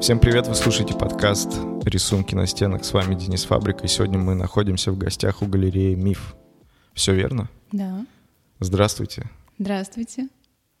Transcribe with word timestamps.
Всем 0.00 0.18
привет, 0.18 0.48
вы 0.48 0.54
слушаете 0.54 0.94
подкаст 0.94 1.58
«Рисунки 1.84 2.34
на 2.34 2.46
стенах». 2.46 2.86
С 2.86 2.94
вами 2.94 3.14
Денис 3.14 3.44
Фабрик, 3.44 3.84
и 3.84 3.86
сегодня 3.86 4.18
мы 4.18 4.34
находимся 4.34 4.92
в 4.92 4.96
гостях 4.96 5.42
у 5.42 5.46
галереи 5.46 5.94
«Миф». 5.94 6.36
Все 6.94 7.14
верно? 7.14 7.50
Да. 7.70 8.06
Здравствуйте. 8.60 9.28
Здравствуйте. 9.58 10.28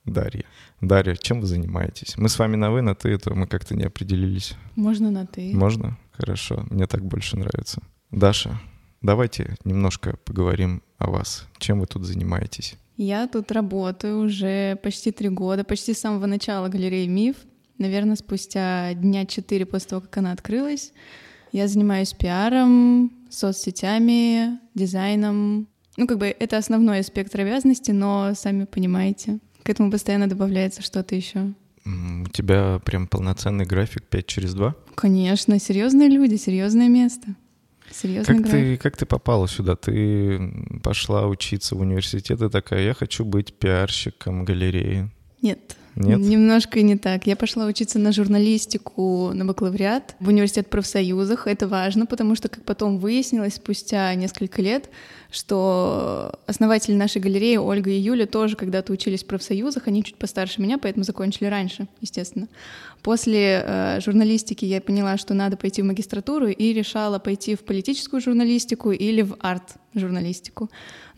Дарья. 0.06 0.44
Дарья, 0.80 1.16
чем 1.16 1.42
вы 1.42 1.46
занимаетесь? 1.46 2.16
Мы 2.16 2.30
с 2.30 2.38
вами 2.38 2.56
на 2.56 2.70
«вы», 2.70 2.80
на 2.80 2.94
«ты», 2.94 3.18
то 3.18 3.34
мы 3.34 3.46
как-то 3.46 3.76
не 3.76 3.84
определились. 3.84 4.54
Можно 4.74 5.10
на 5.10 5.26
«ты». 5.26 5.54
Можно? 5.54 5.98
Хорошо, 6.12 6.64
мне 6.70 6.86
так 6.86 7.04
больше 7.04 7.36
нравится. 7.36 7.82
Даша, 8.10 8.58
давайте 9.02 9.54
немножко 9.64 10.16
поговорим 10.24 10.82
о 10.96 11.10
вас. 11.10 11.46
Чем 11.58 11.80
вы 11.80 11.86
тут 11.86 12.06
занимаетесь? 12.06 12.78
Я 12.96 13.28
тут 13.28 13.52
работаю 13.52 14.18
уже 14.20 14.76
почти 14.76 15.12
три 15.12 15.28
года, 15.28 15.62
почти 15.62 15.92
с 15.92 16.00
самого 16.00 16.24
начала 16.24 16.68
галереи 16.68 17.06
«Миф». 17.06 17.36
Наверное, 17.80 18.16
спустя 18.16 18.92
дня 18.92 19.24
четыре 19.24 19.64
после 19.64 19.88
того, 19.88 20.02
как 20.02 20.18
она 20.18 20.32
открылась. 20.32 20.92
Я 21.50 21.66
занимаюсь 21.66 22.12
пиаром, 22.12 23.10
соцсетями, 23.30 24.60
дизайном. 24.74 25.66
Ну, 25.96 26.06
как 26.06 26.18
бы 26.18 26.26
это 26.26 26.58
основной 26.58 26.98
аспект 26.98 27.34
обязанности, 27.34 27.90
но 27.90 28.34
сами 28.34 28.66
понимаете, 28.66 29.38
к 29.62 29.70
этому 29.70 29.90
постоянно 29.90 30.28
добавляется 30.28 30.82
что-то 30.82 31.14
еще. 31.14 31.54
У 31.86 32.28
тебя 32.28 32.80
прям 32.84 33.08
полноценный 33.08 33.64
график 33.64 34.02
5 34.02 34.26
через 34.26 34.52
2? 34.52 34.74
Конечно, 34.94 35.58
серьезные 35.58 36.10
люди, 36.10 36.36
серьезное 36.36 36.88
место. 36.88 37.34
Серьезный 37.90 38.36
как 38.36 38.44
график. 38.44 38.60
ты, 38.60 38.76
как 38.76 38.96
ты 38.98 39.06
попала 39.06 39.48
сюда? 39.48 39.74
Ты 39.74 40.52
пошла 40.84 41.26
учиться 41.26 41.74
в 41.76 41.80
университет 41.80 42.42
и 42.42 42.50
такая, 42.50 42.84
я 42.84 42.92
хочу 42.92 43.24
быть 43.24 43.54
пиарщиком 43.54 44.44
галереи. 44.44 45.10
Нет, 45.40 45.78
Нет? 45.96 46.20
Немножко 46.20 46.80
не 46.82 46.96
так. 46.96 47.26
Я 47.26 47.36
пошла 47.36 47.66
учиться 47.66 47.98
на 47.98 48.12
журналистику 48.12 49.32
на 49.34 49.44
бакалавриат 49.44 50.16
в 50.20 50.28
университет 50.28 50.68
профсоюзах. 50.68 51.46
Это 51.46 51.66
важно, 51.66 52.06
потому 52.06 52.34
что, 52.36 52.48
как 52.48 52.64
потом 52.64 52.98
выяснилось 52.98 53.54
спустя 53.54 54.14
несколько 54.14 54.62
лет, 54.62 54.88
что 55.30 56.38
основатели 56.46 56.94
нашей 56.94 57.20
галереи 57.20 57.56
Ольга 57.56 57.90
и 57.90 57.98
Юля 57.98 58.26
тоже 58.26 58.56
когда-то 58.56 58.92
учились 58.92 59.22
в 59.22 59.26
профсоюзах, 59.26 59.86
они 59.88 60.02
чуть 60.02 60.16
постарше 60.16 60.60
меня, 60.60 60.78
поэтому 60.78 61.04
закончили 61.04 61.46
раньше, 61.46 61.86
естественно. 62.00 62.48
После 63.02 63.62
э, 63.64 64.00
журналистики 64.00 64.64
я 64.64 64.80
поняла, 64.80 65.16
что 65.16 65.34
надо 65.34 65.56
пойти 65.56 65.82
в 65.82 65.86
магистратуру 65.86 66.48
и 66.48 66.72
решала 66.72 67.18
пойти 67.18 67.54
в 67.54 67.60
политическую 67.60 68.20
журналистику 68.20 68.90
или 68.90 69.22
в 69.22 69.36
арт-журналистику. 69.40 70.70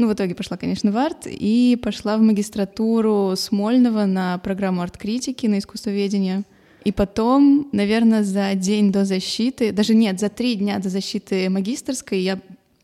Ну, 0.03 0.09
в 0.09 0.15
итоге 0.15 0.35
пошла, 0.35 0.57
конечно, 0.57 0.91
в 0.91 0.97
арт 0.97 1.29
и 1.29 1.79
пошла 1.81 2.19
в 2.19 2.23
магистратуру 2.23 3.35
Смольного 3.37 4.05
на 4.05 4.37
программу 4.39 4.83
арт-критики, 4.83 5.47
на 5.47 5.61
искусствоведение. 5.61 6.43
И 6.85 6.91
потом, 6.91 7.69
наверное, 7.71 8.25
за 8.25 8.53
день 8.57 8.91
до 8.91 9.05
защиты, 9.05 9.71
даже 9.71 9.95
нет, 9.95 10.19
за 10.19 10.29
три 10.29 10.57
дня 10.57 10.81
до 10.81 10.89
защиты 10.89 11.49
магистрской 11.49 12.19
я 12.19 12.41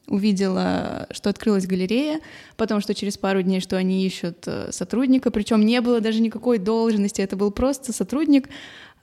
увидела, 0.06 1.08
что 1.10 1.28
открылась 1.28 1.66
галерея, 1.66 2.20
потом, 2.56 2.80
что 2.80 2.94
через 2.94 3.18
пару 3.18 3.42
дней, 3.42 3.58
что 3.58 3.76
они 3.76 4.06
ищут 4.06 4.44
э, 4.46 4.70
сотрудника, 4.70 5.32
причем 5.32 5.66
не 5.66 5.80
было 5.80 6.00
даже 6.00 6.20
никакой 6.20 6.58
должности, 6.58 7.20
это 7.20 7.34
был 7.34 7.50
просто 7.50 7.92
сотрудник, 7.92 8.48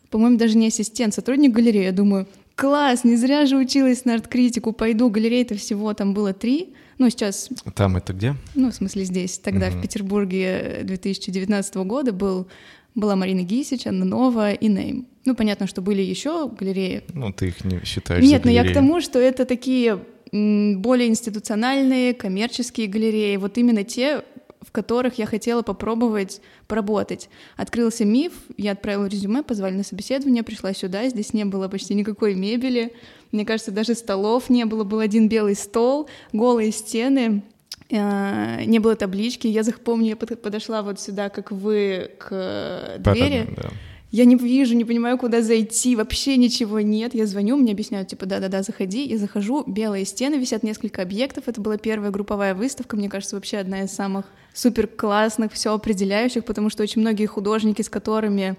по-моему, 0.10 0.38
даже 0.38 0.56
не 0.56 0.68
ассистент, 0.68 1.14
сотрудник 1.14 1.52
галереи. 1.52 1.84
Я 1.84 1.92
думаю, 1.92 2.28
класс, 2.56 3.04
не 3.04 3.16
зря 3.16 3.46
же 3.46 3.58
училась 3.58 4.06
на 4.06 4.16
арт-критику, 4.16 4.72
пойду, 4.72 5.10
галереи-то 5.10 5.56
всего 5.56 5.94
там 5.94 6.14
было 6.14 6.34
три, 6.34 6.74
ну, 6.98 7.10
сейчас... 7.10 7.50
Там 7.76 7.98
это 7.98 8.14
где? 8.14 8.36
Ну, 8.56 8.72
в 8.72 8.74
смысле 8.76 9.04
здесь. 9.04 9.38
Тогда 9.38 9.70
Мгм. 9.70 9.80
в 9.80 9.82
Петербурге 9.82 10.80
2019 10.84 11.76
года 11.76 12.14
был, 12.14 12.48
была 12.96 13.18
Марина 13.18 13.42
Гисич, 13.42 13.86
Анна 13.86 14.06
Нова 14.06 14.54
и 14.54 14.68
Нейм. 14.70 15.06
Ну, 15.26 15.36
понятно, 15.36 15.68
что 15.68 15.82
были 15.82 16.02
еще 16.02 16.48
галереи, 16.50 17.04
Ну, 17.14 17.34
ты 17.34 17.48
их 17.48 17.66
не 17.66 17.84
считаешь 17.84 18.24
нет, 18.24 18.46
но 18.46 18.52
я 18.52 18.64
к 18.64 18.74
тому, 18.74 19.02
что 19.02 19.20
это 19.20 19.46
такие 19.46 20.00
более 20.32 21.08
институциональные, 21.10 22.14
коммерческие 22.14 22.88
галереи, 22.88 23.36
вот 23.38 23.58
именно 23.58 23.84
те, 23.84 24.24
в 24.66 24.72
которых 24.72 25.18
я 25.20 25.26
хотела 25.26 25.62
попробовать 25.62 26.42
поработать. 26.68 27.30
Открылся 27.58 28.06
миф, 28.06 28.34
я 28.58 28.72
отправила 28.72 29.06
резюме, 29.06 29.44
позвали 29.44 29.76
на 29.76 29.84
собеседование, 29.84 30.44
пришла 30.44 30.74
сюда, 30.74 31.08
здесь 31.10 31.34
не 31.34 31.46
было 31.46 31.68
почти 31.68 31.94
никакой 31.94 32.36
мебели, 32.36 32.94
мне 33.32 33.46
кажется, 33.46 33.72
даже 33.72 33.96
столов 33.96 34.50
не 34.50 34.66
было, 34.66 34.84
был 34.84 35.00
один 35.00 35.28
белый 35.30 35.56
стол, 35.56 36.10
голые 36.34 36.72
стены, 36.72 37.44
э, 37.90 38.64
не 38.66 38.80
было 38.80 38.96
таблички. 38.96 39.48
Я 39.48 39.62
зах- 39.62 39.80
помню, 39.80 40.10
я 40.10 40.16
под- 40.16 40.42
подошла 40.42 40.82
вот 40.82 41.00
сюда, 41.00 41.30
как 41.30 41.52
вы, 41.52 42.12
к 42.18 42.96
двери, 43.00 43.48
да, 43.56 43.64
да. 43.64 43.70
Я 44.16 44.24
не 44.24 44.38
вижу, 44.38 44.76
не 44.76 44.86
понимаю, 44.86 45.18
куда 45.18 45.42
зайти, 45.42 45.94
вообще 45.98 46.38
ничего 46.38 46.80
нет. 46.80 47.14
Я 47.14 47.26
звоню, 47.26 47.58
мне 47.58 47.74
объясняют, 47.74 48.08
типа, 48.08 48.26
да-да-да, 48.26 48.64
заходи. 48.64 49.06
Я 49.06 49.18
захожу, 49.18 49.66
белые 49.68 50.06
стены, 50.06 50.36
висят 50.36 50.64
несколько 50.64 51.02
объектов. 51.02 51.50
Это 51.50 51.60
была 51.60 51.78
первая 51.78 52.12
групповая 52.12 52.56
выставка, 52.56 52.96
мне 52.96 53.10
кажется, 53.10 53.36
вообще 53.36 53.58
одна 53.58 53.84
из 53.84 53.92
самых 53.92 54.26
супер 54.54 54.88
классных, 54.88 55.52
все 55.52 55.74
определяющих, 55.74 56.46
потому 56.46 56.70
что 56.70 56.82
очень 56.82 57.02
многие 57.02 57.26
художники, 57.26 57.82
с 57.82 57.90
которыми, 57.90 58.56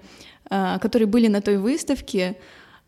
а, 0.47 0.77
которые 0.77 1.07
были 1.07 1.27
на 1.27 1.41
той 1.41 1.57
выставке, 1.57 2.37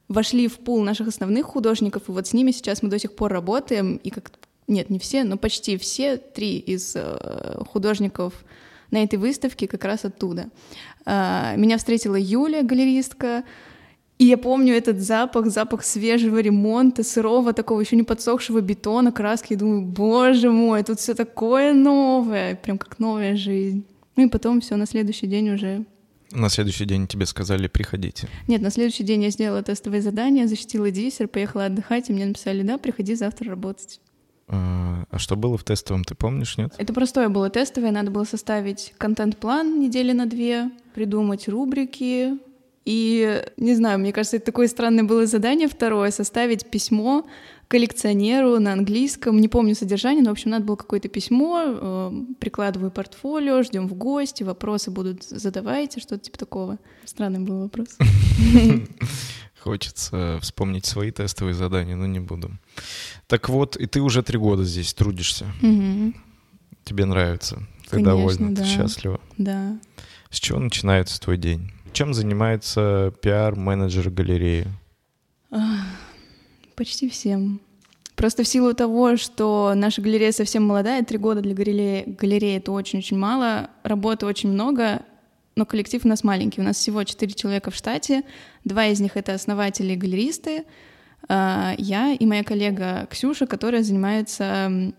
вошли 0.08 0.48
в 0.48 0.60
пул 0.60 0.84
наших 0.84 1.08
основных 1.08 1.48
художников, 1.48 2.04
и 2.08 2.12
вот 2.12 2.28
с 2.28 2.34
ними 2.34 2.52
сейчас 2.52 2.84
мы 2.84 2.90
до 2.90 3.00
сих 3.00 3.16
пор 3.16 3.32
работаем, 3.32 3.96
и 3.96 4.12
как 4.12 4.32
нет, 4.68 4.92
не 4.92 5.00
все, 5.00 5.24
но 5.24 5.38
почти 5.38 5.76
все 5.80 6.18
три 6.18 6.60
из 6.60 6.96
э, 6.96 7.64
художников 7.72 8.46
на 8.92 9.04
этой 9.04 9.18
выставке 9.18 9.68
как 9.68 9.84
раз 9.86 10.06
оттуда. 10.06 10.50
А, 11.12 11.56
Меня 11.56 11.80
встретила 11.80 12.16
Юля, 12.16 12.62
галеристка, 12.62 13.44
и 14.20 14.26
я 14.26 14.38
помню 14.38 14.76
этот 14.76 15.00
запах, 15.00 15.48
запах 15.48 15.84
свежего 15.84 16.40
ремонта, 16.40 17.04
сырого, 17.04 17.52
такого 17.54 17.80
еще 17.82 17.96
не 17.96 18.04
подсохшего 18.04 18.62
бетона, 18.62 19.12
краски. 19.12 19.54
И 19.54 19.56
думаю, 19.56 19.82
боже 19.82 20.52
мой, 20.52 20.84
тут 20.84 21.00
все 21.00 21.16
такое 21.16 21.74
новое, 21.74 22.56
прям 22.56 22.78
как 22.78 23.00
новая 23.00 23.36
жизнь. 23.36 23.86
Ну 24.18 24.28
и 24.28 24.30
потом 24.30 24.62
все 24.62 24.76
на 24.76 24.86
следующий 24.86 25.26
день 25.26 25.50
уже. 25.50 25.86
На 26.32 26.50
следующий 26.50 26.86
день 26.86 27.08
тебе 27.08 27.26
сказали, 27.26 27.68
приходите. 27.68 28.28
Нет, 28.48 28.62
на 28.62 28.70
следующий 28.70 29.04
день 29.04 29.24
я 29.24 29.32
сделала 29.32 29.64
тестовое 29.64 30.02
задание, 30.02 30.48
защитила 30.48 30.92
диссер, 30.92 31.28
поехала 31.28 31.66
отдыхать, 31.66 32.10
и 32.10 32.14
мне 32.14 32.28
написали, 32.28 32.62
да, 32.62 32.78
приходи 32.78 33.16
завтра 33.16 33.50
работать. 33.50 34.00
А 34.50 34.90
а 35.10 35.18
что 35.18 35.36
было 35.36 35.58
в 35.58 35.64
тестовом, 35.64 36.04
ты 36.04 36.14
помнишь, 36.14 36.58
нет? 36.58 36.74
Это 36.78 36.94
простое 36.94 37.30
было 37.30 37.50
тестовое, 37.50 37.92
надо 37.92 38.12
было 38.12 38.26
составить 38.26 38.94
контент-план 38.98 39.80
недели 39.80 40.12
на 40.12 40.28
две, 40.28 40.70
придумать 40.94 41.48
рубрики. 41.48 42.38
И, 42.86 43.44
не 43.58 43.76
знаю, 43.76 44.00
мне 44.00 44.14
кажется, 44.14 44.38
это 44.38 44.48
такое 44.48 44.68
странное 44.68 45.04
было 45.04 45.26
задание 45.26 45.68
второе, 45.68 46.12
составить 46.12 46.66
письмо 46.70 47.26
коллекционеру 47.68 48.60
на 48.60 48.74
английском. 48.74 49.40
Не 49.40 49.48
помню 49.48 49.76
содержание, 49.76 50.24
но, 50.24 50.30
в 50.30 50.34
общем, 50.34 50.52
надо 50.52 50.66
было 50.66 50.76
какое-то 50.76 51.08
письмо, 51.08 51.64
э, 51.66 52.12
прикладываю 52.40 52.90
портфолио, 52.90 53.62
ждем 53.64 53.88
в 53.88 53.94
гости, 53.96 54.44
вопросы 54.44 54.90
будут 54.90 55.24
задавайте, 55.24 56.00
что-то 56.00 56.24
типа 56.24 56.38
такого. 56.38 56.80
Странный 57.06 57.40
был 57.40 57.62
вопрос. 57.62 57.90
Хочется 59.70 60.40
вспомнить 60.42 60.88
свои 60.88 61.12
тестовые 61.12 61.54
задания, 61.54 61.96
но 61.96 62.08
не 62.08 62.20
буду. 62.20 62.50
Так 63.28 63.50
вот, 63.50 63.76
и 63.76 63.86
ты 63.86 64.02
уже 64.02 64.24
три 64.24 64.40
года 64.40 64.64
здесь 64.64 64.96
трудишься. 64.96 65.46
Мгм. 65.62 66.16
Тебе 66.84 67.06
нравится. 67.06 67.58
Ты 67.84 67.98
Конечно, 67.98 68.12
довольна, 68.12 68.56
да. 68.56 68.64
ты 68.64 68.68
счастлива. 68.68 69.22
Да. 69.38 69.78
С 70.32 70.40
чего 70.40 70.58
начинается 70.58 71.22
твой 71.22 71.38
день? 71.38 71.72
Чем 71.94 72.16
занимается 72.16 73.14
пиар-менеджер 73.22 74.10
галереи? 74.10 74.66
Почти 76.76 77.08
всем. 77.08 77.62
Просто 78.16 78.42
в 78.42 78.48
силу 78.48 78.74
того, 78.74 79.18
что 79.18 79.74
наша 79.76 80.02
галерея 80.02 80.32
совсем 80.32 80.64
молодая, 80.66 81.06
три 81.06 81.20
года 81.20 81.42
для 81.42 81.54
галереи, 81.54 82.06
галереи 82.08 82.58
это 82.58 82.72
очень-очень 82.72 83.20
мало, 83.20 83.70
работы 83.84 84.26
очень 84.26 84.50
много, 84.50 85.04
но 85.56 85.66
коллектив 85.66 86.06
у 86.06 86.08
нас 86.08 86.24
маленький. 86.24 86.62
У 86.62 86.64
нас 86.64 86.78
всего 86.78 87.04
четыре 87.04 87.34
человека 87.34 87.72
в 87.72 87.76
штате, 87.76 88.24
два 88.64 88.88
из 88.88 89.00
них— 89.00 89.12
это 89.16 89.34
основатели 89.34 89.94
и 89.94 89.96
галеристы, 89.96 90.64
а, 91.28 91.74
я 91.78 92.14
и 92.14 92.26
моя 92.26 92.44
коллега 92.44 93.08
Ксюша, 93.10 93.46
которая 93.46 93.84
занимается 93.84 94.94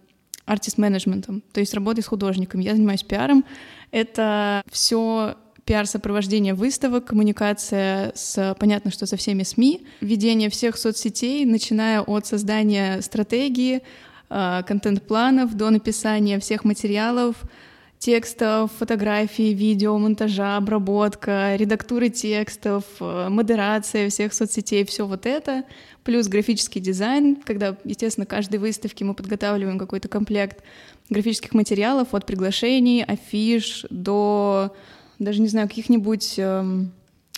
артист-менеджментом, 0.44 1.42
то 1.52 1.60
есть 1.60 1.74
работой 1.74 2.02
с 2.02 2.06
художником. 2.06 2.60
Я 2.60 2.74
занимаюсь 2.74 3.04
пиаром. 3.04 3.44
Это 3.92 4.62
все 4.70 5.36
пиар-сопровождение 5.64 6.54
выставок, 6.54 7.04
коммуникация 7.04 8.12
с, 8.14 8.56
понятно, 8.58 8.90
что 8.90 9.06
со 9.06 9.16
всеми 9.16 9.44
СМИ, 9.44 9.86
ведение 10.00 10.50
всех 10.50 10.76
соцсетей, 10.76 11.44
начиная 11.44 12.00
от 12.00 12.26
создания 12.26 13.00
стратегии, 13.02 13.82
э, 14.30 14.62
контент-планов 14.66 15.54
до 15.54 15.70
написания 15.70 16.40
всех 16.40 16.64
материалов, 16.64 17.36
текстов, 18.00 18.70
фотографий, 18.78 19.52
видео, 19.52 19.96
монтажа, 19.98 20.56
обработка, 20.56 21.54
редактуры 21.56 22.08
текстов, 22.08 22.84
э, 22.98 23.28
модерация 23.28 24.08
всех 24.08 24.32
соцсетей, 24.32 24.86
все 24.86 25.06
вот 25.06 25.26
это, 25.26 25.64
плюс 26.02 26.26
графический 26.26 26.80
дизайн, 26.80 27.36
когда, 27.36 27.76
естественно, 27.84 28.24
каждой 28.24 28.56
выставке 28.56 29.04
мы 29.04 29.12
подготавливаем 29.12 29.78
какой-то 29.78 30.08
комплект 30.08 30.64
графических 31.10 31.52
материалов 31.52 32.14
от 32.14 32.24
приглашений, 32.24 33.04
афиш 33.04 33.84
до 33.90 34.74
даже, 35.18 35.42
не 35.42 35.48
знаю, 35.48 35.68
каких-нибудь 35.68 36.36
эм, 36.38 36.92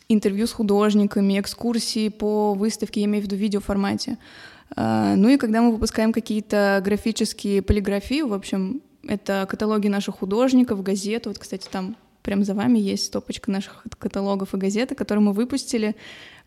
интервью 0.08 0.46
с 0.46 0.52
художниками, 0.52 1.40
экскурсии 1.40 2.08
по 2.08 2.54
выставке, 2.54 3.00
я 3.00 3.06
имею 3.06 3.24
в 3.24 3.26
виду 3.26 3.34
видеоформате. 3.34 4.16
А, 4.76 5.16
ну 5.16 5.28
и 5.28 5.38
когда 5.38 5.60
мы 5.60 5.72
выпускаем 5.72 6.12
какие-то 6.12 6.80
графические 6.84 7.62
полиграфии, 7.62 8.22
в 8.22 8.32
общем, 8.32 8.80
это 9.06 9.46
каталоги 9.48 9.88
наших 9.88 10.16
художников, 10.16 10.82
газеты. 10.82 11.28
Вот, 11.28 11.38
кстати, 11.38 11.68
там 11.70 11.96
прям 12.22 12.44
за 12.44 12.54
вами 12.54 12.78
есть 12.78 13.06
стопочка 13.06 13.50
наших 13.50 13.84
каталогов 13.98 14.54
и 14.54 14.58
газеты, 14.58 14.94
которые 14.94 15.22
мы 15.22 15.32
выпустили. 15.32 15.96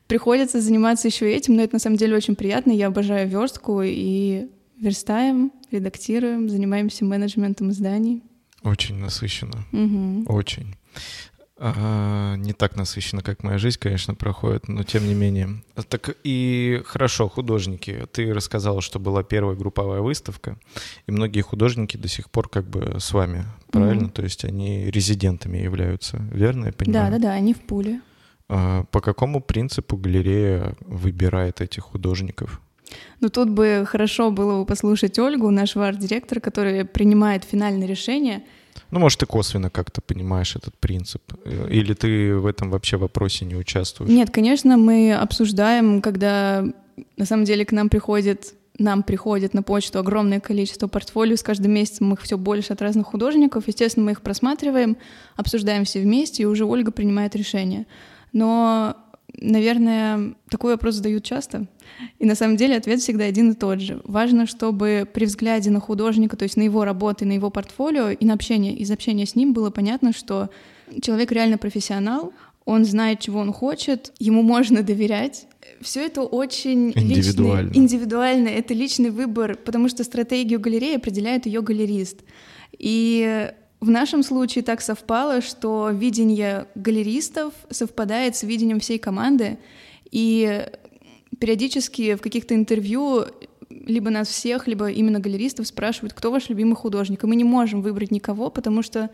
Приходится 0.07 0.61
заниматься 0.61 1.07
еще 1.07 1.31
этим, 1.31 1.55
но 1.55 1.63
это 1.63 1.75
на 1.75 1.79
самом 1.79 1.97
деле 1.97 2.15
очень 2.15 2.35
приятно. 2.35 2.71
Я 2.71 2.87
обожаю 2.87 3.27
верстку 3.27 3.81
и 3.83 4.47
верстаем, 4.77 5.51
редактируем, 5.71 6.49
занимаемся 6.49 7.05
менеджментом 7.05 7.71
изданий. 7.71 8.21
Очень 8.63 8.97
насыщенно. 8.97 9.65
Угу. 9.71 10.33
Очень. 10.33 10.75
А, 11.57 12.35
не 12.35 12.51
так 12.51 12.75
насыщенно, 12.75 13.21
как 13.21 13.43
моя 13.43 13.57
жизнь, 13.57 13.77
конечно, 13.79 14.13
проходит, 14.13 14.67
но 14.67 14.83
тем 14.83 15.07
не 15.07 15.13
менее. 15.13 15.63
Так 15.87 16.15
и 16.23 16.81
хорошо, 16.85 17.29
художники. 17.29 18.05
Ты 18.11 18.33
рассказала, 18.33 18.81
что 18.81 18.99
была 18.99 19.23
первая 19.23 19.55
групповая 19.55 20.01
выставка, 20.01 20.57
и 21.07 21.11
многие 21.11 21.41
художники 21.41 21.95
до 21.95 22.09
сих 22.09 22.29
пор 22.29 22.49
как 22.49 22.67
бы 22.67 22.97
с 22.99 23.13
вами, 23.13 23.45
правильно? 23.71 24.07
Mm-hmm. 24.07 24.11
То 24.11 24.23
есть 24.23 24.43
они 24.43 24.91
резидентами 24.91 25.57
являются, 25.57 26.17
верно 26.31 26.67
я 26.67 26.73
понимаю? 26.73 27.11
Да, 27.11 27.17
да, 27.17 27.23
да, 27.23 27.33
они 27.33 27.53
в 27.53 27.61
пуле. 27.61 28.01
А, 28.49 28.83
по 28.91 28.99
какому 28.99 29.39
принципу 29.39 29.95
галерея 29.95 30.75
выбирает 30.81 31.61
этих 31.61 31.83
художников? 31.83 32.61
Ну, 33.21 33.29
тут 33.29 33.49
бы 33.49 33.85
хорошо 33.87 34.29
было 34.29 34.59
бы 34.59 34.65
послушать 34.65 35.17
Ольгу, 35.19 35.49
нашего 35.51 35.87
арт-директора, 35.87 36.41
который 36.41 36.83
принимает 36.83 37.45
финальное 37.45 37.87
решение— 37.87 38.43
ну, 38.91 38.99
может, 38.99 39.19
ты 39.19 39.25
косвенно 39.25 39.69
как-то 39.69 40.01
понимаешь 40.01 40.55
этот 40.55 40.75
принцип. 40.77 41.21
Или 41.69 41.93
ты 41.93 42.35
в 42.35 42.45
этом 42.45 42.69
вообще 42.71 42.97
вопросе 42.97 43.45
не 43.45 43.55
участвуешь? 43.55 44.09
Нет, 44.09 44.31
конечно, 44.31 44.77
мы 44.77 45.13
обсуждаем, 45.13 46.01
когда 46.01 46.65
на 47.17 47.25
самом 47.25 47.45
деле 47.45 47.65
к 47.65 47.71
нам 47.71 47.89
приходит 47.89 48.53
нам 48.77 49.03
приходит 49.03 49.53
на 49.53 49.63
почту 49.63 49.99
огромное 49.99 50.41
количество 50.41 50.87
портфолио, 50.87 51.37
с 51.37 51.43
каждым 51.43 51.71
месяцем 51.71 52.13
их 52.13 52.21
все 52.21 52.37
больше 52.37 52.73
от 52.73 52.81
разных 52.81 53.07
художников. 53.07 53.67
Естественно, 53.67 54.05
мы 54.05 54.11
их 54.11 54.21
просматриваем, 54.21 54.97
обсуждаем 55.37 55.85
все 55.85 56.01
вместе, 56.01 56.43
и 56.43 56.45
уже 56.45 56.65
Ольга 56.65 56.91
принимает 56.91 57.35
решение. 57.37 57.87
Но 58.33 58.97
Наверное, 59.39 60.35
такой 60.49 60.73
вопрос 60.73 60.95
задают 60.95 61.23
часто. 61.23 61.67
И 62.19 62.25
на 62.25 62.35
самом 62.35 62.57
деле 62.57 62.75
ответ 62.75 62.99
всегда 63.01 63.25
один 63.25 63.51
и 63.51 63.55
тот 63.55 63.79
же. 63.81 64.01
Важно, 64.03 64.47
чтобы 64.47 65.07
при 65.11 65.25
взгляде 65.25 65.69
на 65.69 65.79
художника, 65.79 66.37
то 66.37 66.43
есть 66.43 66.57
на 66.57 66.63
его 66.63 66.85
работы, 66.85 67.25
на 67.25 67.33
его 67.33 67.49
портфолио 67.49 68.09
и 68.09 68.25
на 68.25 68.33
общение, 68.33 68.75
из 68.75 68.91
общения 68.91 69.25
с 69.25 69.35
ним 69.35 69.53
было 69.53 69.69
понятно, 69.69 70.13
что 70.13 70.49
человек 71.01 71.31
реально 71.31 71.57
профессионал, 71.57 72.33
он 72.65 72.83
знает, 72.83 73.19
чего 73.19 73.39
он 73.39 73.53
хочет, 73.53 74.11
ему 74.19 74.41
можно 74.41 74.81
доверять. 74.81 75.47
Все 75.81 76.05
это 76.05 76.23
очень 76.23 76.91
индивидуально. 76.95 77.67
Личный, 77.67 77.83
индивидуально, 77.83 78.47
это 78.47 78.73
личный 78.73 79.11
выбор, 79.11 79.57
потому 79.57 79.87
что 79.87 80.03
стратегию 80.03 80.59
галереи 80.59 80.95
определяет 80.95 81.45
ее 81.45 81.61
галерист. 81.61 82.21
И 82.77 83.51
в 83.85 83.89
нашем 83.91 84.23
случае 84.23 84.63
так 84.63 84.81
совпало, 84.81 85.41
что 85.41 85.91
видение 85.91 86.65
галеристов 86.73 87.53
совпадает 87.69 88.35
с 88.35 88.41
видением 88.41 88.79
всей 88.79 88.97
команды, 88.97 89.59
и 90.09 90.65
периодически 91.39 92.15
в 92.15 92.21
каких-то 92.21 92.55
интервью 92.55 93.25
либо 93.69 94.09
нас 94.09 94.27
всех, 94.27 94.65
либо 94.67 94.89
именно 94.89 95.19
галеристов 95.19 95.67
спрашивают, 95.67 96.13
кто 96.13 96.31
ваш 96.31 96.49
любимый 96.49 96.75
художник. 96.75 97.23
И 97.23 97.27
мы 97.27 97.35
не 97.35 97.43
можем 97.43 97.83
выбрать 97.83 98.09
никого, 98.09 98.49
потому 98.49 98.81
что 98.81 99.11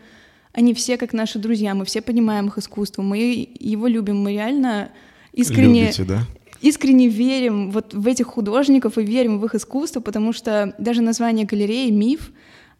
они 0.54 0.72
все 0.72 0.96
как 0.96 1.12
наши 1.12 1.38
друзья, 1.38 1.74
мы 1.74 1.84
все 1.84 2.00
понимаем 2.00 2.46
их 2.46 2.56
искусство, 2.56 3.02
мы 3.02 3.46
его 3.60 3.86
любим, 3.86 4.22
мы 4.22 4.32
реально 4.32 4.90
искренне... 5.34 5.82
Любите, 5.82 6.04
да? 6.04 6.20
искренне 6.62 7.08
верим 7.08 7.70
вот 7.72 7.92
в 7.92 8.06
этих 8.06 8.26
художников 8.26 8.96
и 8.96 9.02
верим 9.02 9.38
в 9.38 9.44
их 9.44 9.54
искусство, 9.54 10.00
потому 10.00 10.32
что 10.32 10.74
даже 10.78 11.02
название 11.02 11.44
галереи 11.44 11.90
«Миф» 11.90 12.30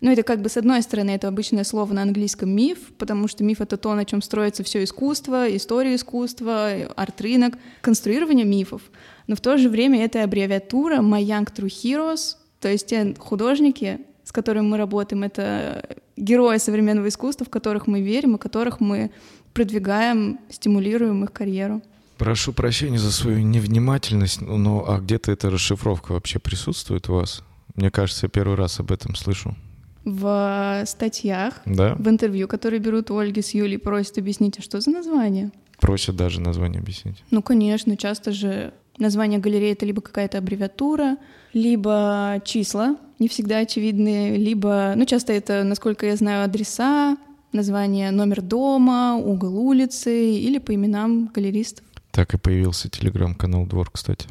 Ну, 0.03 0.11
это 0.11 0.25
как 0.25 0.43
бы, 0.43 0.49
с 0.49 0.57
одной 0.57 0.83
стороны, 0.83 1.13
это 1.13 1.29
обычное 1.29 1.63
слово 1.63 1.93
на 1.93 2.03
английском 2.03 2.51
миф, 2.51 2.79
потому 2.99 3.29
что 3.29 3.45
миф— 3.45 3.61
это 3.61 3.77
то, 3.77 3.95
на 3.95 4.05
чем 4.05 4.21
строится 4.21 4.65
все 4.65 4.83
искусство, 4.83 5.47
история 5.57 5.95
искусства, 5.95 6.73
арт-рынок, 6.97 7.55
конструирование 7.81 8.45
мифов. 8.45 8.83
Но 9.29 9.37
в 9.37 9.41
то 9.41 9.57
же 9.59 9.69
время 9.69 10.05
это 10.05 10.25
аббревиатура 10.25 10.97
«My 10.97 11.23
Young 11.23 11.49
True 11.55 11.69
Heroes», 11.69 12.35
то 12.59 12.69
есть 12.69 12.89
те 12.89 13.15
художники, 13.17 14.01
с 14.25 14.33
которыми 14.33 14.67
мы 14.67 14.77
работаем, 14.77 15.23
это 15.23 15.89
герои 16.17 16.59
современного 16.59 17.07
искусства, 17.07 17.47
в 17.47 17.51
которых 17.51 17.87
мы 17.87 18.01
верим 18.01 18.35
и 18.35 18.39
которых 18.39 18.81
мы 18.81 19.13
продвигаем, 19.55 20.41
стимулируем 20.51 21.23
их 21.23 21.33
карьеру. 21.33 21.81
Прошу 22.19 22.53
прощения 22.53 22.99
за 22.99 23.13
свою 23.13 23.39
невнимательность, 23.39 24.41
но 24.41 24.85
а 24.85 24.99
где-то 24.99 25.31
эта 25.31 25.49
расшифровка 25.49 26.11
вообще 26.11 26.41
присутствует 26.41 27.09
у 27.09 27.15
вас? 27.15 27.45
Мне 27.77 27.93
кажется, 27.93 28.27
я 28.27 28.31
первый 28.31 28.57
раз 28.57 28.81
об 28.81 28.91
этом 28.91 29.15
слышу 29.15 29.55
в 30.05 30.83
статьях, 30.87 31.61
да? 31.65 31.95
в 31.99 32.09
интервью, 32.09 32.49
которые 32.49 32.81
берут 32.81 33.11
у 33.11 33.19
Ольги 33.19 33.43
с 33.43 33.55
Юлей, 33.55 33.79
просят 33.79 34.19
объяснить, 34.19 34.59
а 34.59 34.63
что 34.63 34.81
за 34.81 34.91
название? 34.91 35.51
Просят 35.81 36.17
даже 36.17 36.41
название 36.41 36.81
объяснить. 36.81 37.23
Ну, 37.31 37.43
конечно, 37.43 37.97
часто 37.97 38.33
же 38.33 38.73
название 38.99 39.39
галереи— 39.39 39.73
это 39.73 39.87
либо 39.87 40.01
какая-то 40.01 40.39
аббревиатура, 40.39 41.17
либо 41.53 42.41
числа, 42.45 42.97
не 43.19 43.29
всегда 43.29 43.59
очевидные, 43.59 44.37
либо, 44.37 44.95
ну, 44.97 45.05
часто 45.07 45.33
это, 45.33 45.65
насколько 45.65 46.07
я 46.07 46.17
знаю, 46.17 46.45
адреса, 46.45 47.17
название 47.53 48.11
номер 48.11 48.43
дома, 48.43 49.17
угол 49.17 49.57
улицы 49.59 50.37
или 50.37 50.59
по 50.59 50.75
именам 50.75 51.31
галеристов. 51.35 51.85
Так 52.11 52.35
и 52.35 52.39
появился 52.39 52.89
телеграм-канал 52.89 53.67
«Двор», 53.67 53.91
кстати. 53.91 54.29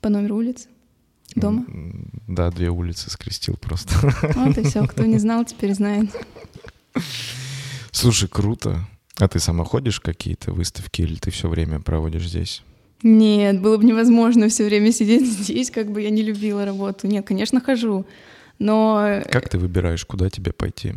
По 0.00 0.08
номеру 0.08 0.36
улицы? 0.36 0.68
Дома? 1.34 1.66
Да, 2.26 2.50
две 2.50 2.70
улицы 2.70 3.10
скрестил 3.10 3.56
просто. 3.56 3.94
Вот 4.34 4.58
и 4.58 4.62
все, 4.64 4.86
кто 4.86 5.04
не 5.04 5.18
знал, 5.18 5.44
теперь 5.44 5.74
знает. 5.74 6.10
Слушай, 7.90 8.28
круто. 8.28 8.86
А 9.18 9.28
ты 9.28 9.40
сама 9.40 9.64
ходишь 9.64 10.00
какие-то 10.00 10.52
выставки 10.52 11.02
или 11.02 11.16
ты 11.16 11.30
все 11.30 11.48
время 11.48 11.80
проводишь 11.80 12.28
здесь? 12.28 12.62
Нет, 13.02 13.60
было 13.60 13.76
бы 13.76 13.84
невозможно 13.84 14.48
все 14.48 14.64
время 14.64 14.92
сидеть 14.92 15.26
здесь, 15.26 15.70
как 15.70 15.90
бы 15.90 16.02
я 16.02 16.10
не 16.10 16.22
любила 16.22 16.64
работу. 16.64 17.06
Нет, 17.06 17.26
конечно, 17.26 17.60
хожу. 17.60 18.06
Но... 18.58 19.22
Как 19.30 19.48
ты 19.48 19.58
выбираешь, 19.58 20.04
куда 20.04 20.30
тебе 20.30 20.52
пойти? 20.52 20.94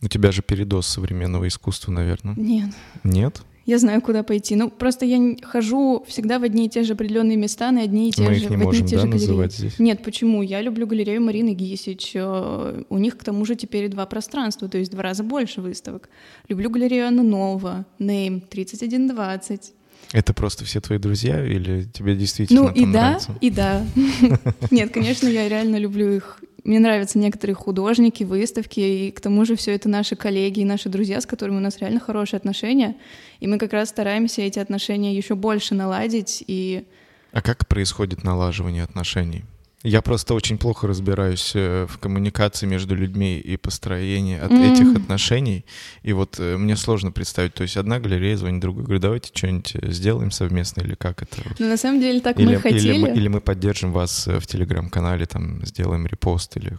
У 0.00 0.06
тебя 0.08 0.30
же 0.30 0.42
передоз 0.42 0.86
современного 0.86 1.48
искусства, 1.48 1.90
наверное. 1.90 2.34
Нет. 2.36 2.70
Нет? 3.02 3.42
Я 3.68 3.78
знаю, 3.78 4.00
куда 4.00 4.22
пойти. 4.22 4.56
Ну, 4.56 4.70
просто 4.70 5.04
я 5.04 5.36
хожу 5.42 6.02
всегда 6.08 6.38
в 6.38 6.42
одни 6.42 6.66
и 6.66 6.68
те 6.70 6.84
же 6.84 6.94
определенные 6.94 7.36
места, 7.36 7.70
на 7.70 7.82
одни 7.82 8.08
и 8.08 8.12
те 8.12 8.22
Мы 8.22 8.34
же, 8.34 8.44
их 8.44 8.50
не 8.50 8.56
в 8.56 8.60
можем, 8.60 8.82
одни 8.82 8.86
и 8.86 8.90
те 8.90 8.96
да, 8.96 9.02
же 9.02 9.08
галереи. 9.08 9.26
называть 9.26 9.52
здесь? 9.52 9.78
Нет, 9.78 10.02
почему? 10.02 10.40
Я 10.40 10.62
люблю 10.62 10.86
галерею 10.86 11.20
Марины 11.20 11.52
Гисич. 11.52 12.12
Э, 12.14 12.82
у 12.88 12.96
них, 12.96 13.18
к 13.18 13.24
тому 13.24 13.44
же, 13.44 13.56
теперь 13.56 13.90
два 13.90 14.06
пространства, 14.06 14.70
то 14.70 14.78
есть 14.78 14.90
два 14.90 15.02
раза 15.02 15.22
больше 15.22 15.60
выставок. 15.60 16.08
Люблю 16.48 16.70
галерею 16.70 17.08
Анна 17.08 17.22
Нова, 17.22 17.84
Name 17.98 18.40
3120. 18.48 19.74
Это 20.12 20.32
просто 20.32 20.64
все 20.64 20.80
твои 20.80 20.96
друзья 20.96 21.44
или 21.44 21.84
тебе 21.84 22.16
действительно 22.16 22.62
ну, 22.62 22.70
и 22.70 22.86
нравится? 22.86 23.32
да, 23.32 23.38
и 23.42 23.50
да. 23.50 23.86
Нет, 24.70 24.94
конечно, 24.94 25.28
я 25.28 25.46
реально 25.46 25.76
люблю 25.76 26.10
их 26.10 26.42
мне 26.64 26.80
нравятся 26.80 27.18
некоторые 27.18 27.54
художники, 27.54 28.24
выставки, 28.24 28.80
и 28.80 29.10
к 29.10 29.20
тому 29.20 29.44
же 29.44 29.56
все 29.56 29.74
это 29.74 29.88
наши 29.88 30.16
коллеги 30.16 30.60
и 30.60 30.64
наши 30.64 30.88
друзья, 30.88 31.20
с 31.20 31.26
которыми 31.26 31.56
у 31.56 31.60
нас 31.60 31.78
реально 31.78 32.00
хорошие 32.00 32.38
отношения. 32.38 32.96
И 33.40 33.46
мы 33.46 33.58
как 33.58 33.72
раз 33.72 33.90
стараемся 33.90 34.42
эти 34.42 34.58
отношения 34.58 35.16
еще 35.16 35.34
больше 35.34 35.74
наладить. 35.74 36.42
И... 36.46 36.84
А 37.32 37.42
как 37.42 37.66
происходит 37.66 38.24
налаживание 38.24 38.82
отношений? 38.82 39.44
Я 39.84 40.02
просто 40.02 40.34
очень 40.34 40.58
плохо 40.58 40.88
разбираюсь 40.88 41.52
э, 41.54 41.86
в 41.88 41.98
коммуникации 41.98 42.66
между 42.66 42.96
людьми 42.96 43.38
и 43.38 43.56
построении 43.56 44.36
от 44.36 44.50
mm-hmm. 44.50 44.72
этих 44.72 44.96
отношений. 44.96 45.64
И 46.02 46.12
вот 46.12 46.40
э, 46.40 46.56
мне 46.56 46.76
сложно 46.76 47.12
представить, 47.12 47.54
то 47.54 47.62
есть 47.62 47.76
одна 47.76 48.00
галерея 48.00 48.36
звонит 48.36 48.60
другой, 48.60 48.82
говорит, 48.82 49.02
давайте 49.02 49.30
что-нибудь 49.32 49.76
э, 49.76 49.90
сделаем 49.92 50.32
совместно 50.32 50.80
или 50.80 50.94
как 50.94 51.22
это? 51.22 51.42
Ну, 51.60 51.68
на 51.68 51.76
самом 51.76 52.00
деле 52.00 52.20
так 52.20 52.40
или, 52.40 52.56
мы 52.56 52.60
хотели. 52.60 52.88
Или 52.88 52.98
мы, 52.98 53.08
или 53.10 53.28
мы 53.28 53.40
поддержим 53.40 53.92
вас 53.92 54.26
в 54.26 54.44
телеграм-канале, 54.46 55.26
там, 55.26 55.64
сделаем 55.64 56.06
репост 56.08 56.56
или... 56.56 56.76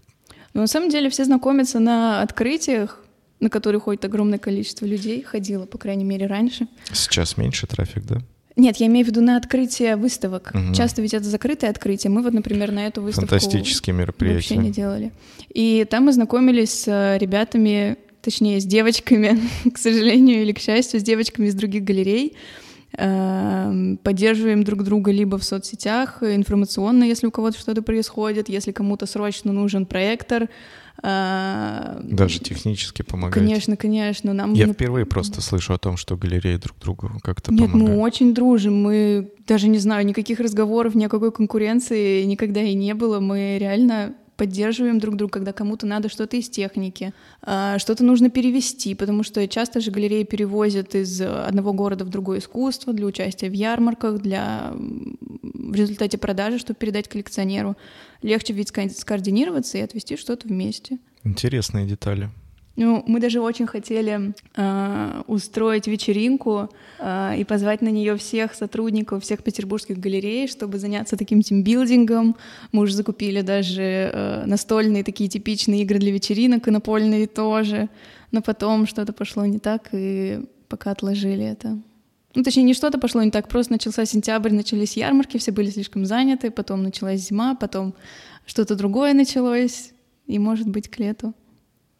Ну, 0.53 0.61
на 0.61 0.67
самом 0.67 0.89
деле 0.89 1.09
все 1.09 1.23
знакомятся 1.23 1.79
на 1.79 2.21
открытиях, 2.21 2.99
на 3.39 3.49
которые 3.49 3.79
ходит 3.79 4.03
огромное 4.03 4.39
количество 4.39 4.85
людей, 4.85 5.23
ходило, 5.23 5.65
по 5.65 5.77
крайней 5.77 6.03
мере, 6.03 6.27
раньше. 6.27 6.67
Сейчас 6.91 7.37
меньше 7.37 7.65
трафик, 7.65 8.03
да? 8.03 8.21
Нет, 8.59 8.75
я 8.77 8.87
имею 8.87 9.05
в 9.05 9.09
виду 9.09 9.21
на 9.21 9.37
открытие 9.37 9.95
выставок. 9.95 10.51
Угу. 10.53 10.73
Часто 10.73 11.01
ведь 11.01 11.13
это 11.13 11.25
закрытое 11.25 11.69
открытие. 11.69 12.11
Мы 12.11 12.21
вот, 12.21 12.33
например, 12.33 12.71
на 12.71 12.87
эту 12.87 13.01
выставку 13.01 13.29
Фантастические 13.29 13.95
мероприятия. 13.95 14.35
вообще 14.35 14.57
не 14.57 14.69
делали. 14.69 15.11
И 15.53 15.85
там 15.89 16.05
мы 16.05 16.13
знакомились 16.13 16.81
с 16.81 16.87
э, 16.87 17.17
ребятами, 17.17 17.97
точнее, 18.21 18.59
с 18.59 18.65
девочками, 18.65 19.39
к 19.73 19.77
сожалению 19.77 20.41
или 20.41 20.51
к 20.51 20.59
счастью, 20.59 20.99
с 20.99 21.03
девочками 21.03 21.47
из 21.47 21.55
других 21.55 21.85
галерей. 21.85 22.35
Эм, 22.97 23.97
поддерживаем 23.97 24.63
друг 24.63 24.83
друга 24.83 25.11
либо 25.11 25.37
в 25.37 25.43
соцсетях, 25.43 26.21
информационно, 26.21 27.03
если 27.03 27.27
у 27.27 27.31
кого-то 27.31 27.57
что-то 27.57 27.81
происходит, 27.81 28.49
если 28.49 28.71
кому-то 28.71 29.05
срочно 29.05 29.53
нужен 29.53 29.85
проектор, 29.85 30.49
Даже 31.01 32.39
технически 32.39 33.01
помогать. 33.01 33.33
Конечно, 33.33 33.77
конечно. 33.77 34.33
Нам 34.33 34.53
Я 34.53 34.67
впервые 34.67 35.05
просто 35.05 35.41
слышу 35.41 35.73
о 35.73 35.77
том, 35.77 35.97
что 35.97 36.17
галереи 36.17 36.57
друг 36.57 36.77
другу 36.79 37.11
как-то 37.21 37.51
Нет, 37.51 37.71
помогают. 37.71 37.97
мы 37.97 38.03
очень 38.03 38.33
дружим. 38.33 38.81
Мы 38.81 39.31
даже 39.47 39.67
не 39.67 39.79
знаю, 39.79 40.05
никаких 40.05 40.39
разговоров, 40.39 40.95
ни 40.95 41.05
о 41.05 41.09
какой 41.09 41.31
конкуренции 41.31 42.23
никогда 42.23 42.61
и 42.61 42.73
не 42.73 42.93
было. 42.93 43.19
Мы 43.19 43.57
реально 43.59 44.15
поддерживаем 44.39 44.99
друг 44.99 45.17
друга, 45.17 45.33
когда 45.33 45.51
кому-то 45.51 45.85
надо 45.85 46.07
что-то 46.07 46.37
из 46.37 46.49
техники, 46.49 47.13
а, 47.41 47.77
что-то 47.77 48.05
нужно 48.05 48.29
перевести, 48.29 48.95
потому 48.95 49.23
что 49.23 49.45
часто 49.49 49.81
же 49.81 49.91
галереи 49.91 50.23
перевозят 50.23 50.95
из 50.95 51.21
одного 51.21 51.73
города 51.73 52.05
в 52.05 52.09
другое 52.09 52.39
искусство 52.39 52.93
для 52.93 53.05
участия 53.05 53.49
в 53.49 53.53
ярмарках, 53.53 54.21
для 54.21 54.71
в 54.73 55.75
результате 55.75 56.17
продажи, 56.17 56.57
чтобы 56.57 56.79
передать 56.79 57.09
коллекционеру. 57.09 57.75
Легче 58.21 58.53
ведь 58.53 58.71
скоординироваться 58.97 59.77
и 59.77 59.81
отвести 59.81 60.15
что-то 60.15 60.47
вместе. 60.47 60.99
Интересные 61.25 61.85
детали. 61.85 62.29
Ну, 62.81 63.03
мы 63.07 63.19
даже 63.19 63.41
очень 63.41 63.67
хотели 63.67 64.33
э, 64.55 65.21
устроить 65.27 65.87
вечеринку 65.87 66.69
э, 66.99 67.35
и 67.37 67.43
позвать 67.43 67.81
на 67.81 67.89
нее 67.89 68.15
всех 68.15 68.53
сотрудников 68.53 69.21
всех 69.21 69.43
петербургских 69.43 69.99
галерей, 69.99 70.47
чтобы 70.47 70.79
заняться 70.79 71.17
таким 71.17 71.41
тимбилдингом. 71.41 72.37
Мы 72.71 72.83
уже 72.83 72.95
закупили 72.95 73.41
даже 73.41 73.81
э, 73.81 74.45
настольные 74.45 75.03
такие 75.03 75.29
типичные 75.29 75.81
игры 75.81 75.99
для 75.99 76.13
вечеринок 76.13 76.69
и 76.69 76.71
напольные 76.71 77.27
тоже. 77.27 77.89
Но 78.31 78.41
потом 78.41 78.87
что-то 78.87 79.11
пошло 79.11 79.45
не 79.45 79.59
так, 79.59 79.89
и 79.91 80.39
пока 80.69 80.91
отложили 80.91 81.43
это. 81.43 81.77
Ну, 82.33 82.43
точнее, 82.43 82.63
не 82.63 82.73
что-то 82.73 82.97
пошло 82.97 83.21
не 83.21 83.31
так, 83.31 83.49
просто 83.49 83.73
начался 83.73 84.05
сентябрь, 84.05 84.53
начались 84.53 84.95
ярмарки, 84.95 85.37
все 85.37 85.51
были 85.51 85.69
слишком 85.69 86.05
заняты, 86.05 86.49
потом 86.49 86.83
началась 86.83 87.27
зима, 87.27 87.55
потом 87.55 87.93
что-то 88.45 88.75
другое 88.75 89.13
началось, 89.13 89.91
и, 90.27 90.39
может 90.39 90.69
быть, 90.69 90.87
к 90.87 90.97
лету 90.97 91.33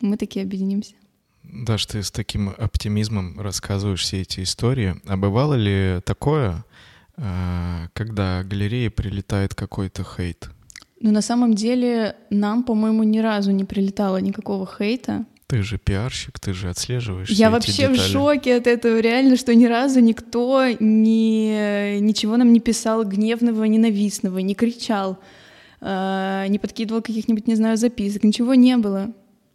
мы 0.02 0.18
такие 0.18 0.44
объединимся. 0.44 0.96
Даш, 1.44 1.86
ты 1.86 2.04
с 2.04 2.12
таким 2.12 2.50
оптимизмом 2.58 3.40
рассказываешь 3.40 4.02
все 4.02 4.22
эти 4.22 4.44
истории. 4.44 4.96
А 5.08 5.18
бывало 5.18 5.56
ли 5.56 6.00
такое, 6.06 6.64
а, 7.18 7.88
когда 7.94 8.44
галереи 8.44 8.90
прилетает 8.90 9.56
какой-то 9.56 10.04
хейт? 10.04 10.50
Ну, 11.02 11.12
на 11.12 11.22
самом 11.22 11.54
деле, 11.56 12.16
нам, 12.30 12.64
по-моему, 12.64 13.04
ни 13.04 13.20
разу 13.20 13.52
не 13.52 13.64
прилетало 13.64 14.18
никакого 14.18 14.68
хейта. 14.68 15.26
Ты 15.48 15.64
же 15.64 15.80
пиарщик, 15.80 16.40
ты 16.40 16.54
же 16.54 16.70
отслеживаешь. 16.70 17.30
Я 17.30 17.50
вообще 17.50 17.90
в 17.90 17.96
шоке 17.96 18.58
от 18.58 18.68
этого, 18.68 19.00
реально, 19.00 19.36
что 19.36 19.56
ни 19.56 19.66
разу 19.66 20.00
никто 20.00 20.64
ни, 20.80 22.00
ничего 22.00 22.38
нам 22.38 22.54
не 22.54 22.60
писал 22.60 23.04
гневного, 23.04 23.64
ненавистного, 23.64 24.38
не 24.40 24.54
кричал, 24.54 25.18
э, 25.82 26.46
не 26.50 26.60
подкидывал 26.60 27.02
каких-нибудь, 27.02 27.48
не 27.48 27.56
знаю, 27.56 27.78
записок, 27.78 28.24
ничего 28.24 28.54
не 28.54 28.78
было. 28.78 29.12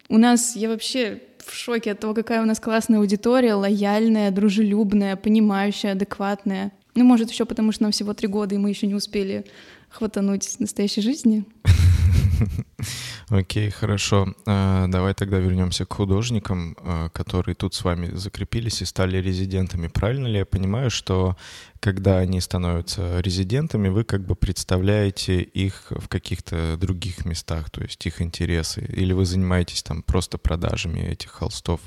У 0.09 0.17
нас, 0.17 0.55
я 0.55 0.69
вообще 0.69 1.21
в 1.45 1.53
шоке 1.53 1.91
от 1.91 1.99
того, 1.99 2.13
какая 2.13 2.41
у 2.41 2.45
нас 2.45 2.59
классная 2.59 2.99
аудитория, 2.99 3.53
лояльная, 3.53 4.31
дружелюбная, 4.31 5.15
понимающая, 5.15 5.91
адекватная. 5.91 6.71
Ну, 6.95 7.03
может, 7.03 7.31
еще 7.31 7.45
потому, 7.45 7.71
что 7.71 7.83
нам 7.83 7.91
всего 7.91 8.13
три 8.13 8.27
года, 8.27 8.55
и 8.55 8.57
мы 8.57 8.69
еще 8.69 8.87
не 8.87 8.95
успели 8.95 9.45
хватануть 9.89 10.59
настоящей 10.59 11.01
жизни. 11.01 11.45
Окей, 13.29 13.71
хорошо. 13.71 14.35
А, 14.45 14.87
давай 14.87 15.15
тогда 15.15 15.39
вернемся 15.39 15.85
к 15.85 15.93
художникам, 15.93 16.77
а, 16.79 17.09
которые 17.09 17.55
тут 17.55 17.73
с 17.73 17.83
вами 17.83 18.15
закрепились 18.15 18.81
и 18.83 18.85
стали 18.85 19.17
резидентами. 19.17 19.87
Правильно 19.87 20.27
ли 20.27 20.37
я 20.37 20.45
понимаю, 20.45 20.91
что 20.91 21.35
когда 21.79 22.19
они 22.19 22.39
становятся 22.39 23.19
резидентами, 23.21 23.87
вы 23.87 24.03
как 24.03 24.25
бы 24.25 24.35
представляете 24.35 25.41
их 25.41 25.87
в 25.89 26.07
каких-то 26.07 26.77
других 26.77 27.25
местах, 27.25 27.71
то 27.71 27.81
есть 27.81 28.05
их 28.05 28.21
интересы, 28.21 28.81
или 28.95 29.13
вы 29.13 29.25
занимаетесь 29.25 29.81
там 29.81 30.03
просто 30.03 30.37
продажами 30.37 30.99
этих 30.99 31.31
холстов? 31.31 31.81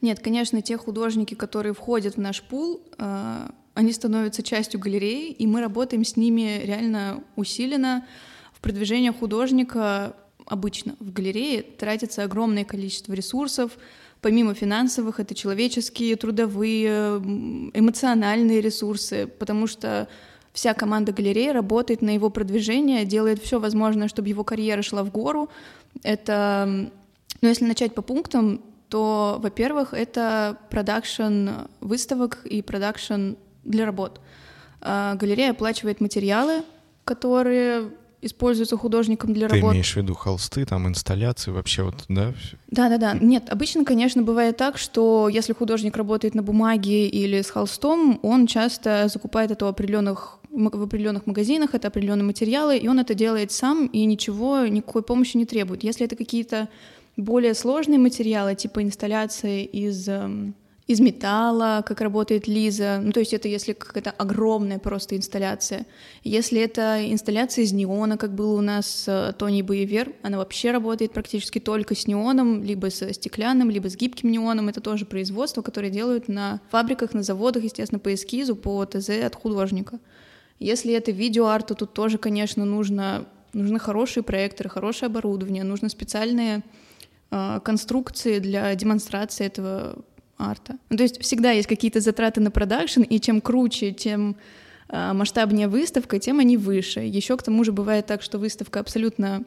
Нет, 0.00 0.20
конечно, 0.20 0.62
те 0.62 0.78
художники, 0.78 1.34
которые 1.34 1.74
входят 1.74 2.14
в 2.14 2.20
наш 2.20 2.40
пул, 2.42 2.82
а, 2.98 3.50
они 3.74 3.92
становятся 3.92 4.44
частью 4.44 4.78
галереи, 4.78 5.32
и 5.32 5.46
мы 5.46 5.60
работаем 5.60 6.04
с 6.04 6.16
ними 6.16 6.60
реально 6.64 7.24
усиленно. 7.34 8.06
В 8.52 8.60
продвижение 8.60 9.12
художника 9.12 10.16
обычно 10.48 10.96
в 10.98 11.12
галерее 11.12 11.62
тратится 11.62 12.24
огромное 12.24 12.64
количество 12.64 13.12
ресурсов, 13.12 13.72
помимо 14.20 14.54
финансовых, 14.54 15.20
это 15.20 15.34
человеческие, 15.34 16.16
трудовые, 16.16 17.18
эмоциональные 17.74 18.60
ресурсы, 18.60 19.26
потому 19.26 19.66
что 19.66 20.08
вся 20.52 20.74
команда 20.74 21.12
галереи 21.12 21.50
работает 21.50 22.02
на 22.02 22.10
его 22.10 22.30
продвижение, 22.30 23.04
делает 23.04 23.42
все 23.42 23.60
возможное, 23.60 24.08
чтобы 24.08 24.28
его 24.28 24.44
карьера 24.44 24.82
шла 24.82 25.04
в 25.04 25.12
гору. 25.12 25.48
Это, 26.02 26.90
ну, 27.40 27.48
если 27.48 27.64
начать 27.64 27.94
по 27.94 28.02
пунктам, 28.02 28.62
то, 28.88 29.38
во-первых, 29.40 29.92
это 29.92 30.58
продакшн 30.70 31.48
выставок 31.80 32.44
и 32.44 32.62
продакшн 32.62 33.34
для 33.64 33.84
работ. 33.84 34.20
А, 34.80 35.14
галерея 35.14 35.50
оплачивает 35.50 36.00
материалы, 36.00 36.64
которые 37.04 37.90
используются 38.20 38.76
художником 38.76 39.32
для 39.32 39.48
Ты 39.48 39.56
работ. 39.56 39.70
Ты 39.70 39.74
имеешь 39.74 39.92
в 39.92 39.96
виду 39.96 40.14
холсты, 40.14 40.64
там 40.64 40.88
инсталляции, 40.88 41.50
вообще 41.50 41.82
вот, 41.84 42.04
да? 42.08 42.34
Да-да-да. 42.70 43.14
Нет, 43.14 43.48
обычно, 43.50 43.84
конечно, 43.84 44.22
бывает 44.22 44.56
так, 44.56 44.78
что 44.78 45.28
если 45.28 45.52
художник 45.52 45.96
работает 45.96 46.34
на 46.34 46.42
бумаге 46.42 47.08
или 47.08 47.40
с 47.40 47.50
холстом, 47.50 48.18
он 48.22 48.46
часто 48.46 49.08
закупает 49.08 49.50
это 49.50 49.66
у 49.66 49.68
определенных 49.68 50.38
в 50.50 50.82
определенных 50.82 51.26
магазинах, 51.26 51.74
это 51.74 51.88
определенные 51.88 52.24
материалы, 52.24 52.78
и 52.78 52.88
он 52.88 52.98
это 52.98 53.14
делает 53.14 53.52
сам, 53.52 53.86
и 53.86 54.04
ничего, 54.06 54.66
никакой 54.66 55.02
помощи 55.02 55.36
не 55.36 55.44
требует. 55.44 55.84
Если 55.84 56.06
это 56.06 56.16
какие-то 56.16 56.68
более 57.16 57.54
сложные 57.54 57.98
материалы, 57.98 58.54
типа 58.54 58.82
инсталляции 58.82 59.64
из 59.64 60.08
эм, 60.08 60.54
из 60.88 61.00
металла, 61.00 61.84
как 61.86 62.00
работает 62.00 62.48
Лиза. 62.48 62.98
Ну, 63.02 63.12
то 63.12 63.20
есть 63.20 63.34
это 63.34 63.46
если 63.46 63.74
какая-то 63.74 64.10
огромная 64.10 64.78
просто 64.78 65.16
инсталляция. 65.16 65.84
Если 66.24 66.58
это 66.62 67.04
инсталляция 67.12 67.64
из 67.64 67.72
неона, 67.72 68.16
как 68.16 68.34
было 68.34 68.56
у 68.56 68.62
нас 68.62 69.04
э, 69.06 69.34
Тони 69.36 69.60
Боевер, 69.60 70.14
она 70.22 70.38
вообще 70.38 70.70
работает 70.70 71.12
практически 71.12 71.60
только 71.60 71.94
с 71.94 72.06
неоном, 72.06 72.64
либо 72.64 72.90
с 72.90 73.12
стеклянным, 73.12 73.68
либо 73.68 73.90
с 73.90 73.96
гибким 73.96 74.32
неоном. 74.32 74.70
Это 74.70 74.80
тоже 74.80 75.04
производство, 75.04 75.60
которое 75.60 75.90
делают 75.90 76.26
на 76.26 76.62
фабриках, 76.70 77.12
на 77.12 77.22
заводах, 77.22 77.64
естественно, 77.64 77.98
по 77.98 78.14
эскизу, 78.14 78.56
по 78.56 78.82
ТЗ 78.86 79.10
от 79.10 79.34
художника. 79.34 80.00
Если 80.58 80.94
это 80.94 81.12
видеоарт, 81.12 81.66
то 81.66 81.74
тут 81.74 81.92
тоже, 81.92 82.16
конечно, 82.16 82.64
нужно, 82.64 83.26
нужны 83.52 83.78
хорошие 83.78 84.24
проекторы, 84.24 84.70
хорошее 84.70 85.08
оборудование, 85.08 85.64
нужны 85.64 85.90
специальные 85.90 86.62
э, 87.30 87.60
конструкции 87.62 88.38
для 88.38 88.74
демонстрации 88.74 89.44
этого 89.44 90.02
арта. 90.38 90.78
Ну, 90.88 90.96
то 90.96 91.02
есть 91.02 91.20
всегда 91.20 91.50
есть 91.50 91.68
какие-то 91.68 92.00
затраты 92.00 92.40
на 92.40 92.50
продакшн, 92.50 93.02
и 93.02 93.20
чем 93.20 93.40
круче, 93.40 93.92
чем 93.92 94.36
э, 94.88 95.12
масштабнее 95.12 95.68
выставка, 95.68 96.18
тем 96.18 96.38
они 96.38 96.56
выше. 96.56 97.00
Еще 97.00 97.36
к 97.36 97.42
тому 97.42 97.64
же 97.64 97.72
бывает 97.72 98.06
так, 98.06 98.22
что 98.22 98.38
выставка 98.38 98.80
абсолютно, 98.80 99.44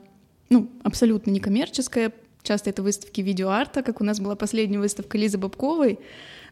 ну, 0.50 0.70
абсолютно 0.84 1.32
некоммерческая. 1.32 2.12
Часто 2.44 2.70
это 2.72 2.84
выставки 2.84 3.22
видеоарта, 3.22 3.84
как 3.84 4.02
у 4.02 4.04
нас 4.04 4.20
была 4.20 4.36
последняя 4.36 4.80
выставка 4.80 5.18
Лизы 5.18 5.38
Бабковой. 5.38 6.00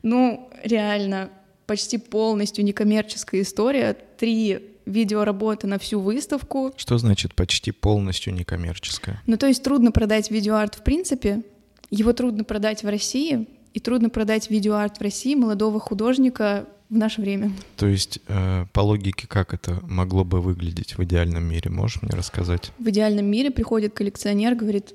Ну, 0.03 0.49
реально, 0.63 1.29
почти 1.65 1.97
полностью 1.97 2.63
некоммерческая 2.63 3.41
история. 3.41 3.95
Три 4.17 4.59
видеоработы 4.85 5.67
на 5.67 5.77
всю 5.77 5.99
выставку. 5.99 6.73
Что 6.77 6.97
значит 6.97 7.35
почти 7.35 7.71
полностью 7.71 8.33
некоммерческая? 8.33 9.21
Ну, 9.27 9.37
то 9.37 9.47
есть 9.47 9.63
трудно 9.63 9.91
продать 9.91 10.31
видеоарт 10.31 10.75
в 10.75 10.83
принципе, 10.83 11.43
его 11.91 12.13
трудно 12.13 12.43
продать 12.43 12.83
в 12.83 12.87
России, 12.87 13.47
и 13.79 13.81
трудно 13.81 14.09
продать 14.09 14.49
видеоарт 14.49 14.97
в 14.97 15.01
России 15.01 15.35
молодого 15.35 15.79
художника 15.79 16.67
в 16.89 16.97
наше 16.97 17.21
время. 17.21 17.51
То 17.77 17.87
есть, 17.87 18.19
э, 18.27 18.65
по 18.73 18.81
логике, 18.81 19.25
как 19.25 19.53
это 19.53 19.79
могло 19.83 20.25
бы 20.25 20.41
выглядеть 20.41 20.97
в 20.97 21.03
идеальном 21.03 21.45
мире? 21.45 21.71
Можешь 21.71 22.01
мне 22.01 22.11
рассказать? 22.11 22.71
В 22.77 22.89
идеальном 22.89 23.25
мире 23.25 23.51
приходит 23.51 23.93
коллекционер, 23.93 24.55
говорит, 24.55 24.93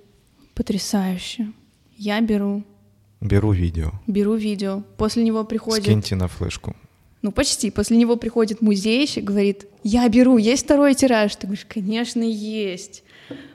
потрясающе, 0.54 1.52
я 1.96 2.20
беру. 2.20 2.62
Беру 3.22 3.52
видео. 3.52 3.92
Беру 4.06 4.34
видео. 4.34 4.82
После 4.98 5.24
него 5.24 5.44
приходит... 5.44 5.84
Скиньте 5.84 6.14
на 6.14 6.28
флешку. 6.28 6.76
Ну, 7.22 7.32
почти. 7.32 7.70
После 7.70 7.96
него 7.96 8.16
приходит 8.16 8.60
музейщик, 8.60 9.24
говорит, 9.24 9.66
я 9.82 10.06
беру, 10.10 10.36
есть 10.36 10.64
второй 10.64 10.94
тираж? 10.94 11.34
Ты 11.36 11.46
говоришь, 11.46 11.66
конечно, 11.66 12.22
есть. 12.22 13.02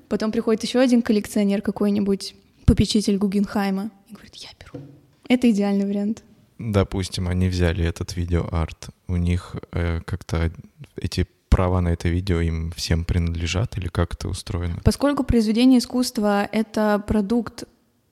Потом 0.07 0.31
приходит 0.31 0.63
еще 0.63 0.79
один 0.79 1.03
коллекционер 1.03 1.61
какой-нибудь, 1.61 2.33
попечитель 2.65 3.17
Гугенхайма, 3.17 3.91
и 4.09 4.13
говорит, 4.13 4.33
я 4.35 4.49
беру. 4.59 4.83
Это 5.29 5.49
идеальный 5.49 5.85
вариант. 5.85 6.23
Допустим, 6.57 7.29
они 7.29 7.47
взяли 7.47 7.85
этот 7.85 8.17
видеоарт, 8.17 8.89
у 9.07 9.15
них 9.15 9.55
э, 9.71 10.01
как-то 10.05 10.51
эти 10.97 11.25
права 11.47 11.81
на 11.81 11.89
это 11.89 12.09
видео 12.09 12.41
им 12.41 12.71
всем 12.71 13.05
принадлежат 13.05 13.77
или 13.77 13.87
как 13.87 14.13
это 14.13 14.27
устроено? 14.27 14.79
Поскольку 14.83 15.23
произведение 15.23 15.79
искусства— 15.79 16.47
это 16.51 17.03
продукт 17.07 17.63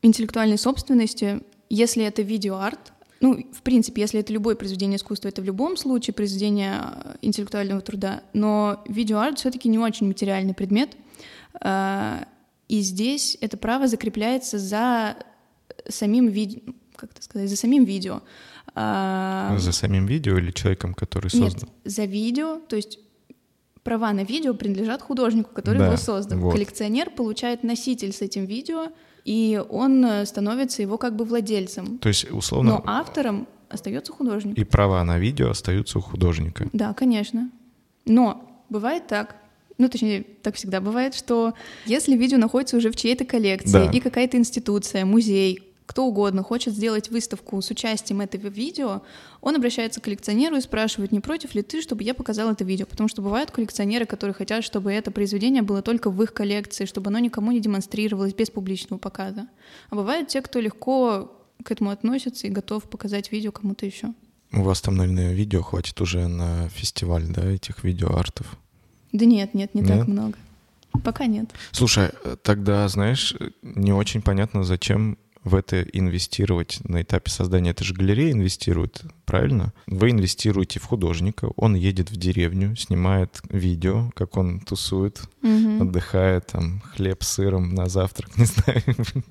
интеллектуальной 0.02 0.58
собственности, 0.58 1.42
если 1.70 2.06
это 2.06 2.22
видеоарт, 2.22 2.94
ну, 3.20 3.44
в 3.52 3.62
принципе, 3.64 4.02
если 4.02 4.20
это 4.20 4.32
любое 4.32 4.56
произведение 4.56 4.98
искусства, 4.98 5.30
это 5.30 5.42
в 5.42 5.46
любом 5.46 5.76
случае 5.76 6.14
произведение 6.14 6.82
э, 6.82 7.16
интеллектуального 7.22 7.82
труда, 7.82 8.22
но 8.34 8.84
видеоарт 8.88 9.40
все 9.40 9.52
таки 9.52 9.70
не 9.70 9.80
очень 9.80 10.08
материальный 10.08 10.54
предмет, 10.54 10.96
э, 11.62 12.26
И 12.68 12.82
здесь 12.82 13.38
это 13.42 13.58
право 13.58 13.88
закрепляется 13.88 14.60
за 14.60 15.16
самим 15.90 16.28
видео, 16.28 16.60
как 16.98 17.12
это 17.12 17.24
сказать, 17.24 17.50
за 17.50 17.56
самим 17.56 17.86
видео. 17.86 18.22
А... 18.76 19.56
За 19.58 19.72
самим 19.72 20.06
видео 20.06 20.38
или 20.38 20.52
человеком, 20.52 20.94
который 20.94 21.30
создал? 21.30 21.70
Нет, 21.70 21.94
за 21.94 22.06
видео, 22.06 22.60
то 22.68 22.76
есть 22.76 23.00
права 23.84 24.12
на 24.12 24.24
видео 24.24 24.54
принадлежат 24.54 25.02
художнику, 25.02 25.52
который 25.54 25.78
да, 25.78 25.88
его 25.88 25.98
создал. 25.98 26.40
Вот. 26.40 26.52
Коллекционер 26.52 27.10
получает 27.10 27.64
носитель 27.64 28.12
с 28.12 28.22
этим 28.22 28.46
видео, 28.46 28.88
и 29.24 29.64
он 29.70 30.06
становится 30.26 30.82
его 30.82 30.98
как 30.98 31.16
бы 31.16 31.24
владельцем. 31.24 31.98
То 32.00 32.10
есть 32.10 32.30
условно. 32.30 32.72
Но 32.72 32.84
автором 32.86 33.48
остается 33.70 34.12
художник. 34.12 34.58
И 34.58 34.64
права 34.64 35.04
на 35.04 35.20
видео 35.20 35.50
остаются 35.50 36.00
у 36.00 36.02
художника. 36.02 36.70
Да, 36.74 36.94
конечно. 36.94 37.50
Но 38.06 38.64
бывает 38.70 39.08
так, 39.08 39.36
ну, 39.78 39.90
точнее, 39.90 40.26
так 40.42 40.56
всегда 40.56 40.82
бывает, 40.82 41.14
что 41.14 41.54
если 41.86 42.16
видео 42.16 42.38
находится 42.38 42.78
уже 42.78 42.92
в 42.92 42.96
чьей-то 42.96 43.26
коллекции, 43.26 43.86
да. 43.86 43.92
и 43.92 44.00
какая-то 44.00 44.38
институция, 44.38 45.06
музей, 45.06 45.67
кто 45.88 46.06
угодно 46.06 46.44
хочет 46.44 46.76
сделать 46.76 47.10
выставку 47.10 47.60
с 47.62 47.72
участием 47.72 48.20
этого 48.20 48.48
видео, 48.48 49.02
он 49.42 49.56
обращается 49.56 50.02
к 50.02 50.04
коллекционеру 50.04 50.58
и 50.58 50.62
спрашивает, 50.62 51.14
не 51.14 51.22
против 51.22 51.56
ли 51.56 51.64
ты, 51.64 51.82
чтобы 51.82 52.04
я 52.04 52.14
показал 52.14 52.52
это 52.52 52.66
видео. 52.66 52.86
Потому 52.86 53.08
что 53.08 53.22
бывают 53.22 53.52
коллекционеры, 53.52 54.06
которые 54.06 54.34
хотят, 54.34 54.66
чтобы 54.66 54.92
это 54.92 55.12
произведение 55.12 55.64
было 55.64 55.82
только 55.82 56.12
в 56.12 56.22
их 56.22 56.34
коллекции, 56.34 56.86
чтобы 56.86 57.08
оно 57.08 57.20
никому 57.20 57.54
не 57.54 57.62
демонстрировалось 57.62 58.34
без 58.34 58.50
публичного 58.50 59.00
показа. 59.00 59.48
А 59.90 59.96
бывают 59.96 60.28
те, 60.28 60.42
кто 60.42 60.60
легко 60.60 61.32
к 61.64 61.72
этому 61.72 61.90
относится 61.90 62.48
и 62.48 62.52
готов 62.52 62.84
показать 62.84 63.32
видео 63.32 63.54
кому-то 63.54 63.86
еще. 63.86 64.14
У 64.52 64.64
вас 64.64 64.82
там, 64.82 64.98
наверное, 64.98 65.34
видео 65.34 65.62
хватит 65.62 66.00
уже 66.02 66.28
на 66.28 66.68
фестиваль, 66.70 67.26
да, 67.28 67.46
этих 67.50 67.86
видеоартов? 67.86 68.58
Да 69.14 69.24
нет, 69.24 69.54
нет, 69.54 69.74
не 69.74 69.82
нет? 69.82 70.00
так 70.00 70.08
много. 70.08 70.38
Пока 71.04 71.28
нет. 71.28 71.50
Слушай, 71.72 72.10
тогда, 72.44 72.88
знаешь, 72.90 73.34
не 73.62 73.94
очень 73.94 74.22
понятно, 74.22 74.64
зачем 74.64 75.18
в 75.48 75.56
это 75.56 75.82
инвестировать 75.82 76.80
на 76.84 77.02
этапе 77.02 77.32
создания. 77.32 77.72
Это 77.72 77.84
же 77.84 77.94
галерея 77.94 78.32
инвестирует, 78.32 79.04
правильно? 79.26 79.74
Вы 79.88 80.12
инвестируете 80.12 80.80
в 80.80 80.86
художника, 80.86 81.50
он 81.56 81.76
едет 81.76 82.12
в 82.12 82.18
деревню, 82.18 82.76
снимает 82.76 83.42
видео, 83.50 84.12
как 84.16 84.38
он 84.38 84.60
тусует, 84.60 85.22
угу. 85.42 85.84
отдыхает, 85.84 86.48
там, 86.48 86.82
хлеб 86.82 87.24
с 87.24 87.30
сыром 87.30 87.74
на 87.74 87.88
завтрак, 87.88 88.30
не 88.38 88.46
знаю, 88.46 88.84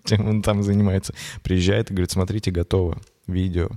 чем 0.05 0.29
он 0.29 0.43
там 0.43 0.63
занимается. 0.63 1.15
Приезжает 1.43 1.91
и 1.91 1.95
говорит, 1.95 2.11
смотрите, 2.11 2.51
готово 2.51 3.01
видео 3.27 3.69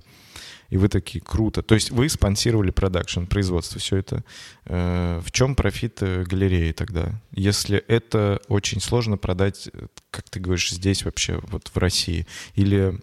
и 0.70 0.78
вы 0.78 0.88
такие, 0.88 1.22
круто. 1.22 1.62
То 1.62 1.76
есть 1.76 1.92
вы 1.92 2.10
спонсировали 2.10 2.72
продакшн, 2.72 3.24
производство, 3.26 3.80
все 3.80 3.98
это. 3.98 4.24
Э, 4.66 5.20
в 5.24 5.32
чем 5.32 5.56
профит 5.56 5.98
э, 6.02 6.24
галереи 6.24 6.72
тогда? 6.72 7.20
Если 7.32 7.78
это 7.78 8.42
очень 8.48 8.80
сложно 8.80 9.18
продать, 9.18 9.70
э, 9.74 9.88
как 10.12 10.30
ты 10.30 10.40
говоришь, 10.40 10.72
здесь 10.72 11.06
вообще, 11.06 11.40
вот 11.48 11.70
в 11.74 11.78
России, 11.78 12.28
или 12.56 13.00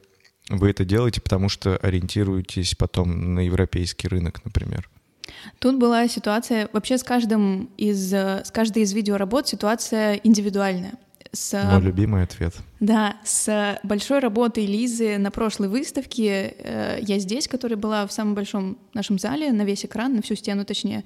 вы 0.48 0.70
это 0.70 0.84
делаете, 0.84 1.20
потому 1.20 1.48
что 1.48 1.76
ориентируетесь 1.78 2.74
потом 2.76 3.34
на 3.34 3.40
европейский 3.40 4.06
рынок, 4.06 4.44
например? 4.44 4.88
Тут 5.58 5.76
была 5.78 6.06
ситуация, 6.06 6.68
вообще 6.72 6.98
с 6.98 7.02
каждым 7.02 7.68
из, 7.76 8.12
с 8.12 8.50
каждой 8.52 8.84
из 8.84 8.92
видеоработ 8.92 9.48
ситуация 9.48 10.14
индивидуальная 10.22 10.94
с... 11.36 11.52
Мой 11.72 11.82
любимый 11.82 12.22
ответ. 12.22 12.54
Да, 12.80 13.16
с 13.24 13.78
большой 13.82 14.18
работой 14.18 14.66
Лизы 14.66 15.18
на 15.18 15.30
прошлой 15.30 15.68
выставке 15.68 16.54
э, 16.58 16.98
«Я 17.02 17.18
здесь», 17.18 17.46
которая 17.46 17.76
была 17.76 18.06
в 18.06 18.12
самом 18.12 18.34
большом 18.34 18.78
нашем 18.94 19.18
зале, 19.18 19.52
на 19.52 19.62
весь 19.62 19.84
экран, 19.84 20.16
на 20.16 20.22
всю 20.22 20.34
стену 20.34 20.64
точнее. 20.64 21.04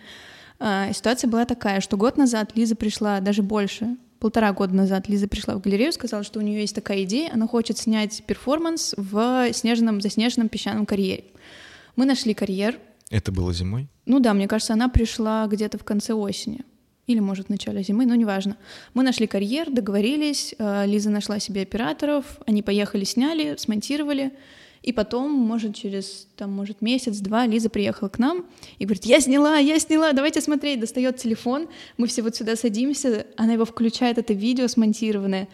Э, 0.59 0.93
ситуация 0.95 1.29
была 1.29 1.45
такая, 1.45 1.81
что 1.81 1.97
год 1.97 2.17
назад 2.17 2.53
Лиза 2.55 2.77
пришла, 2.77 3.21
даже 3.21 3.43
больше, 3.43 3.97
полтора 4.21 4.53
года 4.53 4.75
назад 4.75 5.09
Лиза 5.09 5.27
пришла 5.27 5.55
в 5.55 5.61
галерею, 5.61 5.93
сказала, 5.93 6.23
что 6.23 6.39
у 6.39 6.43
нее 6.43 6.61
есть 6.61 6.75
такая 6.75 7.03
идея, 7.03 7.31
она 7.33 7.49
хочет 7.49 7.79
снять 7.79 8.23
перформанс 8.27 8.95
в 8.97 9.53
снежном, 9.53 10.01
заснеженном 10.01 10.49
песчаном 10.49 10.87
карьере. 10.87 11.25
Мы 11.97 12.07
нашли 12.07 12.35
карьер. 12.35 12.79
Это 13.11 13.33
было 13.33 13.53
зимой? 13.53 13.89
Ну 14.07 14.21
да, 14.21 14.33
мне 14.35 14.47
кажется, 14.47 14.75
она 14.75 14.89
пришла 14.89 15.47
где-то 15.49 15.79
в 15.79 15.85
конце 15.85 16.13
осени 16.13 16.61
или, 17.11 17.21
может, 17.21 17.47
в 17.47 17.51
начале 17.51 17.83
зимы, 17.83 18.07
но 18.07 18.15
неважно. 18.15 18.57
Мы 18.95 19.03
нашли 19.03 19.27
карьер, 19.27 19.71
договорились, 19.71 20.55
э, 20.59 20.87
Лиза 20.87 21.11
нашла 21.11 21.41
себе 21.41 21.63
операторов, 21.63 22.25
они 22.47 22.63
поехали, 22.63 23.05
сняли, 23.05 23.57
смонтировали, 23.59 24.33
и 24.83 24.93
потом, 24.93 25.33
может, 25.33 25.75
через, 25.75 26.29
там, 26.37 26.53
может, 26.53 26.81
месяц-два 26.81 27.47
Лиза 27.47 27.69
приехала 27.69 28.09
к 28.09 28.19
нам 28.19 28.47
и 28.79 28.85
говорит, 28.85 29.05
я 29.05 29.21
сняла, 29.21 29.59
я 29.59 29.79
сняла, 29.79 30.13
давайте 30.13 30.41
смотреть, 30.41 30.81
достает 30.81 31.17
телефон, 31.17 31.69
мы 31.99 32.07
все 32.07 32.23
вот 32.23 32.37
сюда 32.37 32.57
садимся, 32.57 33.27
она 33.37 33.55
его 33.55 33.65
включает, 33.65 34.19
это 34.19 34.33
видео 34.33 34.69
смонтированное, 34.69 35.49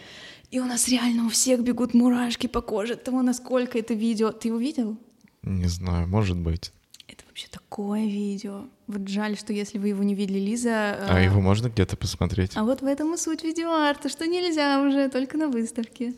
и 0.50 0.60
у 0.60 0.64
нас 0.64 0.88
реально 0.88 1.26
у 1.26 1.28
всех 1.28 1.62
бегут 1.62 1.94
мурашки 1.94 2.46
по 2.46 2.60
коже 2.60 2.94
от 2.94 3.04
того, 3.04 3.22
насколько 3.22 3.78
это 3.78 3.94
видео. 3.94 4.30
Ты 4.30 4.48
его 4.48 4.58
видел? 4.58 4.96
Не 5.42 5.66
знаю, 5.66 6.06
может 6.06 6.36
быть. 6.36 6.72
Это 7.08 7.24
вообще 7.26 7.48
такое 7.76 8.06
видео. 8.06 8.64
Вот 8.86 9.06
жаль, 9.06 9.36
что 9.36 9.52
если 9.52 9.76
вы 9.76 9.88
его 9.88 10.02
не 10.02 10.14
видели, 10.14 10.38
Лиза... 10.38 10.96
А 11.10 11.20
э... 11.20 11.24
его 11.24 11.42
можно 11.42 11.68
где-то 11.68 11.94
посмотреть? 11.94 12.52
А 12.54 12.64
вот 12.64 12.80
в 12.80 12.86
этом 12.86 13.12
и 13.12 13.18
суть 13.18 13.44
видеоарта, 13.44 14.08
что 14.08 14.26
нельзя 14.26 14.80
уже, 14.80 15.10
только 15.10 15.36
на 15.36 15.48
выставке. 15.48 16.14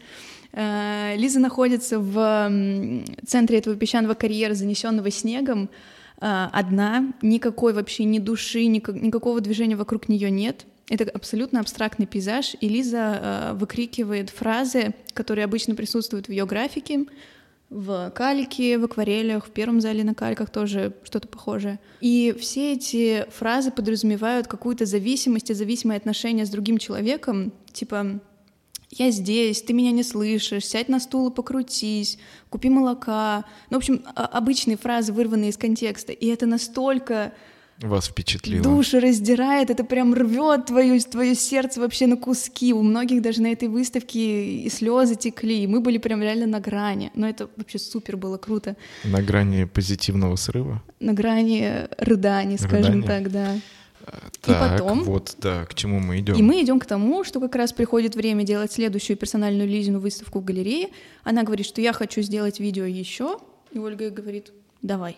Э, 0.53 1.17
Лиза 1.17 1.41
находится 1.41 1.99
в 1.99 2.53
центре 3.27 3.59
этого 3.59 3.75
песчаного 3.75 4.15
карьера, 4.15 4.55
занесенного 4.55 5.11
снегом, 5.11 5.69
э, 6.21 6.49
одна, 6.53 7.13
никакой 7.23 7.73
вообще 7.73 8.05
ни 8.05 8.21
души, 8.21 8.67
никакого 8.67 9.41
движения 9.41 9.75
вокруг 9.75 10.09
нее 10.09 10.31
нет. 10.31 10.65
Это 10.89 11.11
абсолютно 11.11 11.59
абстрактный 11.59 12.07
пейзаж, 12.07 12.55
и 12.61 12.69
Лиза 12.69 13.19
э, 13.21 13.53
выкрикивает 13.55 14.31
фразы, 14.31 14.95
которые 15.13 15.45
обычно 15.45 15.75
присутствуют 15.75 16.29
в 16.29 16.31
ее 16.31 16.47
графике, 16.47 17.07
в 17.71 18.11
кальке, 18.15 18.79
в 18.79 18.85
акварелях, 18.85 19.47
в 19.47 19.51
первом 19.51 19.81
зале 19.81 20.03
на 20.03 20.15
кальках 20.15 20.51
тоже 20.51 20.95
что-то 21.05 21.29
похожее. 21.29 21.79
И 22.01 22.35
все 22.39 22.73
эти 22.73 23.27
фразы 23.31 23.71
подразумевают 23.71 24.47
какую-то 24.47 24.87
зависимость 24.87 25.51
и 25.51 25.55
зависимое 25.55 25.99
отношение 25.99 26.47
с 26.47 26.51
другим 26.51 26.79
человеком, 26.79 27.53
типа 27.73 28.21
«я 28.91 29.11
здесь, 29.11 29.61
ты 29.61 29.75
меня 29.75 29.91
не 29.91 30.03
слышишь, 30.03 30.67
сядь 30.67 30.89
на 30.89 30.99
стул 30.99 31.29
и 31.29 31.35
покрутись, 31.35 32.19
купи 32.49 32.71
молока». 32.71 33.45
Ну, 33.69 33.77
в 33.77 33.79
общем, 33.79 34.03
обычные 34.15 34.79
фразы, 34.79 35.13
вырванные 35.13 35.51
из 35.51 35.59
контекста. 35.59 36.13
И 36.13 36.27
это 36.27 36.47
настолько 36.47 37.35
вас 37.81 38.09
впечатлило? 38.09 38.63
Души 38.63 39.01
раздирает, 39.01 39.71
это 39.71 39.85
прям 39.85 40.15
рвет 40.15 40.67
твое, 40.67 41.01
твое 41.01 41.35
сердце 41.35 41.81
вообще 41.81 42.07
на 42.07 42.17
куски. 42.17 42.73
У 42.73 42.83
многих 42.83 43.23
даже 43.23 43.43
на 43.43 43.53
этой 43.53 43.69
выставке 43.69 44.63
и 44.63 44.69
слезы 44.69 45.15
текли, 45.15 45.63
и 45.63 45.67
мы 45.67 45.81
были 45.81 45.99
прям 45.99 46.23
реально 46.23 46.47
на 46.47 46.61
грани. 46.61 47.11
Но 47.15 47.29
это 47.29 47.49
вообще 47.57 47.79
супер 47.79 48.17
было 48.17 48.37
круто. 48.37 48.77
На 49.05 49.23
грани 49.23 49.65
позитивного 49.65 50.37
срыва? 50.37 50.83
На 51.01 51.13
грани 51.13 51.87
рыданий, 51.99 52.59
скажем 52.59 53.03
Рыдания? 53.03 53.07
так, 53.07 53.31
да. 53.31 53.55
Так, 54.41 54.49
и 54.49 54.71
потом, 54.71 55.03
вот, 55.03 55.35
да, 55.39 55.65
к 55.67 55.75
чему 55.75 56.01
мы 56.01 56.21
идем. 56.21 56.35
И 56.35 56.43
мы 56.43 56.63
идем 56.63 56.81
к 56.81 56.87
тому, 56.87 57.25
что 57.25 57.41
как 57.41 57.55
раз 57.57 57.73
приходит 57.73 58.17
время 58.17 58.43
делать 58.43 58.73
следующую 58.73 59.17
персональную 59.17 59.69
Лизину 59.69 60.01
выставку 60.01 60.41
в 60.41 60.45
галерее. 60.45 60.89
Она 61.25 61.43
говорит, 61.43 61.67
что 61.67 61.81
я 61.81 61.93
хочу 61.93 62.23
сделать 62.23 62.59
видео 62.59 62.85
еще, 62.85 63.39
и 63.71 63.79
Ольга 63.79 64.11
говорит, 64.11 64.53
давай. 64.83 65.17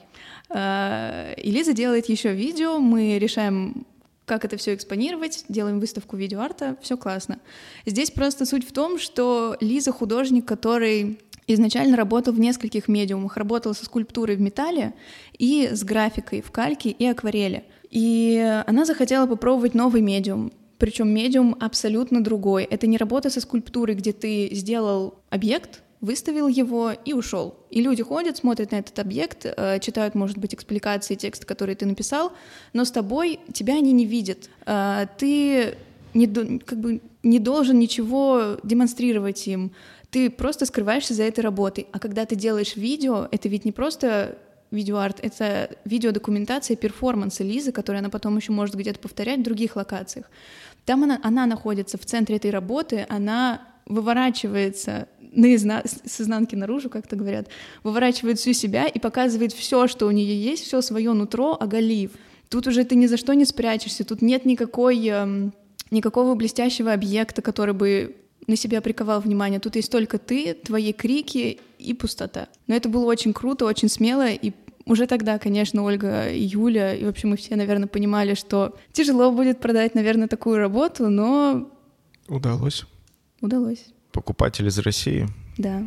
Э, 0.50 1.34
и 1.36 1.50
Лиза 1.50 1.72
делает 1.72 2.06
еще 2.08 2.32
видео, 2.32 2.78
мы 2.78 3.18
решаем 3.18 3.86
как 4.26 4.44
это 4.44 4.56
все 4.56 4.74
экспонировать, 4.74 5.44
делаем 5.48 5.80
выставку 5.80 6.16
видеоарта, 6.16 6.76
все 6.80 6.96
классно. 6.96 7.40
Здесь 7.84 8.12
просто 8.12 8.46
суть 8.46 8.64
в 8.64 8.70
том, 8.70 8.96
что 8.96 9.56
Лиза 9.60 9.90
художник, 9.90 10.46
который 10.46 11.18
изначально 11.48 11.96
работал 11.96 12.32
в 12.32 12.38
нескольких 12.38 12.86
медиумах, 12.86 13.36
работал 13.36 13.74
со 13.74 13.84
скульптурой 13.84 14.36
в 14.36 14.40
металле 14.40 14.94
и 15.36 15.70
с 15.72 15.82
графикой 15.82 16.42
в 16.42 16.52
кальке 16.52 16.90
и 16.90 17.06
акварели. 17.06 17.64
И 17.90 18.62
она 18.68 18.84
захотела 18.84 19.26
попробовать 19.26 19.74
новый 19.74 20.00
медиум, 20.00 20.52
причем 20.78 21.08
медиум 21.08 21.56
абсолютно 21.58 22.22
другой. 22.22 22.64
Это 22.64 22.86
не 22.86 22.98
работа 22.98 23.30
со 23.30 23.40
скульптурой, 23.40 23.96
где 23.96 24.12
ты 24.12 24.50
сделал 24.52 25.18
объект, 25.28 25.82
выставил 26.00 26.48
его 26.48 26.92
и 26.92 27.12
ушел. 27.12 27.54
И 27.70 27.82
люди 27.82 28.02
ходят, 28.02 28.36
смотрят 28.36 28.72
на 28.72 28.76
этот 28.76 28.98
объект, 28.98 29.44
э, 29.44 29.78
читают, 29.80 30.14
может 30.14 30.38
быть, 30.38 30.54
экспликации 30.54 31.14
текста, 31.14 31.46
который 31.46 31.74
ты 31.74 31.86
написал, 31.86 32.32
но 32.72 32.84
с 32.84 32.90
тобой 32.90 33.40
тебя 33.52 33.74
они 33.74 33.92
не 33.92 34.06
видят. 34.06 34.48
Э, 34.66 35.06
ты 35.18 35.76
не, 36.14 36.58
как 36.58 36.80
бы 36.80 37.00
не 37.22 37.38
должен 37.38 37.78
ничего 37.78 38.58
демонстрировать 38.62 39.46
им. 39.46 39.72
Ты 40.10 40.30
просто 40.30 40.66
скрываешься 40.66 41.14
за 41.14 41.24
этой 41.24 41.40
работой. 41.40 41.86
А 41.92 41.98
когда 41.98 42.24
ты 42.24 42.34
делаешь 42.34 42.76
видео, 42.76 43.28
это 43.30 43.48
ведь 43.48 43.64
не 43.64 43.72
просто 43.72 44.38
видеоарт, 44.70 45.20
это 45.20 45.76
видеодокументация 45.84 46.76
перформанса 46.76 47.44
Лизы, 47.44 47.72
которую 47.72 48.00
она 48.00 48.08
потом 48.08 48.36
еще 48.36 48.52
может 48.52 48.74
где-то 48.74 49.00
повторять 49.00 49.40
в 49.40 49.42
других 49.42 49.76
локациях. 49.76 50.30
Там 50.84 51.04
она, 51.04 51.20
она 51.22 51.46
находится 51.46 51.98
в 51.98 52.06
центре 52.06 52.36
этой 52.36 52.50
работы, 52.50 53.06
она 53.08 53.68
выворачивается 53.86 55.08
наизна... 55.32 55.82
с 55.84 56.20
изнанки 56.20 56.54
наружу, 56.54 56.90
как-то 56.90 57.16
говорят, 57.16 57.48
выворачивает 57.82 58.38
всю 58.38 58.52
себя 58.52 58.86
и 58.86 58.98
показывает 58.98 59.52
все, 59.52 59.86
что 59.86 60.06
у 60.06 60.10
нее 60.10 60.40
есть, 60.40 60.64
все 60.64 60.80
свое 60.80 61.12
нутро, 61.12 61.56
оголив. 61.58 62.12
Тут 62.48 62.66
уже 62.66 62.84
ты 62.84 62.96
ни 62.96 63.06
за 63.06 63.16
что 63.16 63.34
не 63.34 63.44
спрячешься, 63.44 64.04
тут 64.04 64.22
нет 64.22 64.44
никакой, 64.44 65.06
эм, 65.06 65.52
никакого 65.90 66.34
блестящего 66.34 66.92
объекта, 66.92 67.42
который 67.42 67.74
бы 67.74 68.16
на 68.46 68.56
себя 68.56 68.80
приковал 68.80 69.20
внимание. 69.20 69.60
Тут 69.60 69.76
есть 69.76 69.92
только 69.92 70.18
ты, 70.18 70.54
твои 70.54 70.92
крики 70.92 71.60
и 71.78 71.94
пустота. 71.94 72.48
Но 72.66 72.74
это 72.74 72.88
было 72.88 73.04
очень 73.04 73.32
круто, 73.32 73.66
очень 73.66 73.88
смело, 73.88 74.28
и 74.28 74.52
уже 74.86 75.06
тогда, 75.06 75.38
конечно, 75.38 75.84
Ольга 75.84 76.28
и 76.30 76.42
Юля, 76.42 76.94
и 76.94 77.04
вообще 77.04 77.28
мы 77.28 77.36
все, 77.36 77.54
наверное, 77.54 77.86
понимали, 77.86 78.34
что 78.34 78.76
тяжело 78.92 79.30
будет 79.30 79.60
продать, 79.60 79.94
наверное, 79.94 80.26
такую 80.26 80.58
работу, 80.58 81.08
но... 81.08 81.70
Удалось. 82.28 82.84
Удалось. 83.40 83.84
Покупатель 84.12 84.66
из 84.66 84.78
России? 84.78 85.28
Да. 85.58 85.82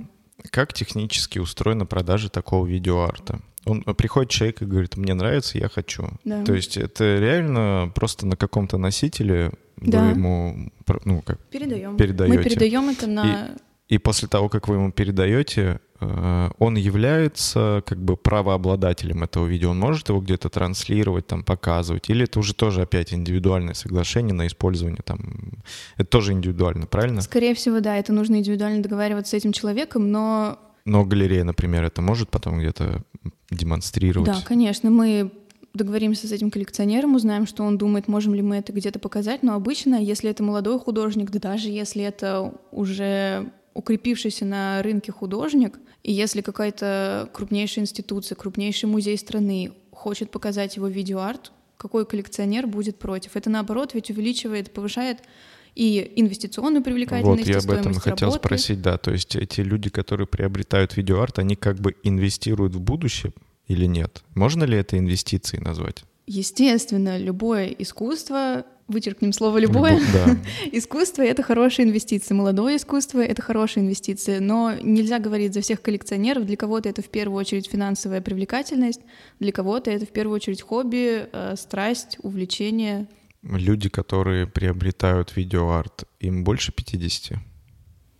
Как 0.49 0.73
технически 0.73 1.39
устроена 1.39 1.85
продажа 1.85 2.29
такого 2.29 2.65
видеоарта? 2.65 3.39
Он 3.65 3.81
приходит 3.83 4.29
человек 4.29 4.61
и 4.61 4.65
говорит, 4.65 4.97
мне 4.97 5.13
нравится, 5.13 5.57
я 5.57 5.69
хочу. 5.69 6.09
Да. 6.25 6.43
То 6.43 6.53
есть 6.53 6.75
это 6.75 7.17
реально 7.17 7.91
просто 7.95 8.25
на 8.25 8.35
каком-то 8.35 8.77
носителе 8.77 9.51
Да. 9.77 10.03
вы 10.03 10.11
ему 10.11 10.71
ну, 11.05 11.21
как, 11.21 11.39
Передаем. 11.47 11.95
Передаете. 11.95 12.37
Мы 12.37 12.43
передаем 12.43 12.89
это 12.89 13.07
на... 13.07 13.23
и 13.23 13.59
после 13.97 14.27
того, 14.27 14.49
как 14.49 14.67
вы 14.67 14.75
ему 14.75 14.91
передаете, 14.91 15.79
э, 15.99 16.49
он 16.57 16.75
является 16.77 17.83
как 17.85 18.01
бы 18.03 18.15
правообладателем 18.15 19.23
этого 19.23 19.45
видео. 19.45 19.71
Он 19.71 19.79
может 19.79 20.09
его 20.09 20.21
где-то 20.21 20.49
транслировать, 20.49 21.27
там, 21.27 21.43
показывать, 21.43 22.09
или 22.09 22.23
это 22.23 22.39
уже 22.39 22.53
тоже 22.53 22.81
опять 22.81 23.13
индивидуальное 23.13 23.73
соглашение 23.73 24.33
на 24.33 24.47
использование 24.47 25.01
там. 25.03 25.53
Это 25.97 26.05
тоже 26.05 26.31
индивидуально, 26.33 26.87
правильно? 26.87 27.21
Скорее 27.21 27.53
всего, 27.55 27.79
да, 27.81 27.97
это 27.97 28.13
нужно 28.13 28.37
индивидуально 28.37 28.81
договариваться 28.81 29.31
с 29.31 29.33
этим 29.33 29.51
человеком, 29.51 30.11
но 30.11 30.59
Но 30.85 31.03
галерея, 31.05 31.43
например, 31.43 31.83
это 31.83 32.01
может 32.01 32.29
потом 32.29 32.59
где-то 32.59 33.03
демонстрировать. 33.51 34.27
да, 34.27 34.41
конечно, 34.45 34.89
мы 34.89 35.31
договоримся 35.73 36.27
с 36.27 36.31
этим 36.31 36.51
коллекционером, 36.51 37.15
узнаем, 37.15 37.47
что 37.47 37.63
он 37.63 37.77
думает, 37.77 38.07
можем 38.07 38.35
ли 38.35 38.41
мы 38.41 38.57
это 38.57 38.71
где-то 38.71 38.99
показать, 38.99 39.41
но 39.43 39.55
обычно, 39.55 39.95
если 39.95 40.29
это 40.29 40.43
молодой 40.43 40.79
художник, 40.79 41.31
да 41.31 41.39
даже 41.39 41.69
если 41.69 42.03
это 42.03 42.53
уже 42.71 43.51
укрепившийся 43.73 44.45
на 44.45 44.81
рынке 44.81 45.11
художник, 45.11 45.79
и 46.03 46.11
если 46.11 46.41
какая-то 46.41 47.29
крупнейшая 47.33 47.83
институция, 47.83 48.35
крупнейший 48.35 48.89
музей 48.89 49.17
страны 49.17 49.71
хочет 49.91 50.31
показать 50.31 50.75
его 50.75 50.87
видеоарт, 50.87 51.51
какой 51.77 52.05
коллекционер 52.05 52.67
будет 52.67 52.99
против? 52.99 53.35
Это 53.35 53.49
наоборот 53.49 53.93
ведь 53.93 54.09
увеличивает, 54.09 54.71
повышает 54.71 55.19
и 55.75 56.13
инвестиционную 56.15 56.79
Вот, 56.79 56.85
привлекательность, 56.85 57.47
я 57.47 57.55
и 57.55 57.57
об 57.57 57.71
этом 57.71 57.93
хотел 57.95 58.29
работы. 58.29 58.47
спросить, 58.47 58.81
да. 58.81 58.97
То 58.97 59.11
есть 59.11 59.35
эти 59.35 59.61
люди, 59.61 59.89
которые 59.89 60.27
приобретают 60.27 60.95
видеоарт, 60.95 61.39
они 61.39 61.55
как 61.55 61.79
бы 61.79 61.95
инвестируют 62.03 62.75
в 62.75 62.79
будущее 62.79 63.33
или 63.67 63.85
нет? 63.85 64.23
Можно 64.35 64.65
ли 64.65 64.77
это 64.77 64.97
инвестицией 64.97 65.63
назвать? 65.63 66.03
Естественно, 66.27 67.17
любое 67.17 67.67
искусство, 67.67 68.65
вычеркнем 68.87 69.33
слово 69.33 69.57
«любое», 69.59 69.99
Любо- 69.99 70.11
Да. 70.13 70.37
Искусство— 70.71 71.21
это 71.23 71.41
хорошая 71.43 71.85
инвестиция, 71.85 72.35
молодое 72.35 72.77
искусство— 72.77 73.19
это 73.21 73.41
хорошая 73.41 73.83
инвестиция, 73.83 74.39
но 74.39 74.73
нельзя 74.81 75.19
говорить 75.19 75.53
за 75.53 75.61
всех 75.61 75.81
коллекционеров. 75.81 76.45
Для 76.45 76.57
кого-то 76.57 76.89
это 76.89 77.01
в 77.01 77.09
первую 77.09 77.39
очередь 77.39 77.67
финансовая 77.69 78.21
привлекательность, 78.21 79.01
для 79.39 79.51
кого-то 79.51 79.89
это 79.91 80.05
в 80.05 80.09
первую 80.09 80.35
очередь 80.35 80.61
хобби, 80.61 81.27
э, 81.31 81.55
страсть, 81.57 82.17
увлечение. 82.23 83.07
Люди, 83.41 83.89
которые 83.89 84.47
приобретают 84.47 85.35
видеоарт, 85.35 86.05
им 86.19 86.43
больше 86.43 86.71
50? 86.71 87.39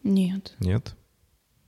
Нет, 0.04 0.54
Нет? 0.60 0.96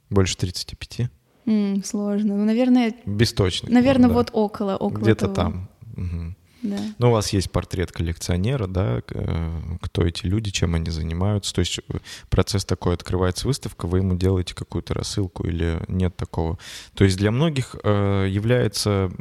Больше 0.10 0.38
35? 0.38 1.10
М, 1.46 1.84
сложно. 1.84 2.36
Ну, 2.38 2.46
наверное, 2.46 2.94
Без 3.06 3.34
точных. 3.34 3.72
наверное, 3.72 4.10
да. 4.10 4.14
вот 4.16 4.30
около, 4.34 4.76
около 4.78 5.02
Где-то 5.04 5.28
там. 5.30 5.70
Мгм. 5.96 6.36
Да. 6.66 6.78
Ну, 6.98 7.10
у 7.10 7.12
вас 7.12 7.34
есть 7.34 7.52
портрет 7.52 7.92
коллекционера, 7.92 8.68
да, 8.68 9.02
э, 9.08 9.62
кто 9.82 10.06
эти 10.06 10.26
люди, 10.26 10.52
чем 10.52 10.76
они 10.76 10.90
занимаются. 10.90 11.54
То 11.54 11.60
есть 11.60 11.80
э, 11.80 11.98
процесс 12.30 12.66
такой, 12.66 12.96
открывается 12.96 13.48
выставка, 13.48 13.88
вы 13.88 14.00
ему 14.00 14.16
делаете 14.16 14.56
какую-то 14.56 14.94
рассылку 14.94 15.48
или 15.48 15.80
нет 15.88 16.16
такого. 16.16 16.58
То 16.94 17.04
есть 17.04 17.18
для 17.18 17.32
многих 17.32 17.76
э, 17.84 18.28
является 18.30 19.12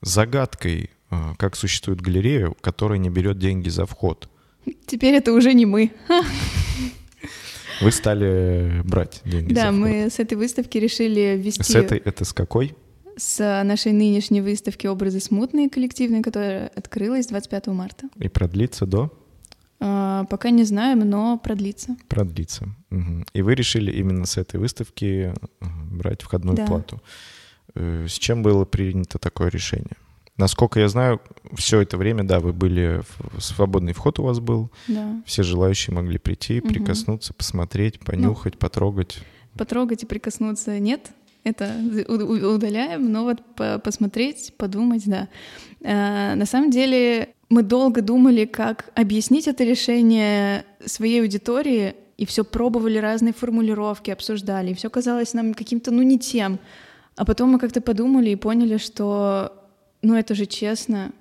загадкой, 0.00 0.90
как 1.36 1.56
существует 1.56 2.00
галерея, 2.00 2.54
которая 2.62 2.98
не 2.98 3.10
берет 3.10 3.38
деньги 3.38 3.68
за 3.68 3.84
вход. 3.84 4.30
Теперь 4.86 5.14
это 5.14 5.32
уже 5.32 5.52
не 5.52 5.66
мы. 5.66 5.92
Вы 7.82 7.90
стали 7.90 8.80
брать 8.84 9.20
деньги 9.24 9.52
за 9.52 9.62
Да, 9.62 9.72
мы 9.72 10.08
с 10.08 10.18
этой 10.18 10.34
выставки 10.34 10.78
решили 10.78 11.36
ввести 11.36 11.62
С 11.62 11.74
этой, 11.74 11.98
это 11.98 12.24
с 12.24 12.32
какой? 12.32 12.74
С 13.16 13.62
нашей 13.64 13.92
нынешней 13.92 14.40
выставки 14.40 14.86
«Образы 14.86 15.20
смутные» 15.20 15.68
коллективной, 15.68 16.22
которая 16.22 16.68
открылась 16.68 17.26
25 17.26 17.66
марта. 17.68 18.08
И 18.16 18.28
продлится 18.28 18.86
до? 18.86 19.10
А, 19.80 20.24
Пока 20.24 20.50
не 20.50 20.64
знаем, 20.64 21.00
но 21.00 21.38
продлится. 21.38 21.96
Продлится. 22.08 22.68
Мгм. 22.90 23.26
И 23.32 23.42
вы 23.42 23.54
решили 23.54 23.90
именно 23.90 24.26
с 24.26 24.36
этой 24.36 24.60
выставки 24.60 25.34
э, 25.60 25.66
брать 25.90 26.22
входную 26.22 26.56
Да. 26.56 26.66
плату. 26.66 27.02
Э, 27.74 28.06
С 28.08 28.12
чем 28.12 28.42
было 28.42 28.64
принято 28.64 29.18
такое 29.18 29.48
решение? 29.50 29.96
Насколько 30.38 30.80
я 30.80 30.88
знаю, 30.88 31.20
все 31.54 31.80
это 31.82 31.96
время, 31.98 32.24
да, 32.24 32.40
вы 32.40 32.52
были, 32.52 33.02
свободный 33.38 33.92
вход 33.92 34.18
у 34.18 34.22
вас 34.22 34.40
был, 34.40 34.70
Да. 34.88 35.22
все 35.26 35.42
желающие 35.42 35.94
могли 35.94 36.18
прийти, 36.18 36.60
Мгм. 36.60 36.68
прикоснуться, 36.68 37.34
посмотреть, 37.34 37.98
понюхать, 38.00 38.58
потрогать. 38.58 39.18
Потрогать 39.58 40.02
и 40.04 40.06
прикоснуться 40.06 40.78
нет. 40.78 41.10
Это 41.44 41.74
удаляем, 42.08 43.10
но 43.10 43.24
вот 43.24 43.42
по- 43.56 43.78
посмотреть, 43.78 44.54
подумать, 44.56 45.02
да. 45.06 45.28
А, 45.84 46.34
На 46.36 46.46
самом 46.46 46.70
деле 46.70 47.34
мы 47.48 47.62
долго 47.62 48.00
думали, 48.00 48.44
как 48.44 48.90
объяснить 48.94 49.48
это 49.48 49.64
решение 49.64 50.64
своей 50.86 51.20
аудитории, 51.20 51.94
и 52.16 52.24
все 52.26 52.44
пробовали 52.44 52.98
разные 52.98 53.32
формулировки, 53.32 54.10
обсуждали, 54.10 54.70
и 54.70 54.74
все 54.74 54.88
казалось 54.88 55.34
нам 55.34 55.54
каким-то, 55.54 55.90
ну, 55.90 56.02
не 56.02 56.18
тем. 56.18 56.60
А 57.16 57.24
потом 57.24 57.50
мы 57.50 57.58
как-то 57.58 57.80
подумали 57.80 58.30
и 58.30 58.36
поняли, 58.36 58.76
что, 58.76 59.52
ну, 60.02 60.14
это 60.14 60.34
же 60.34 60.46
честно. 60.46 61.12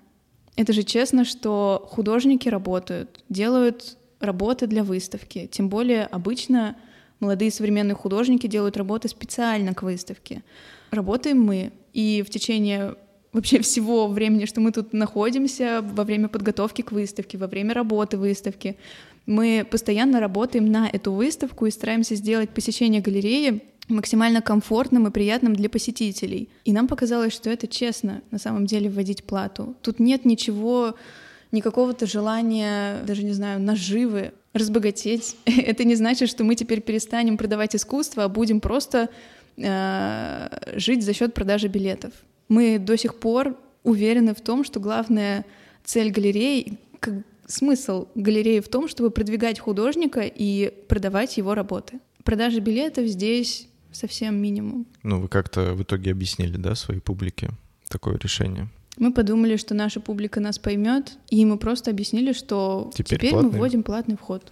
Это 0.55 0.73
же 0.73 0.83
честно, 0.83 1.25
что 1.25 1.87
художники 1.89 2.47
работают, 2.49 3.23
делают 3.29 3.97
работы 4.19 4.67
для 4.67 4.83
выставки. 4.83 5.49
Тем 5.51 5.69
более 5.69 6.05
обычно 6.05 6.75
молодые 7.21 7.51
современные 7.51 7.95
художники 7.95 8.47
делают 8.47 8.75
работы 8.75 9.07
специально 9.07 9.73
к 9.73 9.83
выставке. 9.83 10.43
Работаем 10.91 11.41
мы, 11.41 11.71
и 11.93 12.23
в 12.27 12.29
течение 12.29 12.95
вообще 13.31 13.61
всего 13.61 14.07
времени, 14.07 14.45
что 14.45 14.59
мы 14.59 14.73
тут 14.73 14.91
находимся, 14.91 15.81
во 15.81 16.03
время 16.03 16.27
подготовки 16.27 16.81
к 16.81 16.91
выставке, 16.91 17.37
во 17.37 17.47
время 17.47 17.73
работы 17.73 18.17
выставки, 18.17 18.75
мы 19.25 19.65
постоянно 19.69 20.19
работаем 20.19 20.65
на 20.65 20.89
эту 20.89 21.13
выставку 21.13 21.65
и 21.65 21.71
стараемся 21.71 22.15
сделать 22.15 22.49
посещение 22.49 23.01
галереи 23.01 23.61
максимально 23.87 24.41
комфортным 24.41 25.07
и 25.07 25.11
приятным 25.11 25.55
для 25.55 25.69
посетителей. 25.69 26.49
И 26.65 26.73
нам 26.73 26.87
показалось, 26.87 27.33
что 27.33 27.49
это 27.49 27.67
честно 27.67 28.21
на 28.31 28.39
самом 28.39 28.65
деле 28.65 28.89
вводить 28.89 29.23
плату. 29.23 29.75
Тут 29.81 29.99
нет 29.99 30.25
ничего, 30.25 30.95
никакого-то 31.51 32.05
желания, 32.05 33.03
даже 33.05 33.23
не 33.23 33.33
знаю, 33.33 33.59
наживы, 33.59 34.33
разбогатеть. 34.53 35.35
Это 35.45 35.83
не 35.83 35.95
значит, 35.95 36.29
что 36.29 36.43
мы 36.43 36.55
теперь 36.55 36.81
перестанем 36.81 37.37
продавать 37.37 37.75
искусство, 37.75 38.25
а 38.25 38.29
будем 38.29 38.59
просто 38.59 39.09
э, 39.57 40.49
жить 40.75 41.03
за 41.03 41.13
счет 41.13 41.33
продажи 41.33 41.67
билетов. 41.67 42.13
Мы 42.47 42.79
до 42.79 42.97
сих 42.97 43.15
пор 43.15 43.57
уверены 43.83 44.35
в 44.35 44.41
том, 44.41 44.63
что 44.63 44.79
главная 44.79 45.45
цель 45.83 46.11
галереи, 46.11 46.77
как 46.99 47.23
смысл 47.47 48.07
галереи 48.15 48.59
в 48.59 48.67
том, 48.67 48.87
чтобы 48.87 49.11
продвигать 49.11 49.59
художника 49.59 50.21
и 50.21 50.73
продавать 50.87 51.37
его 51.37 51.53
работы. 51.55 51.99
Продажа 52.23 52.59
билетов 52.59 53.07
здесь 53.07 53.67
совсем 53.91 54.35
минимум. 54.35 54.85
Ну, 55.03 55.19
вы 55.19 55.27
как-то 55.27 55.73
в 55.73 55.83
итоге 55.83 56.11
объяснили, 56.11 56.57
да, 56.57 56.75
своей 56.75 57.01
публике 57.01 57.49
такое 57.89 58.17
решение? 58.17 58.69
Мы 58.97 59.13
подумали, 59.13 59.55
что 59.55 59.73
наша 59.73 59.99
публика 59.99 60.39
нас 60.39 60.59
поймет, 60.59 61.17
и 61.29 61.43
мы 61.45 61.57
просто 61.57 61.91
объяснили, 61.91 62.33
что 62.33 62.91
Теперь 62.93 63.19
теперь, 63.19 63.33
мы 63.33 63.49
вводим 63.49 63.83
платный 63.83 64.17
вход. 64.17 64.51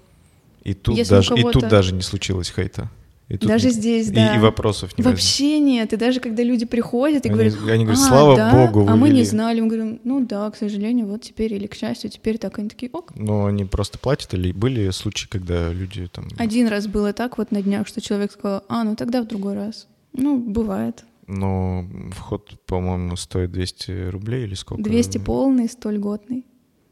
И 0.63 0.73
тут, 0.73 0.97
Если 0.97 1.12
даже, 1.12 1.36
и 1.36 1.43
тут 1.43 1.67
даже 1.67 1.93
не 1.93 2.02
случилось 2.02 2.52
хейта. 2.52 2.89
И 3.30 3.38
тут 3.38 3.47
Даже 3.47 3.67
не- 3.67 3.73
здесь, 3.73 4.08
и- 4.08 4.12
да. 4.12 4.36
И, 4.36 4.39
вопросов 4.39 4.97
не. 4.97 5.04
Вообще 5.04 5.60
нет. 5.60 5.93
И 5.93 5.97
даже 5.97 6.19
когда 6.19 6.41
люди 6.41 6.65
приходят 6.65 7.25
и 7.25 7.30
Они- 7.30 7.34
говорят, 7.36 7.54
они 7.69 7.86
говорят, 7.86 8.04
«А, 8.04 8.08
«Слава 8.08 8.36
да? 8.36 8.52
богу, 8.52 8.82
вы 8.82 8.91
а 8.91 8.95
мы 8.95 9.10
не 9.10 9.17
ввели». 9.17 9.25
знали. 9.25 9.62
Мы 9.62 9.67
говорим, 9.67 10.02
ну 10.04 10.25
да, 10.25 10.49
к 10.49 10.56
сожалению, 10.58 11.06
вот 11.06 11.21
теперь 11.21 11.54
или 11.54 11.67
к 11.67 11.75
счастью, 11.75 12.10
теперь 12.10 12.39
так. 12.39 12.58
Они 12.58 12.69
такие, 12.69 12.89
ок. 12.91 13.13
Но 13.15 13.45
они 13.45 13.65
просто 13.65 13.99
платят 13.99 14.34
или 14.34 14.52
были 14.52 14.89
случаи, 14.89 15.28
когда 15.30 15.71
люди 15.71 16.08
там... 16.08 16.28
Один 16.39 16.67
раз 16.69 16.88
было 16.88 17.13
так 17.13 17.38
вот 17.38 17.52
на 17.52 17.62
днях, 17.62 17.88
что 17.88 18.02
человек 18.02 18.32
сказал, 18.32 18.63
а, 18.67 18.84
ну 18.84 18.95
тогда 18.95 19.21
в 19.21 19.28
другой 19.28 19.54
раз. 19.54 19.86
Ну, 20.13 20.39
бывает. 20.39 21.04
Но 21.30 21.86
вход, 22.12 22.60
по-моему, 22.65 23.15
стоит 23.15 23.52
200 23.52 24.10
рублей 24.10 24.44
или 24.46 24.56
сколько? 24.56 24.84
200 24.84 25.20
полный, 25.20 25.70
100 25.70 25.92
льготный. 25.92 26.46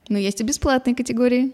Но 0.10 0.18
есть 0.18 0.40
и 0.42 0.44
бесплатные 0.44 0.96
категории. 0.96 1.52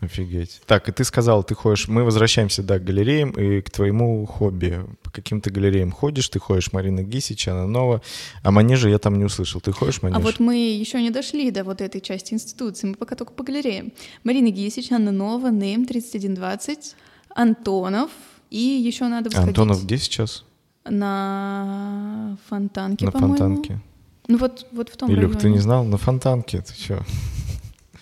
Офигеть. 0.00 0.60
Так, 0.66 0.88
и 0.88 0.92
ты 0.92 1.04
сказал, 1.04 1.44
ты 1.44 1.54
ходишь... 1.54 1.88
Мы 1.88 2.04
возвращаемся, 2.04 2.62
да, 2.62 2.78
к 2.78 2.84
галереям 2.84 3.30
и 3.30 3.60
к 3.60 3.70
твоему 3.70 4.26
хобби. 4.26 4.80
По 5.02 5.10
каким-то 5.10 5.50
галереям 5.50 5.92
ходишь, 5.92 6.28
ты 6.28 6.38
ходишь 6.38 6.72
Марина 6.72 7.02
Гисич, 7.02 7.48
она 7.48 7.66
нова. 7.66 8.02
А 8.42 8.50
манежа 8.50 8.88
я 8.88 8.98
там 8.98 9.16
не 9.18 9.24
услышал. 9.24 9.60
Ты 9.60 9.72
ходишь 9.72 10.02
манеж? 10.02 10.16
А 10.16 10.20
вот 10.20 10.40
мы 10.40 10.56
еще 10.56 11.00
не 11.00 11.10
дошли 11.10 11.50
до 11.50 11.64
вот 11.64 11.80
этой 11.80 12.00
части 12.00 12.34
институции, 12.34 12.88
мы 12.88 12.94
пока 12.94 13.14
только 13.14 13.32
по 13.32 13.44
галереям. 13.44 13.92
Марина 14.24 14.50
Гисич, 14.50 14.90
Анна 14.90 15.12
Нова, 15.12 15.50
НЭМ 15.50 15.86
3120. 15.86 16.96
Антонов, 17.34 18.10
и 18.50 18.58
еще 18.58 19.08
надо 19.08 19.30
сходить 19.30 19.48
Антонов 19.48 19.84
где 19.84 19.98
сейчас? 19.98 20.44
На 20.84 22.36
Фонтанке, 22.48 23.06
На 23.06 23.12
по-моему. 23.12 23.36
Фонтанке. 23.36 23.80
Ну 24.28 24.38
вот, 24.38 24.66
вот 24.72 24.88
в 24.88 24.96
том 24.96 25.10
Илюх, 25.10 25.20
районе. 25.24 25.40
ты 25.40 25.50
не 25.50 25.58
знал? 25.58 25.84
На 25.84 25.96
Фонтанке, 25.98 26.60
ты 26.62 26.74
чё? 26.74 27.02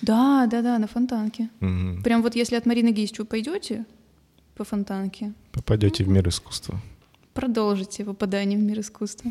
Да, 0.02 0.46
да, 0.50 0.62
да, 0.62 0.78
на 0.78 0.86
Фонтанке. 0.86 1.48
Мгм. 1.60 2.02
Прям 2.02 2.22
вот 2.22 2.34
если 2.36 2.56
от 2.56 2.66
Марины 2.66 2.90
Гейчу 2.92 3.24
пойдете 3.24 3.84
по 4.56 4.64
Фонтанке, 4.64 5.32
Попадете 5.52 6.04
в 6.04 6.08
мир 6.08 6.28
искусства. 6.28 6.80
продолжите 7.34 8.04
попадание 8.04 8.58
в 8.58 8.62
мир 8.62 8.80
искусства. 8.80 9.30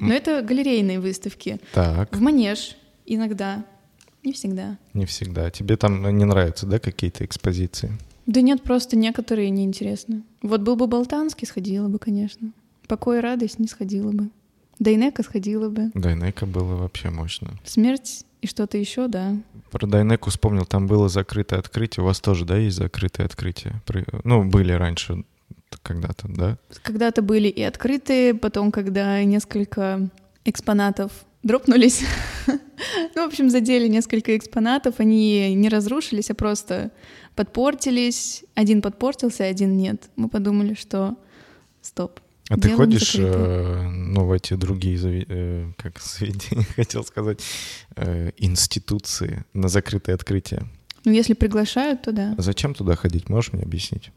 Но 0.00 0.12
это 0.14 0.42
галерейные 0.42 1.00
выставки. 1.00 1.60
Так, 1.72 2.14
В 2.14 2.20
Манеж 2.20 2.76
иногда, 3.06 3.64
не 4.22 4.32
всегда. 4.32 4.78
не 4.94 5.04
всегда. 5.06 5.50
Тебе 5.50 5.76
там 5.76 6.16
не 6.16 6.24
нравятся, 6.24 6.66
да, 6.66 6.78
какие-то 6.78 7.24
экспозиции? 7.24 7.90
Да 8.30 8.42
нет, 8.42 8.62
просто 8.62 8.94
некоторые 8.94 9.50
неинтересны. 9.50 10.22
Вот 10.40 10.60
был 10.60 10.76
бы 10.76 10.86
Болтанский, 10.86 11.48
сходила 11.48 11.88
бы, 11.88 11.98
конечно. 11.98 12.52
Покой 12.86 13.18
и 13.18 13.20
радость 13.20 13.58
не 13.58 13.66
сходила 13.66 14.12
бы. 14.12 14.30
Дайнека 14.78 15.24
сходила 15.24 15.68
бы. 15.68 15.90
Дайнека 15.94 16.46
было 16.46 16.76
вообще 16.76 17.10
мощно. 17.10 17.50
Смерть 17.64 18.24
и 18.40 18.46
что-то 18.46 18.78
еще, 18.78 19.08
да. 19.08 19.34
Про 19.72 19.88
Дайнеку 19.88 20.30
вспомнил, 20.30 20.64
там 20.64 20.86
было 20.86 21.08
закрытое 21.08 21.58
открытие. 21.58 22.04
У 22.04 22.06
вас 22.06 22.20
тоже, 22.20 22.44
да, 22.44 22.56
есть 22.56 22.76
закрытое 22.76 23.26
открытие? 23.26 23.82
Ну, 24.22 24.44
были 24.44 24.70
раньше 24.74 25.24
когда-то, 25.82 26.28
да? 26.28 26.56
Когда-то 26.82 27.22
были 27.22 27.48
и 27.48 27.62
открытые, 27.62 28.34
потом, 28.34 28.70
когда 28.70 29.24
несколько 29.24 30.08
экспонатов 30.44 31.10
дропнулись, 31.42 32.04
ну, 32.46 33.24
в 33.24 33.26
общем, 33.26 33.50
задели 33.50 33.88
несколько 33.88 34.36
экспонатов, 34.36 35.00
они 35.00 35.52
не 35.56 35.68
разрушились, 35.68 36.30
а 36.30 36.34
просто 36.34 36.92
подпортились. 37.44 38.44
Один 38.54 38.82
подпортился, 38.82 39.44
один 39.44 39.76
нет. 39.76 40.10
Мы 40.16 40.28
подумали, 40.28 40.74
что 40.74 41.16
стоп. 41.82 42.20
А 42.50 42.56
ты 42.58 42.68
ходишь, 42.70 43.14
э, 43.16 43.88
ну, 43.88 44.26
в 44.26 44.32
эти 44.32 44.54
другие, 44.54 44.96
зави- 44.98 45.26
э, 45.28 45.72
как 45.78 46.00
заведения, 46.00 46.66
хотел 46.76 47.04
сказать, 47.04 47.40
э, 47.96 48.32
институции 48.38 49.44
на 49.54 49.68
закрытое 49.68 50.16
открытие? 50.16 50.62
Ну, 51.04 51.12
если 51.12 51.34
приглашают, 51.34 52.02
то 52.02 52.12
да. 52.12 52.34
А 52.36 52.42
Зачем 52.42 52.74
туда 52.74 52.94
ходить? 52.96 53.28
Можешь 53.30 53.52
мне 53.52 53.62
объяснить? 53.62 54.10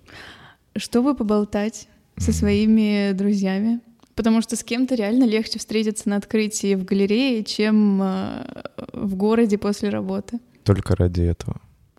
Чтобы 0.76 1.16
поболтать 1.16 1.88
со 2.18 2.32
Мгм. 2.32 2.40
своими 2.40 3.12
друзьями. 3.14 3.80
Потому 4.16 4.42
что 4.42 4.56
с 4.56 4.64
кем-то 4.64 4.96
реально 4.96 5.24
легче 5.26 5.58
встретиться 5.60 6.10
на 6.10 6.18
открытии 6.18 6.76
в 6.76 6.84
галерее, 6.86 7.44
чем 7.44 8.02
э, 8.02 8.64
в 8.94 9.16
городе 9.16 9.58
после 9.58 9.90
работы. 9.90 10.40
Только 10.64 10.96
ради 10.96 11.22
этого. 11.22 11.56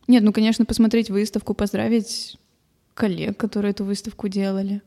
Нет, 0.08 0.22
ну, 0.22 0.32
конечно, 0.32 0.64
посмотреть 0.64 1.10
выставку, 1.10 1.54
поздравить 1.54 2.38
коллег, 2.94 3.36
которые 3.36 3.70
эту 3.70 3.84
выставку 3.84 4.28
делали. 4.28 4.82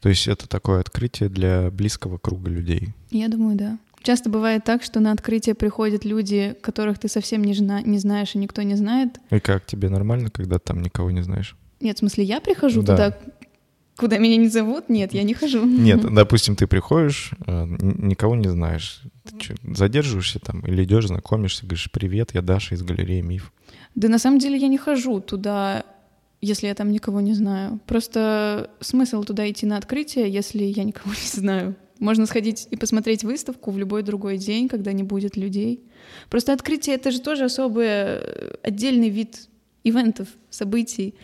То 0.00 0.08
есть 0.08 0.28
это 0.28 0.48
такое 0.48 0.80
открытие 0.80 1.28
для 1.28 1.70
близкого 1.70 2.18
круга 2.18 2.50
людей. 2.50 2.88
Я 3.10 3.28
думаю, 3.28 3.56
да. 3.56 3.78
Часто 4.02 4.30
бывает 4.30 4.64
так, 4.64 4.82
что 4.82 5.00
на 5.00 5.12
открытие 5.12 5.54
приходят 5.54 6.04
люди, 6.04 6.56
которых 6.60 6.98
ты 6.98 7.08
совсем 7.08 7.42
не, 7.42 7.52
жна- 7.52 7.82
не 7.82 7.98
знаешь 7.98 8.34
и 8.34 8.38
никто 8.38 8.62
не 8.62 8.74
знает. 8.76 9.18
И 9.30 9.40
как 9.40 9.66
тебе 9.66 9.88
нормально, 9.88 10.30
когда 10.30 10.58
там 10.58 10.82
никого 10.82 11.10
не 11.10 11.22
знаешь? 11.22 11.56
Нет, 11.80 11.96
в 11.96 12.00
смысле, 12.00 12.24
я 12.24 12.40
прихожу 12.40 12.82
Да. 12.82 12.92
туда, 12.96 13.18
куда 13.98 14.18
меня 14.18 14.36
не 14.36 14.48
зовут? 14.48 14.88
Нет, 14.88 15.12
я 15.12 15.24
не 15.24 15.34
хожу. 15.34 15.66
Нет, 15.66 16.00
допустим, 16.14 16.54
ты 16.54 16.66
приходишь, 16.66 17.32
э, 17.46 17.66
никого 17.68 18.36
не 18.36 18.48
знаешь. 18.48 19.02
Ты 19.24 19.38
чё, 19.38 19.54
задерживаешься 19.74 20.38
там 20.38 20.60
или 20.60 20.84
идешь, 20.84 21.08
знакомишься, 21.08 21.66
говоришь, 21.66 21.90
привет, 21.90 22.30
я 22.32 22.40
Даша 22.40 22.76
из 22.76 22.82
галереи 22.82 23.20
«Миф». 23.20 23.52
Да 23.96 24.08
на 24.08 24.18
самом 24.18 24.38
деле 24.38 24.56
я 24.56 24.68
не 24.68 24.78
хожу 24.78 25.20
туда, 25.20 25.84
если 26.40 26.68
я 26.68 26.74
там 26.74 26.92
никого 26.92 27.20
не 27.20 27.34
знаю. 27.34 27.80
Просто 27.86 28.70
смысл 28.80 29.24
туда 29.24 29.50
идти 29.50 29.66
на 29.66 29.76
открытие, 29.76 30.30
если 30.30 30.62
я 30.62 30.84
никого 30.84 31.10
не 31.10 31.40
знаю. 31.40 31.76
Можно 31.98 32.26
сходить 32.26 32.68
и 32.70 32.76
посмотреть 32.76 33.24
выставку 33.24 33.72
в 33.72 33.78
любой 33.78 34.04
другой 34.04 34.38
день, 34.38 34.68
когда 34.68 34.92
не 34.92 35.02
будет 35.02 35.36
людей. 35.36 35.82
Просто 36.30 36.52
открытие— 36.52 36.94
это 36.96 37.10
же 37.10 37.20
тоже 37.20 37.44
особый 37.44 37.86
э, 37.88 38.54
отдельный 38.62 39.08
вид 39.08 39.48
ивентов, 39.82 40.28
событий. 40.50 41.14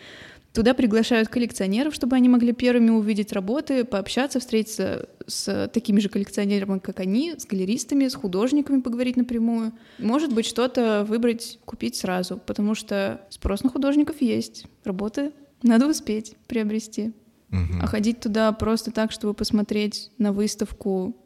Туда 0.55 0.73
приглашают 0.73 1.27
коллекционеров, 1.27 1.93
чтобы 1.93 2.15
они 2.15 2.29
могли 2.29 2.53
первыми 2.53 2.89
увидеть 2.89 3.33
работы, 3.33 3.83
пообщаться, 3.83 4.39
встретиться 4.39 5.09
с 5.27 5.69
такими 5.73 5.99
же 5.99 6.07
коллекционерами, 6.07 6.79
как 6.79 7.01
они, 7.01 7.33
с 7.37 7.45
галеристами, 7.45 8.07
с 8.07 8.15
художниками 8.15 8.79
поговорить 8.79 9.17
напрямую. 9.17 9.73
Может 9.99 10.33
быть, 10.33 10.45
что-то 10.45 11.05
выбрать, 11.09 11.59
купить 11.65 11.97
сразу, 11.97 12.37
потому 12.37 12.73
что 12.73 13.19
спрос 13.29 13.63
на 13.63 13.69
художников 13.69 14.21
есть. 14.21 14.65
Работы 14.85 15.33
надо 15.61 15.89
успеть 15.89 16.37
приобрести. 16.47 17.11
Мгм. 17.49 17.81
А 17.81 17.87
ходить 17.87 18.21
туда 18.21 18.53
просто 18.53 18.91
так, 18.91 19.11
чтобы 19.11 19.33
посмотреть 19.33 20.09
на 20.17 20.31
выставку 20.31 21.17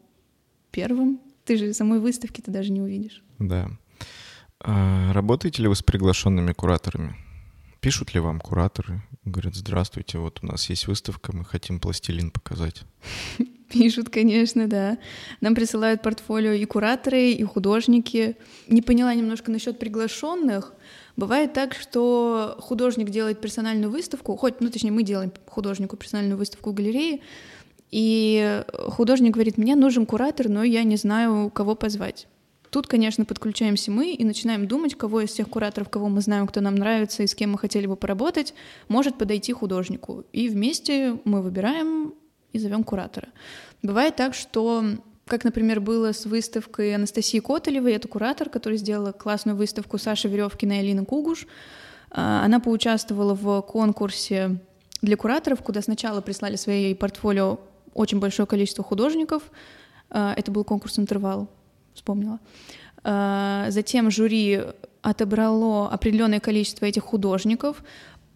первым, 0.72 1.22
ты 1.46 1.56
же 1.58 1.72
самой 1.74 2.00
выставки 2.00 2.42
ты 2.42 2.50
даже 2.50 2.72
не 2.72 2.82
увидишь. 2.82 3.24
Да. 3.38 3.70
А 4.60 5.14
работаете 5.14 5.62
ли 5.62 5.68
вы 5.68 5.76
с 5.76 5.84
приглашенными 5.84 6.52
кураторами? 6.52 7.16
Пишут 7.82 8.14
ли 8.14 8.20
вам 8.20 8.42
кураторы? 8.42 9.02
Говорят, 9.24 9.56
здравствуйте, 9.56 10.18
вот 10.18 10.40
у 10.42 10.48
нас 10.48 10.70
есть 10.70 10.88
выставка, 10.88 11.36
мы 11.36 11.46
хотим 11.46 11.80
пластилин 11.80 12.30
показать. 12.30 12.82
Пишут, 13.70 14.10
конечно, 14.10 14.68
да. 14.68 14.98
Нам 15.40 15.56
присылают 15.56 16.02
портфолио 16.02 16.52
и 16.52 16.66
кураторы, 16.66 17.32
и 17.32 17.44
художники. 17.44 18.36
Не 18.68 18.82
поняла 18.82 19.14
немножко 19.14 19.52
насчет 19.52 19.80
приглашенных. 19.80 20.74
Бывает 21.16 21.54
так, 21.54 21.74
что 21.74 22.58
художник 22.60 23.12
делает 23.12 23.40
персональную 23.40 23.92
выставку, 23.92 24.36
хоть, 24.36 24.60
ну 24.60 24.70
точнее, 24.70 24.92
мы 24.92 25.04
делаем 25.04 25.32
художнику 25.48 25.96
персональную 25.96 26.38
выставку 26.38 26.72
в 26.72 26.74
галерее, 26.74 27.22
и 27.92 28.64
художник 28.88 29.34
говорит, 29.34 29.58
мне 29.58 29.76
нужен 29.76 30.06
куратор, 30.06 30.50
но 30.50 30.64
я 30.64 30.84
не 30.84 30.96
знаю, 30.96 31.50
кого 31.50 31.76
позвать. 31.76 32.28
Тут, 32.70 32.86
конечно, 32.86 33.26
подключаемся 33.26 33.90
мы 33.90 34.14
и 34.14 34.24
начинаем 34.24 34.68
думать, 34.68 34.96
кого 34.96 35.22
из 35.22 35.32
всех 35.32 35.50
кураторов, 35.50 35.90
кого 35.90 36.08
мы 36.08 36.22
знаем, 36.22 36.46
кто 36.46 36.62
нам 36.62 36.76
нравится 36.76 37.24
и 37.24 37.28
с 37.28 37.34
кем 37.34 37.52
мы 37.52 37.58
хотели 37.58 37.88
бы 37.88 37.96
поработать, 37.96 38.54
может 38.88 39.18
подойти 39.18 39.54
художнику. 39.54 40.24
И 40.34 40.50
вместе 40.50 41.18
мы 41.26 41.42
выбираем 41.42 42.14
и 42.54 42.60
зовем 42.60 42.84
куратора. 42.84 43.30
Бывает 43.82 44.16
так, 44.16 44.36
что, 44.36 44.84
как, 45.26 45.44
например, 45.44 45.80
было 45.80 46.12
с 46.12 46.26
выставкой 46.26 46.94
Анастасии 46.94 47.40
Котелевой, 47.40 47.94
это 47.94 48.08
куратор, 48.08 48.50
который 48.50 48.78
сделала 48.78 49.14
классную 49.14 49.58
выставку 49.58 49.98
Саши 49.98 50.28
Веревкина 50.28 50.74
и 50.74 50.80
Алины 50.80 51.06
Кугуш. 51.06 51.48
А, 52.12 52.44
Она 52.44 52.60
поучаствовала 52.60 53.34
в 53.34 53.62
конкурсе 53.62 54.60
для 55.02 55.18
кураторов, 55.18 55.64
куда 55.64 55.82
сначала 55.82 56.22
прислали 56.22 56.56
свои 56.56 56.94
портфолио 56.94 57.60
очень 57.96 58.20
большое 58.20 58.46
количество 58.46 58.84
художников. 58.84 59.44
А, 60.12 60.34
Это 60.38 60.52
был 60.52 60.64
конкурс 60.64 61.00
«Интервал», 61.00 61.50
вспомнила. 61.94 62.40
А, 63.04 63.68
Затем 63.70 64.12
жюри 64.12 64.62
отобрало 65.02 65.90
определенное 65.90 66.40
количество 66.40 66.86
этих 66.86 67.04
художников, 67.04 67.84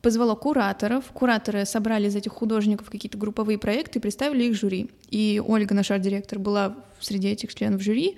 позвало 0.01 0.35
кураторов. 0.35 1.05
Кураторы 1.13 1.65
собрали 1.65 2.07
из 2.07 2.15
этих 2.15 2.31
художников 2.31 2.89
какие-то 2.89 3.17
групповые 3.17 3.57
проекты 3.57 3.99
и 3.99 4.01
представили 4.01 4.43
их 4.43 4.55
жюри. 4.55 4.91
И 5.09 5.41
Ольга, 5.45 5.73
наш 5.73 5.91
арт-директор, 5.91 6.39
была 6.39 6.75
среди 6.99 7.29
этих 7.29 7.53
членов 7.53 7.81
жюри, 7.81 8.17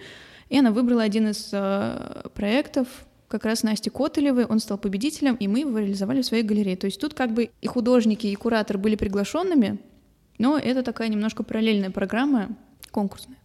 и 0.49 0.59
она 0.59 0.71
выбрала 0.71 1.03
один 1.03 1.29
из 1.29 1.49
э, 1.51 2.23
проектов, 2.33 2.87
как 3.27 3.45
раз 3.45 3.63
Насти 3.63 3.89
Котелевой, 3.89 4.45
он 4.45 4.59
стал 4.59 4.77
победителем, 4.77 5.35
и 5.35 5.47
мы 5.47 5.59
его 5.59 5.79
реализовали 5.79 6.21
в 6.21 6.25
своей 6.25 6.43
галерее. 6.43 6.77
То 6.77 6.85
есть 6.85 6.99
тут 6.99 7.13
как 7.13 7.33
бы 7.33 7.49
и 7.59 7.67
художники, 7.67 8.27
и 8.27 8.35
куратор 8.35 8.77
были 8.77 8.95
приглашенными, 8.95 9.79
но 10.37 10.57
это 10.57 10.83
такая 10.83 11.07
немножко 11.07 11.43
параллельная 11.43 11.89
программа, 11.89 12.55
конкурсная. 12.91 13.37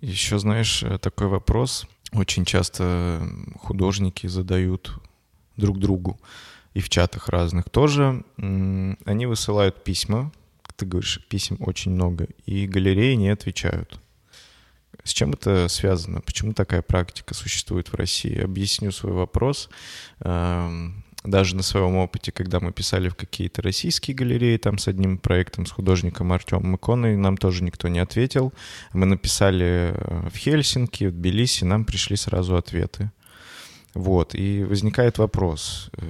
Еще, 0.00 0.38
знаешь, 0.38 0.82
э, 0.82 0.98
такой 0.98 1.26
вопрос. 1.26 1.86
Очень 2.12 2.44
часто 2.44 3.28
художники 3.60 4.26
задают 4.26 4.92
друг 5.56 5.78
другу 5.78 6.18
и 6.72 6.80
в 6.80 6.88
чатах 6.88 7.28
разных 7.28 7.68
тоже. 7.68 8.24
Они 8.36 9.26
высылают 9.26 9.82
письма, 9.84 10.32
ты 10.76 10.86
говоришь, 10.86 11.20
писем 11.28 11.56
очень 11.60 11.90
много, 11.90 12.28
и 12.46 12.66
галереи 12.66 13.14
не 13.14 13.30
отвечают. 13.30 14.00
С 15.02 15.12
чем 15.12 15.32
это 15.32 15.68
связано? 15.68 16.20
Почему 16.20 16.52
такая 16.52 16.82
практика 16.82 17.34
существует 17.34 17.88
в 17.88 17.94
России? 17.94 18.38
Объясню 18.38 18.92
свой 18.92 19.12
вопрос. 19.12 19.68
Даже 21.24 21.56
на 21.56 21.62
своем 21.62 21.96
опыте, 21.96 22.30
когда 22.30 22.60
мы 22.60 22.72
писали 22.72 23.08
в 23.08 23.16
какие-то 23.16 23.60
российские 23.60 24.14
галереи, 24.14 24.56
там 24.56 24.78
с 24.78 24.86
одним 24.86 25.18
проектом, 25.18 25.66
с 25.66 25.72
художником 25.72 26.32
Артемом 26.32 26.76
Иконой, 26.76 27.16
нам 27.16 27.36
тоже 27.36 27.64
никто 27.64 27.88
не 27.88 27.98
ответил. 27.98 28.52
Мы 28.92 29.04
написали 29.06 29.94
э, 29.94 30.28
в 30.32 30.36
Хельсинки, 30.36 31.04
в 31.04 31.12
Тбилиси, 31.12 31.64
нам 31.64 31.84
пришли 31.84 32.16
сразу 32.16 32.56
ответы. 32.56 33.10
Вот, 33.94 34.34
и 34.34 34.62
возникает 34.62 35.18
вопрос, 35.18 35.90
э, 35.94 36.04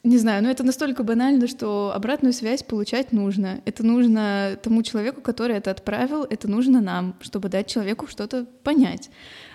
не 0.04 0.18
знаю, 0.18 0.44
ну 0.44 0.50
это 0.50 0.64
настолько 0.64 1.04
банально, 1.04 1.48
что 1.48 1.94
обратную 1.96 2.34
связь 2.34 2.64
получать 2.64 3.14
нужно. 3.14 3.62
Это 3.66 3.84
нужно 3.86 4.58
тому 4.62 4.84
человеку, 4.84 5.22
который 5.22 5.56
это 5.56 5.72
отправил, 5.72 6.24
это 6.24 6.50
нужно 6.50 6.82
нам, 6.82 7.16
чтобы 7.22 7.48
дать 7.50 7.68
человеку 7.68 8.08
что-то 8.08 8.46
понять. 8.64 9.10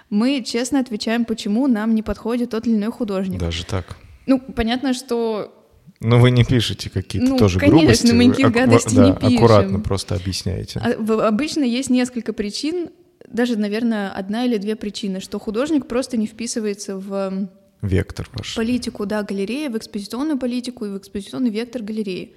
Мы 0.08 0.42
честно 0.42 0.80
отвечаем, 0.80 1.24
почему 1.24 1.66
нам 1.66 1.94
не 1.94 2.02
подходит 2.02 2.50
тот 2.50 2.66
или 2.66 2.76
иной 2.76 2.92
художник. 2.92 3.40
Даже 3.40 3.66
так. 3.66 3.96
Ну, 4.26 4.40
понятно, 4.40 4.94
что 4.94 5.55
Но 6.00 6.18
вы 6.20 6.30
не 6.30 6.44
пишете 6.44 6.90
какие-то 6.90 7.28
Ну, 7.30 7.38
тоже 7.38 7.58
конечно, 7.58 7.78
грубости. 7.80 8.06
мы 8.12 8.16
вы 8.18 8.24
никаких 8.24 8.46
аку- 8.46 8.54
гадостей 8.58 8.96
да, 8.96 9.06
не 9.08 9.12
пишем. 9.14 9.36
аккуратно 9.36 9.80
просто 9.80 10.14
объясняете. 10.14 10.80
А, 10.80 11.26
Обычно 11.28 11.64
есть 11.64 11.88
несколько 11.90 12.32
причин, 12.32 12.90
даже, 13.28 13.56
наверное, 13.58 14.10
одна 14.10 14.44
или 14.44 14.56
две 14.58 14.76
причины, 14.76 15.20
что 15.20 15.38
художник 15.38 15.86
просто 15.88 16.16
не 16.16 16.26
вписывается 16.26 16.96
в 16.98 17.48
Вектор 17.82 18.28
ваш. 18.34 18.54
политику, 18.56 19.06
да, 19.06 19.22
галереи, 19.22 19.68
в 19.68 19.76
экспозиционную 19.76 20.38
политику 20.38 20.84
и 20.84 20.90
в 20.90 20.98
экспозиционный 20.98 21.50
вектор 21.50 21.82
галереи. 21.82 22.34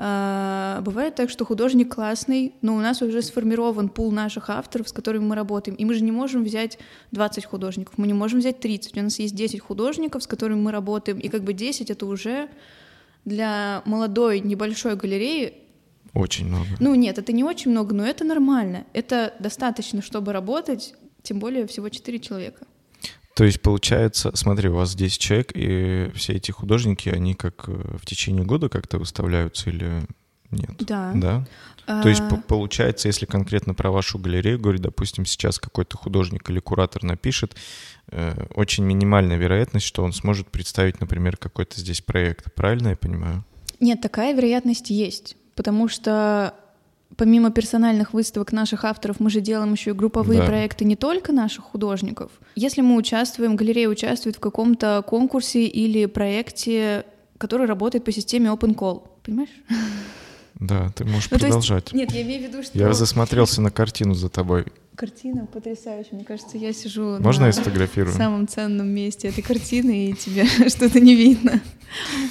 А, 0.00 0.80
бывает 0.82 1.16
так, 1.16 1.28
что 1.28 1.44
художник 1.44 1.92
классный, 1.94 2.54
но 2.62 2.76
у 2.76 2.78
нас 2.80 3.02
уже 3.02 3.20
сформирован 3.20 3.88
пул 3.88 4.12
наших 4.12 4.48
авторов, 4.48 4.88
с 4.88 4.92
которыми 4.92 5.24
мы 5.24 5.34
работаем, 5.34 5.76
и 5.76 5.84
мы 5.84 5.94
же 5.94 6.04
не 6.04 6.12
можем 6.12 6.44
взять 6.44 6.78
20 7.10 7.44
художников, 7.46 7.94
мы 7.98 8.06
не 8.06 8.12
можем 8.12 8.38
взять 8.38 8.60
30, 8.60 8.96
у 8.96 9.02
нас 9.02 9.18
есть 9.18 9.34
10 9.34 9.58
художников, 9.60 10.22
с 10.22 10.28
которыми 10.28 10.60
мы 10.60 10.70
работаем, 10.70 11.18
и 11.18 11.26
как 11.28 11.42
бы 11.42 11.52
10— 11.52 11.90
это 11.90 12.06
уже 12.06 12.48
для 13.28 13.82
молодой 13.84 14.40
небольшой 14.40 14.96
галереи 14.96 15.54
Очень 16.14 16.46
много. 16.46 16.66
ну 16.80 16.94
нет, 16.94 17.18
это 17.18 17.32
не 17.32 17.44
очень 17.44 17.70
много, 17.70 17.94
но 17.94 18.04
это 18.06 18.24
нормально. 18.24 18.84
Это 18.92 19.34
достаточно, 19.38 20.02
чтобы 20.02 20.32
работать, 20.32 20.94
тем 21.22 21.38
более 21.38 21.66
всего 21.66 21.88
4 21.88 22.18
человека. 22.20 22.66
То 23.34 23.44
есть 23.44 23.62
получается, 23.62 24.32
смотри, 24.34 24.68
у 24.68 24.74
вас 24.74 24.96
10 24.96 25.20
человек, 25.20 25.52
и 25.54 26.10
все 26.14 26.32
эти 26.32 26.50
художники, 26.50 27.08
они 27.08 27.34
как 27.34 27.68
э, 27.68 27.96
в 27.96 28.04
течение 28.04 28.44
года 28.44 28.68
как-то 28.68 28.98
выставляются 28.98 29.70
или 29.70 30.02
нет? 30.50 30.72
Да. 30.80 31.12
Да? 31.14 31.46
То 32.02 32.08
есть 32.08 32.20
А, 32.22 32.28
по- 32.30 32.36
получается, 32.36 33.06
если 33.08 33.26
конкретно 33.26 33.74
про 33.74 33.90
вашу 33.92 34.18
галерею 34.18 34.58
говорить, 34.58 34.82
допустим, 34.82 35.24
сейчас 35.24 35.58
какой-то 35.60 35.96
художник 35.96 36.50
или 36.50 36.58
куратор 36.58 37.04
напишет, 37.04 37.54
очень 38.54 38.84
минимальная 38.84 39.36
вероятность, 39.36 39.86
что 39.86 40.02
он 40.02 40.12
сможет 40.12 40.48
представить, 40.48 41.00
например, 41.00 41.36
какой-то 41.36 41.78
здесь 41.80 42.00
проект. 42.00 42.52
Правильно 42.54 42.88
я 42.88 42.96
понимаю? 42.96 43.44
Нет, 43.80 44.00
такая 44.00 44.34
вероятность 44.34 44.90
есть, 44.90 45.36
потому 45.54 45.88
что 45.88 46.54
помимо 47.16 47.50
персональных 47.50 48.12
выставок 48.12 48.52
наших 48.52 48.84
авторов, 48.84 49.18
мы 49.20 49.28
же 49.30 49.40
делаем 49.40 49.72
еще 49.72 49.90
и 49.90 49.92
групповые 49.94 50.40
Да. 50.40 50.46
проекты 50.46 50.84
не 50.84 50.96
только 50.96 51.32
наших 51.32 51.64
художников. 51.64 52.30
Если 52.54 52.80
мы 52.80 52.96
участвуем, 52.96 53.56
галерея 53.56 53.88
участвует 53.88 54.36
в 54.36 54.40
каком-то 54.40 55.02
конкурсе 55.06 55.64
или 55.66 56.06
проекте, 56.06 57.04
который 57.38 57.66
работает 57.66 58.04
по 58.04 58.12
системе 58.12 58.50
Open 58.50 58.74
Call, 58.74 59.02
понимаешь? 59.24 59.50
Да, 60.54 60.90
ты 60.96 61.04
можешь 61.04 61.30
Ну, 61.30 61.38
то 61.38 61.46
есть- 61.46 61.54
продолжать. 61.68 61.92
Нет, 61.92 62.10
я 62.12 62.22
имею 62.22 62.40
в 62.42 62.52
виду, 62.52 62.62
что 62.62 62.76
Я 62.78 62.92
засмотрелся 62.92 63.62
на 63.62 63.70
картину 63.70 64.14
за 64.14 64.28
тобой. 64.28 64.66
Картина 64.98 65.46
потрясающая. 65.46 66.14
Мне 66.16 66.24
кажется, 66.24 66.58
я 66.58 66.72
сижу 66.72 67.18
Можно 67.20 67.42
на 67.42 67.46
я 67.46 67.52
сфотографирую? 67.52 68.14
самом 68.14 68.48
ценном 68.48 68.88
месте 68.88 69.28
этой 69.28 69.42
картины, 69.42 70.06
и 70.08 70.12
тебе 70.14 70.44
что-то 70.68 71.00
не 71.00 71.14
видно. 71.14 71.60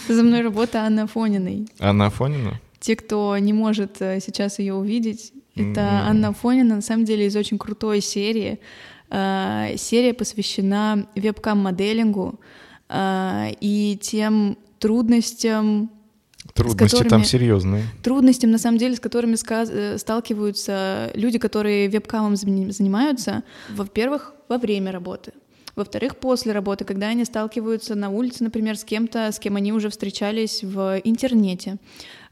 За 0.07 0.21
мной 0.21 0.41
работа 0.41 0.81
Анны 0.83 1.01
Афониной. 1.01 1.67
Анна 1.79 2.07
Афонина? 2.07 2.59
Те, 2.79 2.95
кто 2.95 3.37
не 3.37 3.53
может 3.53 4.01
э, 4.01 4.19
сейчас 4.19 4.59
ее 4.59 4.75
увидеть, 4.75 5.33
это 5.55 5.79
М. 5.81 6.09
Анна 6.09 6.27
Афонина, 6.29 6.75
на 6.75 6.81
самом 6.81 7.05
деле, 7.05 7.25
из 7.25 7.35
очень 7.35 7.57
крутой 7.57 8.01
серии. 8.01 8.59
Э, 9.09 9.75
Серия 9.77 10.13
посвящена 10.13 11.07
вебкам-моделингу 11.15 12.39
э, 12.89 13.51
и 13.61 13.97
тем 14.01 14.57
трудностям, 14.79 15.89
Трудности 16.53 16.95
там 16.95 17.03
которыми- 17.03 17.23
серьезные. 17.25 17.83
трудностям, 18.03 18.51
на 18.51 18.57
самом 18.57 18.77
деле, 18.77 18.95
с 18.95 18.99
которыми 18.99 19.35
э, 19.49 19.97
сталкиваются 19.97 21.11
люди, 21.13 21.37
которые 21.39 21.87
вебкамом 21.87 22.33
зани- 22.33 22.71
занимаются, 22.71 23.43
во-первых, 23.69 24.33
во 24.49 24.57
время 24.57 24.91
работы. 24.91 25.33
Во-вторых, 25.75 26.17
после 26.17 26.53
работы, 26.53 26.85
когда 26.85 27.07
они 27.09 27.23
сталкиваются 27.25 27.93
на 27.93 28.09
улице, 28.09 28.43
например, 28.43 28.77
с 28.77 28.83
кем-то, 28.83 29.31
с 29.31 29.37
кем 29.39 29.55
они 29.57 29.71
уже 29.71 29.89
встречались 29.89 30.63
в 30.63 30.99
интернете. 31.03 31.77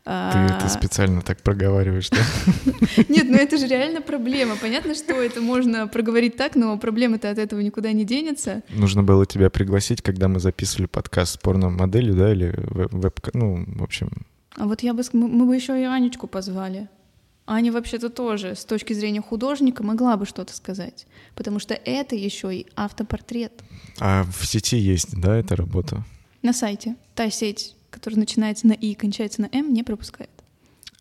Ты 0.06 0.12
А, 0.12 0.48
это 0.56 0.70
специально 0.70 1.24
так 1.24 1.42
проговариваешь, 1.42 2.10
да? 2.12 2.18
Нет, 3.10 3.26
ну 3.28 3.38
это 3.38 3.58
же 3.58 3.66
реально 3.66 4.02
проблема. 4.02 4.56
Понятно, 4.56 4.94
что 4.94 5.14
это 5.14 5.42
можно 5.42 5.88
проговорить 5.88 6.38
так, 6.38 6.56
но 6.56 6.78
проблема-то 6.78 7.32
от 7.32 7.40
этого 7.40 7.60
никуда 7.62 7.92
не 7.92 8.06
денется. 8.06 8.62
Нужно 8.70 9.02
было 9.02 9.26
тебя 9.26 9.50
пригласить, 9.50 10.04
когда 10.04 10.28
мы 10.28 10.40
записывали 10.40 10.86
подкаст 10.86 11.34
с 11.34 11.38
порно-моделью, 11.38 12.14
да, 12.14 12.32
или 12.32 12.54
веб-. 12.56 13.34
Ну, 13.34 13.66
в 13.66 13.82
общем, 13.82 14.12
А 14.56 14.68
вот 14.68 14.84
я 14.84 14.94
бы, 14.94 15.02
мы 15.14 15.48
бы 15.48 15.56
еще 15.56 15.82
и 15.82 15.86
Анечку 15.86 16.28
позвали. 16.28 16.88
Аня 17.48 17.72
вообще-то 17.72 18.10
тоже 18.10 18.56
с 18.56 18.64
точки 18.64 18.94
зрения 18.94 19.22
художника 19.22 19.84
могла 19.84 20.18
бы 20.18 20.28
что-то 20.28 20.54
сказать, 20.56 21.08
потому 21.34 21.60
что 21.60 21.74
это 21.74 22.16
еще 22.16 22.56
и 22.56 22.68
автопортрет 22.76 23.52
а 24.00 24.24
в 24.24 24.46
сети 24.46 24.78
есть, 24.78 25.20
да, 25.20 25.36
эта 25.38 25.56
работа? 25.56 26.04
на 26.42 26.54
сайте. 26.54 26.96
Та 27.16 27.30
сеть, 27.32 27.76
которая 27.96 28.20
начинается 28.20 28.68
на 28.68 28.74
и 28.74 28.92
и 28.92 28.94
кончается 28.94 29.42
на 29.42 29.50
м, 29.54 29.74
не 29.74 29.84
пропускает. 29.84 30.30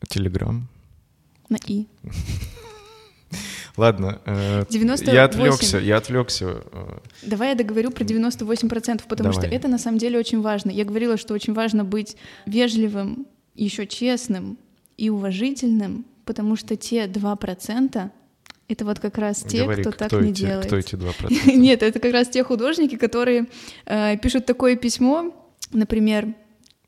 Телеграм. 0.08 0.68
На 1.48 1.58
и. 1.66 1.86
Ладно, 3.76 4.20
э, 4.24 4.64
98. 4.70 5.12
я 5.12 5.24
отвлекся, 5.24 5.78
я 5.78 5.96
отвлекся. 5.96 6.62
э, 6.72 6.98
Давай 7.22 7.48
я 7.48 7.54
договорю 7.56 7.90
про 7.90 8.04
98%, 8.04 9.02
потому 9.08 9.32
что 9.32 9.42
Давай. 9.42 9.56
это 9.56 9.66
на 9.66 9.78
самом 9.78 9.98
деле 9.98 10.18
очень 10.18 10.40
важно. 10.40 10.70
Я 10.70 10.84
говорила, 10.84 11.16
что 11.16 11.34
очень 11.34 11.52
важно 11.54 11.84
быть 11.84 12.16
вежливым, 12.46 13.26
еще 13.56 13.86
честным 13.88 14.56
и 14.96 15.10
уважительным, 15.10 16.04
потому 16.24 16.54
что 16.54 16.76
те 16.76 17.06
2% 17.06 18.10
это 18.68 18.84
вот 18.84 18.98
как 19.00 19.18
раз 19.18 19.42
те, 19.42 19.64
Говори, 19.64 19.82
кто 19.82 19.90
так 19.90 20.08
кто 20.08 20.20
не 20.20 20.30
эти, 20.30 20.40
делает. 20.40 20.66
Кто 20.66 20.76
эти 20.76 20.94
2%? 20.94 21.52
Нет, 21.56 21.82
это 21.82 21.98
как 21.98 22.12
раз 22.12 22.28
те 22.28 22.44
художники, 22.44 22.96
которые 22.96 23.46
э, 23.86 24.16
пишут 24.18 24.46
такое 24.46 24.76
письмо, 24.76 25.34
например, 25.72 26.34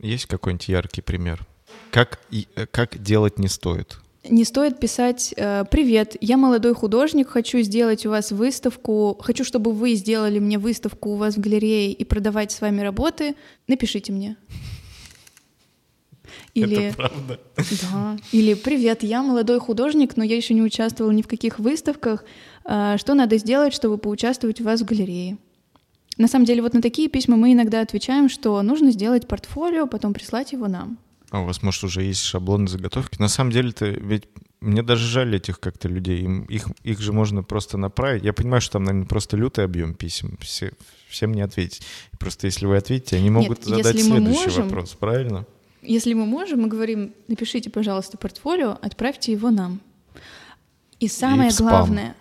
Есть 0.00 0.26
какой-нибудь 0.26 0.68
яркий 0.68 1.02
пример? 1.02 1.46
Как, 1.90 2.20
и- 2.30 2.46
э, 2.56 2.66
как 2.66 3.02
делать 3.02 3.38
не 3.38 3.48
стоит? 3.48 3.98
не 4.28 4.42
стоит 4.44 4.80
писать 4.80 5.32
э, 5.36 5.64
«Привет, 5.70 6.16
я 6.20 6.36
молодой 6.36 6.74
художник, 6.74 7.28
хочу 7.28 7.60
сделать 7.60 8.04
у 8.06 8.10
вас 8.10 8.32
выставку, 8.32 9.16
хочу, 9.20 9.44
чтобы 9.44 9.70
вы 9.72 9.94
сделали 9.94 10.40
мне 10.40 10.58
выставку 10.58 11.10
у 11.10 11.14
вас 11.14 11.36
в 11.36 11.40
галерее 11.40 11.92
и 11.92 12.04
продавать 12.04 12.50
с 12.50 12.60
вами 12.60 12.80
работы, 12.80 13.36
напишите 13.68 14.12
мне». 14.12 14.36
Или, 16.54 16.86
Это 16.88 16.96
правда. 16.96 17.40
да. 17.92 18.16
Или 18.32 18.54
«Привет, 18.54 19.04
я 19.04 19.22
молодой 19.22 19.60
художник, 19.60 20.16
но 20.16 20.24
я 20.24 20.34
еще 20.36 20.54
не 20.54 20.62
участвовал 20.62 21.12
ни 21.12 21.22
в 21.22 21.28
каких 21.28 21.60
выставках. 21.60 22.24
А, 22.64 22.98
Что 22.98 23.14
надо 23.14 23.38
сделать, 23.38 23.72
чтобы 23.74 23.96
поучаствовать 23.96 24.60
у 24.60 24.64
вас 24.64 24.80
в 24.80 24.84
галерее?» 24.84 25.38
На 26.16 26.28
самом 26.28 26.46
деле, 26.46 26.62
вот 26.62 26.72
на 26.72 26.80
такие 26.80 27.08
письма 27.08 27.36
мы 27.36 27.52
иногда 27.52 27.80
отвечаем, 27.80 28.28
что 28.28 28.60
нужно 28.62 28.90
сделать 28.90 29.28
портфолио, 29.28 29.86
потом 29.86 30.14
прислать 30.14 30.52
его 30.52 30.66
нам. 30.66 30.98
А 31.30 31.40
у 31.40 31.44
вас, 31.44 31.62
может, 31.62 31.84
уже 31.84 32.02
есть 32.02 32.22
шаблоны 32.22 32.68
заготовки? 32.68 33.20
На 33.20 33.28
самом 33.28 33.50
деле-то 33.50 33.86
ведь 33.86 34.24
мне 34.60 34.82
даже 34.82 35.06
жаль 35.06 35.34
этих 35.36 35.60
как-то 35.60 35.88
людей. 35.88 36.22
Им- 36.22 36.44
их, 36.44 36.68
их 36.82 37.00
же 37.00 37.12
можно 37.12 37.42
просто 37.42 37.76
направить. 37.76 38.24
Я 38.24 38.32
понимаю, 38.32 38.60
что 38.60 38.74
там, 38.74 38.84
наверное, 38.84 39.06
просто 39.06 39.36
лютый 39.36 39.64
объем 39.64 39.94
писем. 39.94 40.38
Все, 40.40 40.72
всем 41.08 41.32
не 41.32 41.42
ответить. 41.42 41.82
И 42.12 42.16
Просто 42.16 42.46
если 42.46 42.66
вы 42.66 42.76
ответите, 42.76 43.16
они 43.16 43.28
могут 43.30 43.64
задать 43.64 43.94
если 43.96 44.10
мы 44.10 44.16
следующий 44.18 44.44
можем- 44.44 44.64
вопрос, 44.64 44.94
правильно? 44.94 45.44
Если 45.82 46.14
мы 46.14 46.26
можем, 46.26 46.62
мы 46.62 46.68
говорим, 46.68 47.12
напишите, 47.28 47.70
пожалуйста, 47.70 48.18
портфолио, 48.18 48.78
отправьте 48.80 49.32
его 49.32 49.50
нам. 49.50 49.80
И 50.98 51.08
самое 51.08 51.50
спам. 51.50 51.68
главное... 51.68 52.16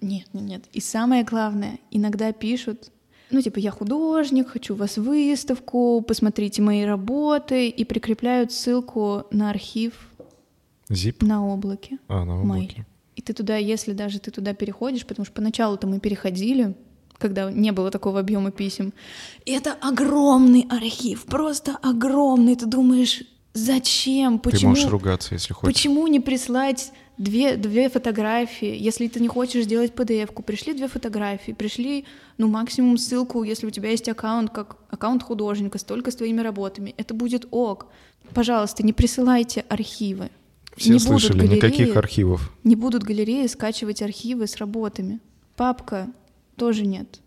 Нет, 0.00 0.28
нет, 0.32 0.44
нет. 0.44 0.64
И 0.72 0.80
самое 0.80 1.24
главное, 1.24 1.78
иногда 1.90 2.32
пишут, 2.32 2.90
ну, 3.30 3.40
типа, 3.42 3.58
я 3.58 3.70
художник, 3.70 4.48
хочу 4.48 4.74
у 4.74 4.76
вас 4.76 4.96
выставку, 4.96 6.02
посмотрите 6.06 6.62
мои 6.62 6.84
работы, 6.84 7.68
и 7.68 7.84
прикрепляют 7.84 8.52
ссылку 8.52 9.24
на 9.30 9.50
архив 9.50 9.92
Zip? 10.88 11.24
на 11.24 11.46
облаке. 11.46 11.98
А, 12.08 12.24
на 12.24 12.32
Mail. 12.32 12.40
облаке. 12.42 12.86
И 13.16 13.22
ты 13.22 13.32
туда, 13.32 13.56
если 13.56 13.92
даже 13.92 14.18
ты 14.18 14.30
туда 14.30 14.54
переходишь, 14.54 15.06
потому 15.06 15.24
что 15.26 15.34
поначалу-то 15.34 15.86
мы 15.86 16.00
переходили, 16.00 16.74
когда 17.18 17.50
не 17.52 17.70
было 17.70 17.90
такого 17.90 18.20
объема 18.20 18.50
писем. 18.50 18.92
И 19.44 19.52
это 19.52 19.74
огромный 19.80 20.66
архив, 20.70 21.24
просто 21.26 21.76
огромный. 21.82 22.56
Ты 22.56 22.66
думаешь, 22.66 23.22
зачем, 23.52 24.38
Ты 24.38 24.50
почему? 24.50 24.70
можешь 24.70 24.86
ругаться, 24.86 25.34
если 25.34 25.52
хочешь. 25.52 25.74
Почему 25.74 26.06
не 26.06 26.18
прислать 26.20 26.92
две, 27.20 27.56
две 27.56 27.88
фотографии, 27.88 28.74
если 28.74 29.06
ты 29.06 29.20
не 29.20 29.28
хочешь 29.28 29.64
сделать 29.64 29.92
PDF-ку? 29.92 30.42
Пришли 30.42 30.72
две 30.72 30.88
фотографии, 30.88 31.52
пришли, 31.52 32.06
ну, 32.38 32.48
максимум 32.48 32.96
ссылку, 32.96 33.44
если 33.44 33.66
у 33.66 33.70
тебя 33.70 33.90
есть 33.90 34.08
аккаунт, 34.08 34.50
как 34.50 34.78
аккаунт 34.88 35.22
художника, 35.22 35.78
столько 35.78 36.10
с 36.10 36.16
твоими 36.16 36.40
работами. 36.40 36.94
Это 36.96 37.14
будет 37.14 37.46
ок. 37.50 37.86
Пожалуйста, 38.34 38.82
не 38.82 38.92
присылайте 38.92 39.64
архивы. 39.68 40.30
Все 40.76 40.90
не 40.90 40.98
будут 40.98 41.22
слышали, 41.22 41.40
галереи. 41.40 41.56
никаких 41.56 41.96
архивов. 41.96 42.52
Не 42.64 42.76
будут 42.76 43.02
галереи 43.02 43.46
скачивать 43.46 44.02
архивы 44.02 44.46
с 44.46 44.56
работами. 44.56 45.20
Папка 45.56 46.08
тоже 46.56 46.86
нет. 46.86 47.20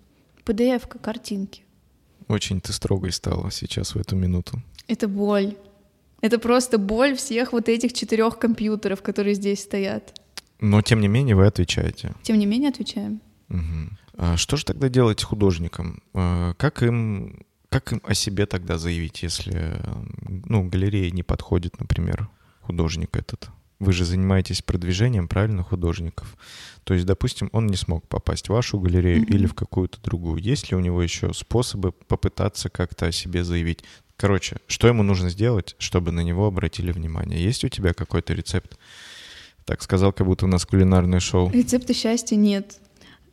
PDF-ка, 0.46 0.98
картинки. 0.98 1.62
Очень 2.28 2.62
ты 2.62 2.74
строгой 2.74 3.12
стала 3.12 3.52
сейчас 3.52 3.96
в 3.96 3.98
эту 4.00 4.16
минуту. 4.16 4.62
Это 4.88 5.08
боль. 5.08 5.56
Это 6.24 6.40
просто 6.40 6.78
боль 6.78 7.18
всех 7.18 7.52
вот 7.52 7.68
этих 7.68 7.92
четырех 7.92 8.40
компьютеров, 8.40 9.02
которые 9.02 9.36
здесь 9.36 9.62
стоят. 9.62 10.14
Но, 10.62 10.82
тем 10.82 11.02
не 11.02 11.10
менее, 11.10 11.36
вы 11.36 11.46
отвечаете. 11.48 12.14
Тем 12.24 12.40
не 12.40 12.46
менее, 12.46 12.70
отвечаем. 12.70 13.20
Мгм. 13.50 13.98
А 14.16 14.38
что 14.38 14.56
же 14.56 14.64
тогда 14.64 14.88
делать 14.88 15.22
художникам? 15.22 16.02
А, 16.14 16.54
Как 16.54 16.82
им, 16.82 17.46
как 17.68 17.92
им 17.92 18.02
о 18.06 18.14
себе 18.14 18.46
тогда 18.46 18.78
заявить, 18.78 19.22
если 19.22 19.76
ну, 20.46 20.64
галерея 20.70 21.12
не 21.12 21.24
подходит, 21.24 21.78
например, 21.82 22.30
художник 22.62 23.18
этот? 23.18 23.50
Вы 23.80 23.92
же 23.92 24.06
занимаетесь 24.06 24.62
продвижением, 24.62 25.28
правильно, 25.28 25.62
художников? 25.62 26.38
То 26.86 26.94
есть, 26.94 27.06
допустим, 27.06 27.50
он 27.52 27.68
не 27.68 27.76
смог 27.76 28.08
попасть 28.08 28.48
в 28.48 28.54
вашу 28.54 28.80
галерею 28.80 29.24
Мгм. 29.24 29.34
или 29.34 29.46
в 29.46 29.56
какую-то 29.56 30.00
другую. 30.02 30.42
Есть 30.42 30.72
ли 30.72 30.78
у 30.78 30.80
него 30.80 31.04
еще 31.04 31.34
способы 31.34 31.92
попытаться 31.92 32.70
как-то 32.70 33.08
о 33.08 33.12
себе 33.12 33.44
заявить? 33.44 33.84
Короче, 34.24 34.56
что 34.68 34.88
ему 34.88 35.04
нужно 35.04 35.30
сделать, 35.30 35.76
чтобы 35.80 36.14
на 36.14 36.22
него 36.22 36.48
обратили 36.48 36.94
внимание? 36.94 37.44
Есть 37.44 37.66
у 37.66 37.68
тебя 37.68 37.94
какой-то 37.94 38.34
рецепт? 38.34 38.78
Так 39.66 39.82
сказал, 39.82 40.14
как 40.14 40.26
будто 40.26 40.46
у 40.46 40.48
нас 40.48 40.66
кулинарное 40.66 41.20
шоу. 41.20 41.52
Рецепта 41.52 41.94
счастья 41.94 42.38
нет. 42.38 42.78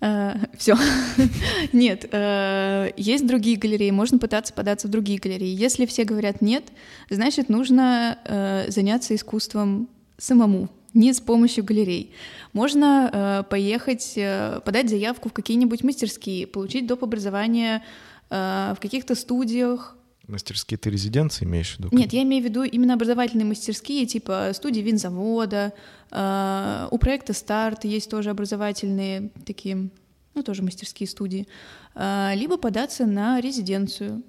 Все. 0.00 0.76
нет. 1.72 2.08
э, 2.10 2.90
Есть 2.96 3.24
другие 3.24 3.56
галереи, 3.56 3.92
можно 3.92 4.18
пытаться 4.18 4.52
податься 4.52 4.88
в 4.88 4.90
другие 4.90 5.20
галереи. 5.20 5.54
Если 5.54 5.86
все 5.86 6.02
говорят 6.02 6.42
нет, 6.42 6.64
значит, 7.08 7.48
нужно 7.48 8.18
э, 8.24 8.64
заняться 8.68 9.14
искусством 9.14 9.88
самому, 10.18 10.68
не 10.92 11.12
с 11.12 11.20
помощью 11.20 11.62
галерей. 11.62 12.12
Можно 12.52 13.10
э, 13.12 13.42
поехать, 13.48 14.14
э, 14.16 14.60
подать 14.64 14.90
заявку 14.90 15.28
в 15.28 15.32
какие-нибудь 15.32 15.84
мастерские, 15.84 16.48
получить 16.48 16.88
доп. 16.88 17.04
образование 17.04 17.84
э, 18.28 18.74
в 18.76 18.80
каких-то 18.80 19.14
студиях, 19.14 19.96
Мастерские 20.30 20.78
ты 20.78 20.90
резиденции 20.90 21.44
имеешь 21.44 21.76
в 21.76 21.78
виду? 21.78 21.88
Нет, 21.92 22.12
я 22.12 22.22
имею 22.22 22.42
в 22.42 22.46
виду 22.46 22.62
именно 22.62 22.94
образовательные 22.94 23.46
мастерские, 23.46 24.06
типа 24.06 24.52
студии 24.54 24.80
винзавода, 24.80 25.72
э, 26.10 26.88
у 26.90 26.98
проекта 26.98 27.32
«Старт» 27.32 27.84
есть 27.84 28.10
тоже 28.10 28.30
образовательные 28.30 29.30
такие, 29.44 29.90
ну, 30.34 30.42
тоже 30.42 30.62
мастерские 30.62 31.08
студии, 31.08 31.46
Э, 31.94 32.32
либо 32.34 32.56
податься 32.56 33.06
на 33.06 33.40
резиденцию. 33.40 34.22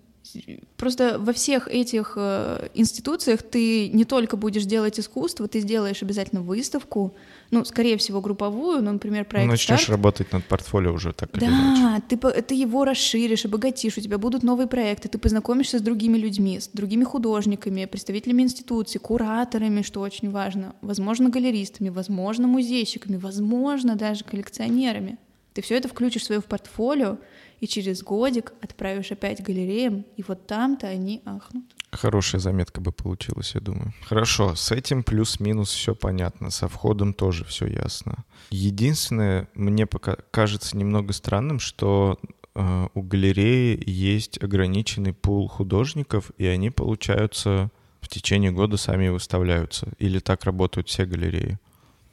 Просто 0.78 1.18
во 1.20 1.34
всех 1.34 1.68
этих 1.68 2.14
э, 2.16 2.70
институциях 2.74 3.44
ты 3.44 3.90
не 3.90 4.06
только 4.06 4.38
будешь 4.38 4.66
делать 4.66 5.00
искусство, 5.00 5.48
ты 5.48 5.60
сделаешь 5.60 6.02
обязательно 6.02 6.42
выставку, 6.42 7.14
ну, 7.52 7.66
скорее 7.66 7.98
всего, 7.98 8.22
групповую, 8.22 8.82
ну, 8.82 8.94
например, 8.94 9.24
Ну, 9.24 9.30
проект 9.30 9.50
начнешь 9.50 9.82
«Старт». 9.82 9.90
работать 9.90 10.32
над 10.32 10.46
портфолио 10.46 10.94
уже 10.94 11.14
так 11.14 11.36
или 11.36 11.46
иначе. 11.46 11.82
Да, 11.82 12.02
ты, 12.08 12.42
ты 12.42 12.56
его 12.56 12.86
расширишь, 12.86 13.46
обогатишь, 13.46 13.98
у 13.98 14.02
тебя 14.02 14.18
будут 14.18 14.44
новые 14.44 14.68
проекты, 14.68 15.10
ты 15.10 15.18
познакомишься 15.18 15.80
с 15.80 15.82
другими 15.82 16.18
людьми, 16.18 16.60
с 16.60 16.68
другими 16.68 17.04
художниками, 17.04 17.86
представителями 17.86 18.44
институций, 18.44 19.00
кураторами, 19.00 19.82
что 19.82 20.02
очень 20.02 20.32
важно, 20.32 20.76
возможно, 20.82 21.30
галеристами, 21.30 21.90
возможно, 21.90 22.48
музейщиками, 22.48 23.18
возможно, 23.18 23.96
даже 23.96 24.24
коллекционерами. 24.24 25.18
Ты 25.54 25.62
все 25.62 25.76
это 25.76 25.88
включишь 25.90 26.22
в 26.22 26.26
свое 26.26 26.42
портфолио 26.42 27.18
и 27.62 27.68
через 27.68 28.02
годик 28.02 28.54
отправишь 28.60 29.12
опять 29.12 29.42
галереям, 29.42 30.04
и 30.18 30.24
вот 30.28 30.48
там-то 30.48 30.88
они 30.88 31.22
ахнут. 31.26 31.64
Хорошая 31.92 32.42
заметка 32.42 32.82
бы 32.82 32.92
получилась, 32.92 33.54
я 33.54 33.62
думаю. 33.62 33.94
Хорошо, 34.04 34.56
с 34.56 34.72
этим 34.72 35.04
плюс-минус 35.04 35.72
все 35.72 35.94
понятно, 35.94 36.50
со 36.50 36.68
входом 36.68 37.14
тоже 37.14 37.46
все 37.46 37.68
ясно. 37.68 38.26
Единственное, 38.50 39.48
мне 39.54 39.86
пока 39.86 40.18
кажется 40.32 40.76
немного 40.76 41.14
странным, 41.14 41.60
что 41.60 42.20
э, 42.56 42.88
у 42.96 43.02
галереи 43.04 43.82
есть 43.86 44.42
ограниченный 44.42 45.14
пул 45.14 45.48
художников, 45.48 46.32
и 46.40 46.48
они, 46.48 46.72
получаются, 46.72 47.70
в 48.02 48.08
течение 48.08 48.52
года 48.52 48.78
сами 48.78 49.10
выставляются. 49.10 49.90
Или 50.00 50.18
так 50.18 50.46
работают 50.46 50.90
все 50.90 51.06
галереи. 51.06 51.60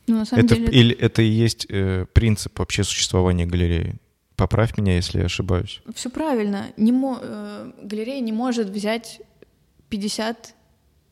Ну, 0.07 0.19
на 0.19 0.25
самом 0.27 0.45
Это, 0.45 0.57
деле, 0.57 0.69
Или 0.73 0.95
это 0.95 1.23
и 1.23 1.29
есть 1.29 1.67
э, 1.71 2.05
принцип 2.13 2.59
вообще 2.59 2.85
существования 2.85 3.47
галереи? 3.47 3.97
Поправь 4.39 4.79
меня, 4.79 4.95
если 4.95 5.19
я 5.19 5.25
ошибаюсь. 5.25 5.83
Все 5.95 6.11
правильно. 6.11 6.67
Не 6.77 6.93
мо- 6.93 7.19
э, 7.21 7.73
галерея 7.83 8.21
не 8.21 8.31
может 8.31 8.69
взять 8.69 9.21
50... 9.89 10.55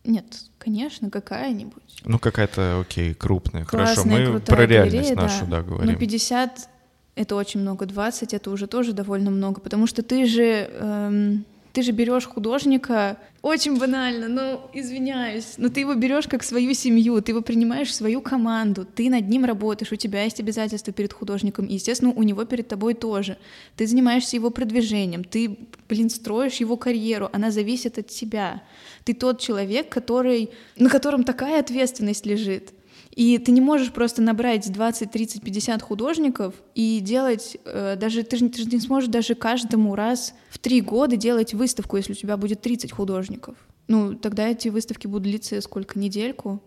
Нет, 0.05 0.25
конечно, 0.59 1.11
какая-нибудь. 1.11 2.03
Ну, 2.05 2.21
какая-то, 2.21 2.79
окей, 2.81 3.15
крупная. 3.15 3.65
Хорошо, 3.65 3.95
Классная, 3.95 4.21
мы 4.21 4.31
крутая 4.31 4.57
про 4.57 4.67
реальность 4.67 4.95
галерея, 4.95 5.17
нашу, 5.17 5.47
да, 5.47 5.59
Но 5.59 5.65
говорим. 5.65 5.99
50— 5.99 6.71
это 7.17 7.35
очень 7.35 7.59
много, 7.61 7.87
20— 7.87 8.33
это 8.35 8.49
уже 8.49 8.69
тоже 8.69 8.93
довольно 8.93 9.33
много, 9.33 9.61
потому 9.61 9.89
что 9.89 10.05
ты 10.05 10.25
же... 10.27 10.71
эм, 10.73 11.45
ты 11.77 11.83
же 11.83 11.93
берешь 11.93 12.25
художника, 12.25 13.19
очень 13.43 13.79
банально, 13.79 14.29
но 14.29 14.71
извиняюсь, 14.73 15.57
но 15.59 15.69
ты 15.69 15.81
его 15.81 15.93
берешь 15.95 16.27
как 16.27 16.43
свою 16.43 16.73
семью, 16.73 17.21
ты 17.21 17.33
его 17.33 17.43
принимаешь 17.43 17.89
в 17.91 17.95
свою 17.95 18.23
команду, 18.23 18.87
ты 18.87 19.11
над 19.11 19.29
ним 19.29 19.45
работаешь, 19.45 19.93
у 19.93 19.97
тебя 19.97 20.23
есть 20.23 20.41
обязательства 20.41 20.95
перед 20.95 21.13
художником, 21.13 21.67
и, 21.67 21.75
естественно, 21.75 22.15
у 22.17 22.23
него 22.23 22.47
перед 22.47 22.67
тобой 22.67 22.95
тоже. 22.95 23.37
Ты 23.77 23.87
занимаешься 23.87 24.37
его 24.37 24.49
продвижением, 24.49 25.23
ты, 25.23 25.59
блин, 25.87 26.09
строишь 26.09 26.55
его 26.55 26.79
карьеру, 26.79 27.29
она 27.35 27.51
зависит 27.51 27.99
от 27.99 28.07
тебя. 28.07 28.63
Ты 29.05 29.13
тот 29.13 29.39
человек, 29.39 29.91
который, 29.91 30.49
на 30.77 30.89
котором 30.89 31.25
такая 31.25 31.61
ответственность 31.61 32.25
лежит. 32.25 32.73
И 33.17 33.39
ты 33.39 33.51
не 33.51 33.63
можешь 33.63 33.93
просто 33.93 34.21
набрать 34.21 34.71
20, 34.71 35.11
30, 35.11 35.43
50 35.43 35.83
художников 35.83 36.55
и 36.75 37.01
делать, 37.01 37.57
э, 37.65 37.97
даже 37.97 38.23
ты 38.23 38.37
же, 38.37 38.49
ты 38.51 38.63
же 38.63 38.69
не 38.69 38.79
сможешь 38.79 39.09
даже 39.09 39.35
каждому 39.35 39.95
раз 39.95 40.35
в 40.51 40.59
три 40.59 40.83
года 40.83 41.17
делать 41.17 41.55
выставку, 41.55 41.97
если 41.97 42.13
у 42.13 42.15
тебя 42.15 42.37
будет 42.37 42.61
30 42.61 42.93
художников. 42.93 43.57
Ну, 43.89 44.15
тогда 44.15 44.49
эти 44.49 44.69
выставки 44.69 45.07
будут 45.07 45.23
длиться 45.23 45.59
сколько, 45.63 45.99
недельку? 45.99 46.63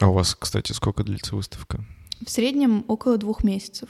А 0.00 0.08
у 0.08 0.12
вас, 0.12 0.34
кстати, 0.34 0.72
сколько 0.72 1.04
длится 1.04 1.36
выставка? 1.36 1.84
В 2.26 2.30
среднем 2.30 2.84
около 2.88 3.16
двух 3.16 3.44
месяцев. 3.44 3.88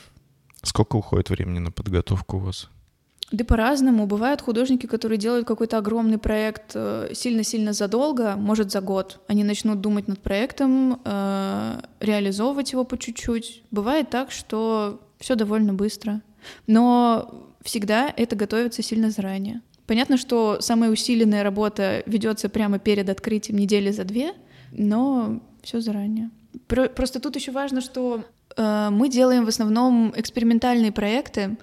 Сколько 0.62 0.96
уходит 0.96 1.30
времени 1.30 1.60
на 1.60 1.72
подготовку 1.72 2.36
у 2.36 2.40
вас? 2.40 2.68
Да 3.32 3.46
по-разному. 3.46 4.06
Бывают 4.06 4.42
художники, 4.42 4.86
которые 4.86 5.16
делают 5.16 5.46
какой-то 5.46 5.78
огромный 5.78 6.18
проект 6.18 6.72
э, 6.74 7.10
сильно-сильно 7.14 7.72
задолго, 7.72 8.36
может, 8.36 8.70
за 8.70 8.82
год. 8.82 9.20
Они 9.26 9.42
начнут 9.42 9.80
думать 9.80 10.06
над 10.06 10.20
проектом, 10.20 11.00
э, 11.04 11.80
реализовывать 12.00 12.72
его 12.72 12.84
по 12.84 12.98
чуть-чуть. 12.98 13.62
Бывает 13.70 14.10
так, 14.10 14.30
что 14.30 15.00
все 15.18 15.34
довольно 15.34 15.72
быстро. 15.72 16.20
Но 16.66 17.48
всегда 17.62 18.12
это 18.14 18.36
готовится 18.36 18.82
сильно 18.82 19.10
заранее. 19.10 19.62
Понятно, 19.86 20.18
что 20.18 20.58
самая 20.60 20.90
усиленная 20.90 21.42
работа 21.42 22.02
ведется 22.04 22.50
прямо 22.50 22.78
перед 22.78 23.08
открытием 23.08 23.58
недели 23.58 23.90
за 23.90 24.04
две, 24.04 24.34
но 24.72 25.40
все 25.62 25.80
заранее. 25.80 26.30
Про- 26.66 26.90
просто 26.90 27.18
тут 27.18 27.36
еще 27.36 27.50
важно, 27.50 27.80
что 27.80 28.24
э, 28.56 28.88
мы 28.90 29.08
делаем 29.08 29.46
в 29.46 29.48
основном 29.48 30.12
экспериментальные 30.14 30.92
проекты, 30.92 31.56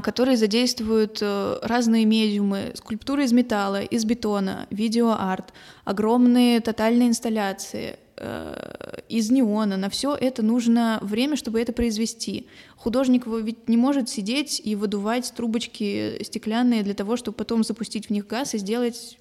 которые 0.00 0.36
задействуют 0.36 1.18
э, 1.20 1.58
разные 1.62 2.04
медиумы, 2.04 2.72
скульптуры 2.74 3.24
из 3.24 3.32
металла, 3.32 3.82
из 3.82 4.04
бетона, 4.04 4.66
видеоарт, 4.70 5.52
огромные 5.84 6.60
тотальные 6.60 7.08
инсталляции 7.08 7.98
э, 8.16 9.00
из 9.08 9.30
неона. 9.30 9.76
На 9.76 9.88
все 9.88 10.14
это 10.14 10.42
нужно 10.42 10.98
время, 11.02 11.36
чтобы 11.36 11.60
это 11.60 11.72
произвести. 11.72 12.48
Художник 12.76 13.26
ведь 13.26 13.68
не 13.68 13.76
может 13.76 14.08
сидеть 14.08 14.60
и 14.64 14.74
выдувать 14.74 15.32
трубочки 15.36 16.22
стеклянные 16.22 16.82
для 16.82 16.94
того, 16.94 17.16
чтобы 17.16 17.36
потом 17.36 17.62
запустить 17.62 18.06
в 18.06 18.10
них 18.10 18.26
газ 18.26 18.54
и 18.54 18.58
сделать 18.58 19.18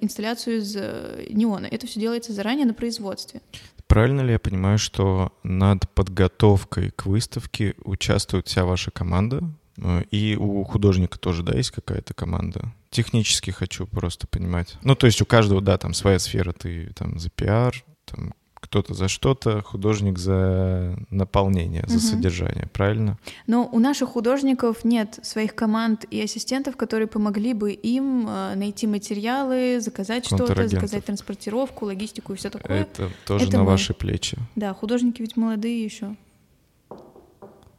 инсталляцию 0.00 0.58
из 0.58 0.74
э, 0.76 1.26
неона. 1.30 1.66
Это 1.66 1.86
все 1.86 2.00
делается 2.00 2.32
заранее 2.32 2.66
на 2.66 2.74
производстве. 2.74 3.42
Правильно 3.86 4.20
ли 4.22 4.32
я 4.32 4.38
понимаю, 4.38 4.78
что 4.78 5.32
над 5.42 5.88
подготовкой 5.90 6.90
к 6.90 7.06
выставке 7.06 7.74
участвует 7.84 8.48
вся 8.48 8.64
ваша 8.64 8.90
команда? 8.90 9.42
Э, 9.78 10.02
И 10.10 10.36
у 10.36 10.64
художника 10.64 11.18
тоже, 11.18 11.42
да, 11.42 11.54
есть 11.56 11.70
какая-то 11.70 12.14
команда? 12.14 12.72
Технически 12.90 13.50
хочу 13.50 13.86
просто 13.86 14.26
понимать. 14.26 14.76
Ну, 14.82 14.94
то 14.94 15.06
есть 15.06 15.20
у 15.22 15.26
каждого, 15.26 15.60
да, 15.60 15.78
там 15.78 15.94
своя 15.94 16.18
сфера. 16.18 16.52
Ты 16.52 16.92
там 16.94 17.18
за 17.18 17.30
пиар, 17.30 17.74
там 18.06 18.32
кто-то 18.66 18.94
за 18.94 19.08
что-то, 19.08 19.62
художник 19.62 20.18
за 20.18 20.96
наполнение, 21.10 21.84
за 21.86 21.94
Мгм. 21.98 22.02
содержание, 22.02 22.68
правильно? 22.72 23.16
Но 23.46 23.68
у 23.70 23.78
наших 23.78 24.10
художников 24.10 24.84
нет 24.84 25.18
своих 25.22 25.54
команд 25.54 26.04
и 26.10 26.20
ассистентов, 26.20 26.76
которые 26.76 27.06
помогли 27.06 27.54
бы 27.54 27.72
им 27.72 28.26
э, 28.28 28.54
найти 28.56 28.86
материалы, 28.86 29.80
заказать 29.80 30.26
что-то, 30.26 30.68
заказать 30.68 31.04
транспортировку, 31.04 31.86
логистику 31.86 32.32
и 32.32 32.36
все 32.36 32.50
такое. 32.50 32.82
Это 32.82 33.10
тоже 33.26 33.46
это 33.46 33.56
на 33.58 33.62
мы. 33.62 33.70
ваши 33.70 33.94
плечи 33.94 34.36
Да, 34.56 34.74
художники 34.74 35.22
ведь 35.22 35.36
молодые 35.36 35.84
еще. 35.84 36.16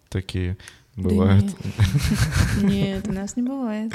такие 0.10 0.58
Да 0.96 1.04
бывают. 1.10 1.44
нет. 1.44 1.56
Нет, 2.64 3.08
у 3.08 3.12
нас 3.12 3.36
не 3.36 3.44
бывает. 3.44 3.92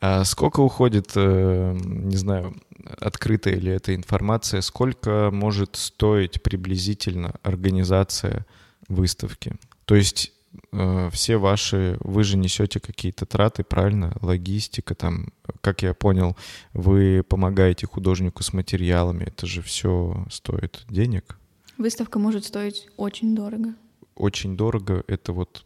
А 0.00 0.24
сколько 0.24 0.60
уходит, 0.60 1.12
э, 1.16 1.76
не 1.82 2.16
знаю, 2.16 2.54
открытая 3.00 3.56
ли 3.56 3.70
эта 3.70 3.94
информация, 3.94 4.60
сколько 4.60 5.30
может 5.32 5.76
стоить 5.76 6.42
приблизительно 6.42 7.34
организация 7.42 8.46
выставки? 8.88 9.54
То 9.84 9.94
есть 9.94 10.32
э, 10.72 11.10
все 11.12 11.36
ваши, 11.36 11.96
вы 12.00 12.24
же 12.24 12.36
несете 12.36 12.80
какие-то 12.80 13.26
траты, 13.26 13.64
правильно? 13.64 14.16
Логистика 14.20 14.94
там, 14.94 15.28
как 15.60 15.82
я 15.82 15.94
понял, 15.94 16.36
вы 16.72 17.24
помогаете 17.26 17.86
художнику 17.86 18.42
с 18.42 18.52
материалами, 18.52 19.24
это 19.24 19.46
же 19.46 19.62
все 19.62 20.26
стоит 20.30 20.84
денег. 20.88 21.38
Выставка 21.78 22.18
может 22.18 22.44
стоить 22.44 22.88
очень 22.96 23.34
дорого. 23.34 23.74
Очень 24.14 24.56
дорого, 24.56 25.02
это 25.08 25.32
вот 25.32 25.64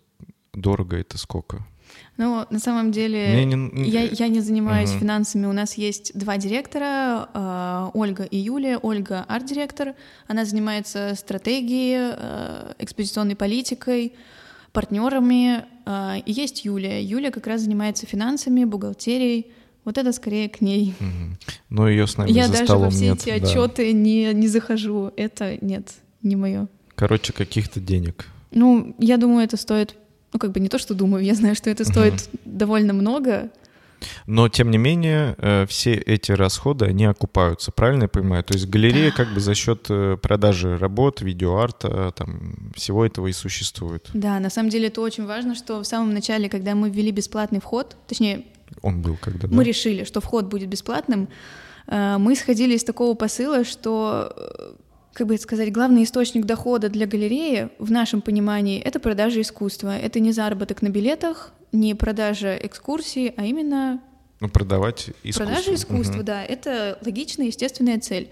дорого 0.54 0.96
это 0.96 1.18
сколько? 1.18 1.66
Но 2.16 2.46
на 2.50 2.58
самом 2.58 2.90
деле 2.90 3.28
Мне 3.32 3.44
не- 3.44 3.88
я, 3.88 4.02
я 4.02 4.28
не 4.28 4.40
занимаюсь 4.40 4.90
Мгм. 4.90 5.00
финансами. 5.00 5.46
У 5.46 5.52
нас 5.52 5.74
есть 5.74 6.12
два 6.18 6.36
директора, 6.36 7.28
э, 7.32 7.90
Ольга 7.94 8.24
и 8.24 8.36
Юлия. 8.36 8.78
Ольга— 8.78 9.24
арт-директор. 9.28 9.94
Она 10.26 10.44
занимается 10.44 11.14
стратегией, 11.16 12.14
э, 12.16 12.72
экспозиционной 12.80 13.36
политикой, 13.36 14.14
партнерами. 14.72 15.64
Э, 15.86 16.18
и 16.24 16.32
есть 16.32 16.64
Юлия. 16.64 17.02
Юлия 17.02 17.30
как 17.30 17.46
раз 17.46 17.62
занимается 17.62 18.06
финансами, 18.06 18.64
бухгалтерией. 18.64 19.46
Вот 19.84 19.96
это 19.96 20.12
скорее 20.12 20.48
к 20.48 20.60
ней. 20.60 20.94
Мгм. 21.00 21.38
Но 21.70 21.88
ее 21.88 22.06
с 22.06 22.16
нами 22.18 22.30
я 22.30 22.46
за 22.46 22.52
даже 22.52 22.64
столом 22.66 22.84
во 22.84 22.90
все 22.90 23.04
нет. 23.10 23.26
эти 23.26 23.40
да. 23.40 23.46
отчеты 23.46 23.92
не, 23.92 24.34
не 24.34 24.48
захожу. 24.48 25.12
Это 25.16 25.56
нет, 25.64 25.94
не 26.22 26.36
мое. 26.36 26.68
Короче, 26.94 27.32
каких-то 27.32 27.80
денег. 27.80 28.26
Ну, 28.50 28.94
я 28.98 29.16
думаю, 29.18 29.44
это 29.44 29.56
стоит, 29.56 29.94
ну, 30.32 30.38
как 30.38 30.52
бы 30.52 30.60
не 30.60 30.68
то, 30.68 30.78
что 30.78 30.94
думаю, 30.94 31.24
я 31.24 31.34
знаю, 31.34 31.54
что 31.54 31.70
это 31.70 31.84
стоит 31.84 32.28
довольно 32.44 32.92
много. 32.92 33.50
Но, 34.26 34.48
тем 34.48 34.70
не 34.70 34.78
менее, 34.78 35.34
э, 35.38 35.66
все 35.66 35.94
эти 35.94 36.32
расходы, 36.32 36.86
они 36.86 37.04
окупаются, 37.04 37.72
правильно 37.72 38.04
я 38.04 38.08
понимаю? 38.08 38.44
То 38.44 38.54
есть 38.54 38.68
галерея 38.68 39.10
как 39.10 39.32
бы 39.34 39.40
за 39.40 39.54
счет 39.54 39.86
э, 39.88 40.16
продажи 40.20 40.78
работ, 40.78 41.20
видеоарта, 41.20 42.12
там, 42.12 42.72
всего 42.76 43.04
этого 43.04 43.26
и 43.26 43.32
существует. 43.32 44.08
Да, 44.14 44.38
на 44.38 44.50
самом 44.50 44.70
деле 44.70 44.88
это 44.88 45.00
очень 45.00 45.26
важно, 45.26 45.54
что 45.54 45.80
в 45.80 45.84
самом 45.84 46.14
начале, 46.14 46.48
когда 46.48 46.74
мы 46.74 46.90
ввели 46.90 47.10
бесплатный 47.10 47.60
вход, 47.60 47.96
точнее, 48.06 48.44
Он 48.82 49.02
был 49.02 49.16
когда, 49.20 49.48
да? 49.48 49.54
мы 49.54 49.64
решили, 49.64 50.04
что 50.04 50.20
вход 50.20 50.46
будет 50.46 50.68
бесплатным, 50.68 51.28
э, 51.86 52.16
мы 52.18 52.34
исходили 52.34 52.74
из 52.74 52.84
такого 52.84 53.14
посыла, 53.14 53.64
что, 53.64 54.32
э, 54.36 54.72
как 55.18 55.26
бы 55.26 55.34
это 55.34 55.42
сказать, 55.42 55.72
главный 55.72 56.04
источник 56.04 56.44
дохода 56.46 56.88
для 56.88 57.04
галереи 57.04 57.70
в 57.80 57.90
нашем 57.90 58.20
понимании— 58.22 58.80
это 58.84 59.00
продажа 59.00 59.40
искусства. 59.40 59.98
Это 59.98 60.20
не 60.20 60.30
заработок 60.30 60.80
на 60.80 60.90
билетах, 60.90 61.52
не 61.72 61.94
продажа 61.94 62.56
экскурсий, 62.56 63.34
а 63.36 63.44
именно 63.44 64.00
Ну, 64.38 64.48
продавать 64.48 65.10
искусство. 65.24 65.44
Продажа 65.46 65.74
искусства, 65.74 66.16
Мгм. 66.18 66.24
да, 66.24 66.44
это 66.44 67.00
логичная, 67.04 67.46
естественная 67.46 67.98
цель. 67.98 68.30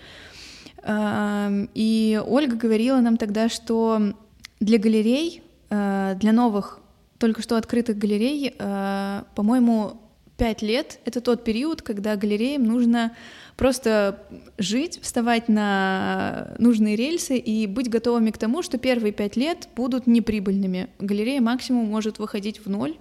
И 0.89 2.23
Ольга 2.25 2.55
говорила 2.55 3.01
нам 3.01 3.17
тогда, 3.17 3.49
что 3.49 4.15
для 4.61 4.79
галерей, 4.79 5.43
а, 5.69 6.15
для 6.15 6.31
новых, 6.31 6.79
только 7.19 7.43
что 7.43 7.57
открытых 7.57 7.99
галерей, 7.99 8.55
а, 8.61 9.25
по-моему, 9.35 10.01
пять 10.37 10.63
лет— 10.63 10.99
это 11.05 11.21
тот 11.21 11.45
период, 11.45 11.83
когда 11.83 12.17
галереям 12.17 12.65
нужно 12.65 13.17
просто 13.57 14.23
жить, 14.59 14.99
вставать 15.03 15.49
на 15.49 16.55
нужные 16.59 16.97
рельсы 16.97 17.39
и 17.39 17.67
быть 17.67 17.89
готовыми 17.89 18.31
к 18.31 18.39
тому, 18.39 18.63
что 18.63 18.79
первые 18.79 19.13
пять 19.13 19.37
лет 19.37 19.69
будут 19.75 20.07
неприбыльными. 20.07 20.89
Галерея 20.99 21.41
максимум 21.41 21.87
может 21.87 22.19
выходить 22.19 22.65
в 22.65 22.69
ноль, 22.69 22.97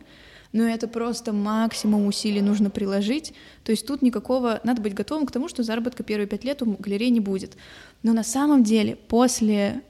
но 0.53 0.63
это 0.63 0.87
просто 0.87 1.33
максимум 1.33 2.07
усилий 2.07 2.41
нужно 2.41 2.69
приложить. 2.69 3.33
То 3.65 3.71
есть 3.71 3.85
тут 3.85 4.01
никакого... 4.01 4.61
Надо 4.63 4.81
быть 4.81 4.93
готовым 4.93 5.25
к 5.25 5.31
тому, 5.31 5.49
что 5.49 5.63
заработка 5.63 6.03
первые 6.03 6.27
пять 6.27 6.45
лет 6.45 6.61
у 6.61 6.77
галереи 6.79 7.09
не 7.09 7.19
будет. 7.19 7.57
Но 8.03 8.13
на 8.13 8.23
самом 8.23 8.63
деле 8.63 8.95
после, 8.95 9.81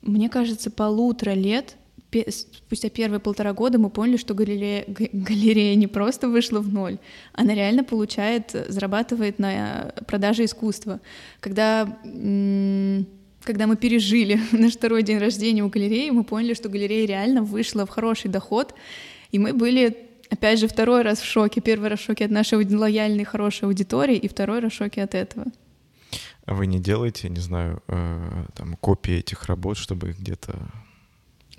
мне 0.00 0.28
кажется, 0.28 0.70
полутора 0.70 1.32
лет, 1.32 1.76
спустя 2.28 2.88
первые 2.90 3.20
полтора 3.20 3.52
года 3.52 3.78
мы 3.78 3.90
поняли, 3.90 4.16
что 4.16 4.34
галерея, 4.34 4.84
галерея 4.86 5.74
не 5.76 5.86
просто 5.86 6.28
вышла 6.28 6.60
в 6.60 6.72
ноль, 6.72 6.98
она 7.32 7.54
реально 7.54 7.84
получает, 7.84 8.50
зарабатывает 8.68 9.38
на 9.38 9.92
продаже 10.06 10.44
искусства. 10.44 11.00
Когда 11.40 11.86
когда 13.44 13.66
мы 13.66 13.76
пережили 13.76 14.40
наш 14.52 14.74
второй 14.74 15.02
день 15.02 15.18
рождения 15.18 15.64
у 15.64 15.68
галереи, 15.68 16.10
мы 16.10 16.24
поняли, 16.24 16.54
что 16.54 16.68
галерея 16.68 17.06
реально 17.06 17.42
вышла 17.42 17.86
в 17.86 17.90
хороший 17.90 18.30
доход, 18.30 18.74
и 19.32 19.38
мы 19.38 19.52
были, 19.52 19.96
опять 20.30 20.60
же, 20.60 20.68
второй 20.68 21.02
раз 21.02 21.20
в 21.20 21.24
шоке. 21.24 21.60
Первый 21.60 21.88
раз 21.88 22.00
в 22.00 22.04
шоке 22.04 22.26
от 22.26 22.30
нашей 22.30 22.64
лояльной, 22.64 23.24
хорошей 23.24 23.64
аудитории, 23.64 24.16
и 24.16 24.28
второй 24.28 24.60
раз 24.60 24.72
в 24.72 24.76
шоке 24.76 25.02
от 25.02 25.14
этого. 25.14 25.46
А 26.44 26.54
вы 26.54 26.66
не 26.66 26.80
делаете, 26.80 27.28
не 27.28 27.40
знаю, 27.40 27.82
э, 27.88 28.44
там, 28.54 28.76
копии 28.76 29.14
этих 29.14 29.46
работ, 29.46 29.76
чтобы 29.76 30.12
где-то... 30.12 30.58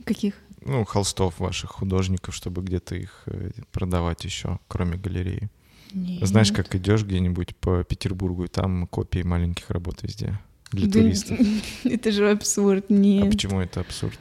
Каких? 0.06 0.36
Ну, 0.66 0.86
холстов 0.86 1.39
ваших 1.39 1.72
художников, 1.72 2.34
чтобы 2.36 2.62
где-то 2.62 2.95
их 2.95 3.24
э, 3.26 3.51
продавать 3.72 4.24
еще, 4.24 4.60
кроме 4.68 4.97
галереи. 4.97 5.49
Нет. 5.93 6.26
Знаешь, 6.28 6.51
как 6.51 6.74
идешь 6.76 7.04
где-нибудь 7.04 7.56
по 7.58 7.84
Петербургу, 7.84 8.45
и 8.45 8.47
там 8.47 8.88
копии 8.88 9.22
маленьких 9.24 9.70
работ 9.70 10.01
везде 10.04 10.39
для 10.72 10.88
Да, 10.88 10.93
туристов. 10.93 11.38
Это 11.84 12.12
же 12.12 12.32
абсурд, 12.32 12.86
А 12.89 12.93
нет. 12.93 13.30
почему 13.32 13.60
это 13.62 13.82
абсурд? 13.82 14.18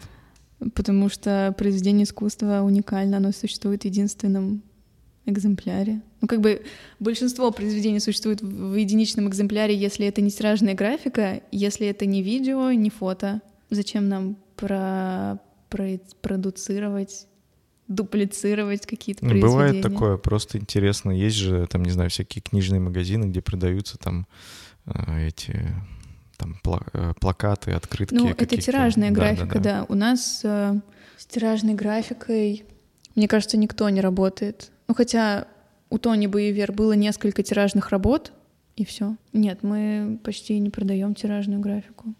Потому 0.74 1.08
что 1.08 1.54
произведение 1.56 2.04
искусства 2.04 2.60
уникально, 2.62 3.16
оно 3.16 3.32
существует 3.32 3.82
в 3.82 3.86
единственном 3.86 4.62
экземпляре. 5.24 6.02
Ну, 6.20 6.28
как 6.28 6.40
бы 6.40 6.62
большинство 7.00 7.50
произведений 7.52 8.00
существует 8.00 8.42
в 8.42 8.74
единичном 8.74 9.28
экземпляре, 9.28 9.74
если 9.76 10.06
это 10.06 10.20
не 10.20 10.30
тиражная 10.30 10.74
графика, 10.74 11.40
если 11.52 11.86
это 11.86 12.04
не 12.06 12.22
видео, 12.22 12.70
не 12.72 12.90
фото. 12.90 13.40
Зачем 13.70 14.08
нам 14.08 14.36
про- 14.56 15.38
продуцировать, 16.20 17.26
дуплицировать 17.88 18.86
какие-то 18.86 19.24
Ну? 19.24 19.40
Бывает 19.40 19.82
такое, 19.82 20.16
просто 20.16 20.58
интересно. 20.58 21.10
Есть 21.10 21.36
же, 21.36 21.66
там, 21.66 21.82
не 21.82 21.90
знаю, 21.90 22.10
всякие 22.10 22.42
книжные 22.42 22.80
магазины, 22.80 23.26
где 23.26 23.40
продаются 23.40 23.98
там 23.98 24.26
э, 24.86 25.28
эти 25.28 25.74
там 26.36 26.56
э, 26.92 27.14
плакаты, 27.20 27.72
открытки. 27.72 28.14
Ну, 28.14 28.28
это 28.28 28.56
тиражная 28.56 29.10
Да, 29.10 29.14
графика, 29.14 29.60
да, 29.60 29.80
да. 29.80 29.86
У 29.88 29.94
нас 29.94 30.40
э, 30.44 30.80
с 31.16 31.26
тиражной 31.26 31.74
графикой, 31.74 32.64
мне 33.14 33.28
кажется, 33.28 33.56
никто 33.56 33.88
не 33.90 34.00
работает. 34.00 34.70
Ну, 34.88 34.94
хотя 34.94 35.46
у 35.90 35.98
Тони 35.98 36.26
Боевер 36.26 36.72
было 36.72 36.92
несколько 36.92 37.42
тиражных 37.42 37.90
работ, 37.90 38.32
и 38.76 38.84
все. 38.84 39.16
Нет, 39.32 39.62
мы 39.62 40.18
почти 40.24 40.58
не 40.58 40.70
продаем 40.70 41.14
тиражную 41.14 41.60
графику. 41.60 42.14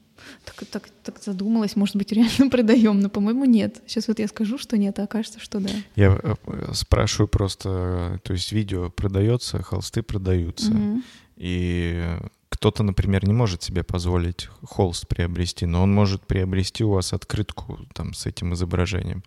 Так, 0.45 0.65
так, 0.71 0.89
так 1.05 1.23
задумалась, 1.23 1.77
может 1.77 1.97
быть, 1.97 2.13
реально 2.13 2.51
продаем, 2.51 3.01
но, 3.01 3.09
по-моему, 3.09 3.45
нет. 3.45 3.83
Сейчас 3.87 4.09
вот 4.09 4.19
я 4.19 4.29
скажу, 4.29 4.59
что 4.59 4.77
нет, 4.77 4.99
а 4.99 5.05
окажется, 5.05 5.41
что 5.41 5.61
да. 5.61 5.71
Я 5.97 6.19
э, 6.23 6.35
спрашиваю 6.75 7.29
просто, 7.29 8.21
то 8.25 8.33
есть 8.33 8.53
видео 8.53 8.91
продается, 8.91 9.63
холсты 9.63 10.03
продаются, 10.03 10.71
Мгм. 10.73 11.05
и 11.37 12.03
кто-то, 12.49 12.83
например, 12.83 13.27
не 13.27 13.33
может 13.33 13.63
себе 13.63 13.83
позволить 13.83 14.49
холст 14.63 15.09
приобрести, 15.09 15.67
но 15.67 15.83
он 15.83 15.93
может 15.93 16.23
приобрести 16.27 16.85
у 16.85 16.91
вас 16.91 17.13
открытку 17.13 17.79
там 17.95 18.15
с 18.15 18.27
этим 18.27 18.55
изображением. 18.55 19.25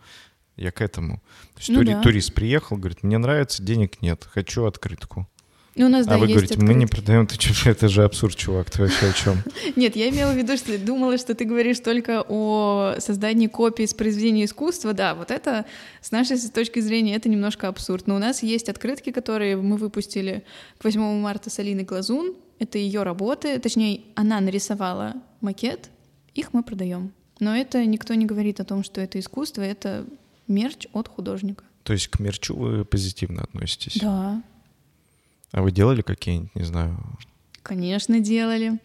Я 0.58 0.72
к 0.72 0.80
этому. 0.82 1.18
То 1.56 1.60
есть 1.60 1.70
Ну 1.70 1.82
тури- 1.82 1.94
да. 1.94 2.02
турист 2.02 2.34
приехал, 2.34 2.78
говорит, 2.78 3.04
мне 3.04 3.18
нравится, 3.18 3.62
денег 3.62 4.02
нет, 4.02 4.26
хочу 4.32 4.64
открытку. 4.66 5.28
Ну, 5.76 5.88
у 5.88 5.90
нас, 5.90 6.06
да, 6.06 6.16
а 6.16 6.18
вы 6.18 6.28
есть 6.28 6.36
говорите, 6.36 6.58
мы 6.58 6.74
не 6.74 6.86
продаем, 6.86 7.28
ты 7.28 7.36
что, 7.36 7.70
это 7.70 7.90
же 7.90 8.06
абсурд, 8.06 8.36
чувак, 8.36 8.72
ты 8.72 8.84
вообще 8.84 9.08
о 9.08 9.14
чем? 9.14 9.44
Нет, 9.76 9.98
я 9.98 10.10
имела 10.10 10.32
в 10.32 10.38
виду, 10.38 10.56
что 10.56 10.78
думала, 10.78 11.18
что 11.18 11.36
ты 11.36 11.44
говоришь 11.44 11.80
только 11.82 12.24
о 12.28 12.96
создании 13.00 13.48
копий 13.48 13.86
с 13.86 13.94
произведения 13.94 14.46
искусства. 14.46 14.94
Да, 14.94 15.16
вот 15.16 15.32
это 15.32 15.66
с 16.00 16.12
нашей 16.12 16.40
точки 16.50 16.80
зрения 16.80 17.16
это 17.16 17.28
немножко 17.28 17.68
абсурд. 17.68 18.08
Но 18.08 18.16
у 18.16 18.20
нас 18.20 18.42
есть 18.42 18.70
открытки, 18.70 19.12
которые 19.12 19.58
мы 19.58 19.76
выпустили 19.76 20.46
к 20.78 20.86
8 20.86 21.20
марта 21.20 21.50
с 21.50 21.60
Алиной 21.60 21.84
Глазун. 21.84 22.36
Это 22.58 22.78
ее 22.78 23.04
работы, 23.04 23.60
точнее, 23.60 24.02
она 24.16 24.40
нарисовала 24.40 25.16
макет, 25.42 25.90
их 26.36 26.54
мы 26.54 26.64
продаем. 26.64 27.12
Но 27.42 27.54
это 27.54 27.86
никто 27.86 28.14
не 28.14 28.26
говорит 28.26 28.62
о 28.62 28.64
том, 28.64 28.82
что 28.82 29.02
это 29.02 29.20
искусство, 29.20 29.62
это 29.62 30.06
мерч 30.48 30.88
от 30.94 31.10
художника. 31.10 31.66
То 31.84 31.92
есть 31.92 32.08
к 32.08 32.20
мерчу 32.20 32.56
вы 32.56 32.86
позитивно 32.86 33.44
относитесь? 33.44 33.98
Да, 34.02 34.42
А 35.52 35.62
вы 35.62 35.72
делали 35.72 36.02
какие-нибудь, 36.02 36.54
не 36.56 36.64
знаю, 36.64 36.98
Конечно, 37.66 38.20
делали. 38.20 38.80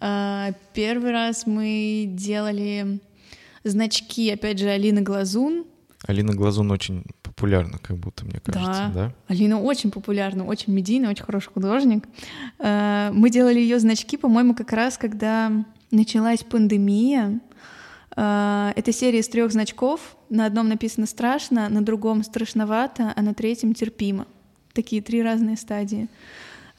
А, 0.00 0.52
первый 0.72 1.12
раз 1.12 1.46
мы 1.46 2.06
делали 2.08 2.98
значки, 3.62 4.30
опять 4.30 4.58
же, 4.58 4.68
Алины 4.68 5.02
Глазун. 5.02 5.66
Алина 6.06 6.32
Глазун 6.32 6.70
очень 6.70 7.04
популярна, 7.22 7.78
как 7.78 7.98
будто, 7.98 8.24
мне 8.24 8.40
кажется, 8.40 8.90
да? 8.94 9.08
да? 9.08 9.14
Алина 9.28 9.60
очень 9.60 9.90
популярна, 9.90 10.46
очень 10.46 10.72
медийная, 10.72 11.10
очень 11.10 11.24
хороший 11.24 11.50
художник. 11.52 12.08
А, 12.58 13.12
мы 13.12 13.28
делали 13.28 13.60
ее 13.60 13.78
значки, 13.78 14.16
по-моему, 14.16 14.54
как 14.54 14.72
раз 14.72 14.96
когда 14.96 15.52
началась 15.90 16.42
пандемия. 16.42 17.38
А, 18.16 18.72
это 18.76 18.92
серия 18.92 19.18
из 19.18 19.28
трех 19.28 19.52
значков. 19.52 20.16
На 20.30 20.46
одном 20.46 20.70
написано 20.70 21.04
страшно, 21.04 21.68
на 21.68 21.84
другом 21.84 22.24
страшновато, 22.24 23.12
а 23.14 23.20
на 23.20 23.34
третьем 23.34 23.74
терпимо. 23.74 24.26
Такие 24.72 25.02
три 25.02 25.22
разные 25.22 25.56
стадии. 25.56 26.08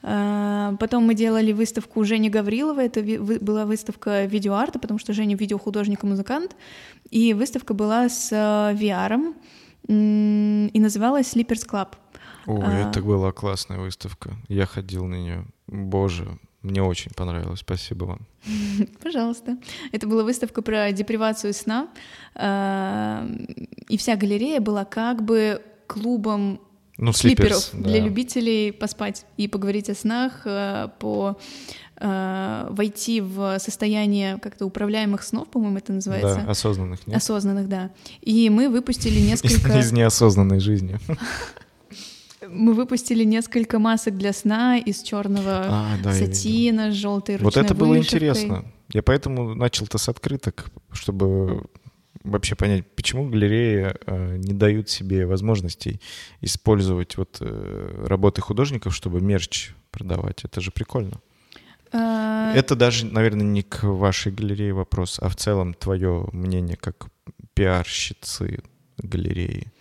А, 0.06 0.76
потом 0.78 1.06
мы 1.06 1.14
делали 1.14 1.52
выставку 1.52 2.04
Жени 2.04 2.28
Гаврилова, 2.28 2.80
это 2.80 3.02
была 3.02 3.64
выставка 3.64 4.26
видеоарта, 4.26 4.78
потому 4.78 4.98
что 4.98 5.14
Женя 5.14 5.34
видеохудожник 5.34 6.04
и 6.04 6.06
музыкант, 6.06 6.56
и 7.10 7.32
выставка 7.32 7.72
была 7.72 8.10
с 8.10 8.30
э, 8.30 8.76
VR, 8.76 9.34
и 9.88 10.80
называлась 10.80 11.34
Sleepers 11.34 11.66
Club. 11.66 11.88
О, 12.46 12.60
а... 12.62 12.88
это 12.88 13.00
была 13.02 13.32
классная 13.32 13.78
выставка. 13.78 14.34
Я 14.48 14.66
ходил 14.66 15.06
на 15.06 15.14
нее. 15.14 15.46
Боже, 15.66 16.38
мне 16.62 16.82
очень 16.82 17.10
понравилось. 17.12 17.60
Спасибо 17.60 18.04
вам. 18.04 18.20
Пожалуйста. 19.02 19.56
Это 19.92 20.06
была 20.06 20.22
выставка 20.22 20.62
про 20.62 20.92
депривацию 20.92 21.54
сна. 21.54 21.88
А, 22.34 23.26
и 23.88 23.96
вся 23.96 24.16
галерея 24.16 24.60
была 24.60 24.84
как 24.84 25.22
бы 25.22 25.62
клубом 25.86 26.60
ну, 26.96 27.12
слиперов 27.12 27.58
слиперс, 27.58 27.70
для 27.72 28.00
да. 28.00 28.06
любителей 28.06 28.72
поспать 28.72 29.26
и 29.36 29.48
поговорить 29.48 29.90
о 29.90 29.94
снах, 29.94 30.42
э, 30.44 30.88
по 31.00 31.36
э, 31.96 32.66
войти 32.70 33.20
в 33.20 33.58
состояние 33.58 34.38
как-то 34.38 34.64
управляемых 34.64 35.22
снов, 35.22 35.48
по-моему, 35.48 35.78
это 35.78 35.92
называется. 35.92 36.42
Да, 36.44 36.50
осознанных, 36.50 37.06
нет? 37.06 37.16
Осознанных, 37.16 37.68
да. 37.68 37.90
И 38.20 38.48
мы 38.48 38.68
выпустили 38.68 39.18
несколько... 39.20 39.78
Из 39.78 39.92
неосознанной 39.92 40.60
жизни. 40.60 40.98
Мы 42.46 42.74
выпустили 42.74 43.24
несколько 43.24 43.78
масок 43.78 44.18
для 44.18 44.34
сна 44.34 44.76
из 44.76 45.00
черного 45.00 45.64
а, 45.66 45.86
да, 46.04 46.12
сатина 46.12 46.90
с 46.90 46.94
желтой 46.94 47.36
ручной 47.36 47.44
Вот 47.44 47.56
это 47.56 47.74
было 47.74 47.94
вышивкой. 47.94 48.18
интересно. 48.18 48.64
Я 48.92 49.02
поэтому 49.02 49.54
начал-то 49.54 49.96
с 49.96 50.10
открыток, 50.10 50.70
чтобы 50.92 51.64
вообще 52.24 52.54
понять, 52.54 52.86
почему 52.96 53.28
галереи 53.28 53.94
э, 54.06 54.36
не 54.38 54.54
дают 54.54 54.88
себе 54.88 55.26
возможностей 55.26 56.00
использовать 56.40 57.16
вот 57.16 57.36
э, 57.40 58.04
работы 58.06 58.40
художников, 58.40 58.94
чтобы 58.94 59.20
мерч 59.20 59.72
продавать. 59.90 60.44
Это 60.44 60.60
же 60.60 60.70
прикольно. 60.70 61.20
А... 61.92 62.52
Это 62.54 62.74
даже, 62.74 63.06
наверное, 63.06 63.46
не 63.46 63.62
к 63.62 63.84
вашей 63.84 64.32
галерее 64.32 64.72
вопрос, 64.72 65.18
а 65.22 65.28
в 65.28 65.36
целом 65.36 65.74
твое 65.74 66.26
мнение 66.32 66.76
как 66.76 67.06
пиарщицы 67.52 68.60
галереи. 68.98 69.72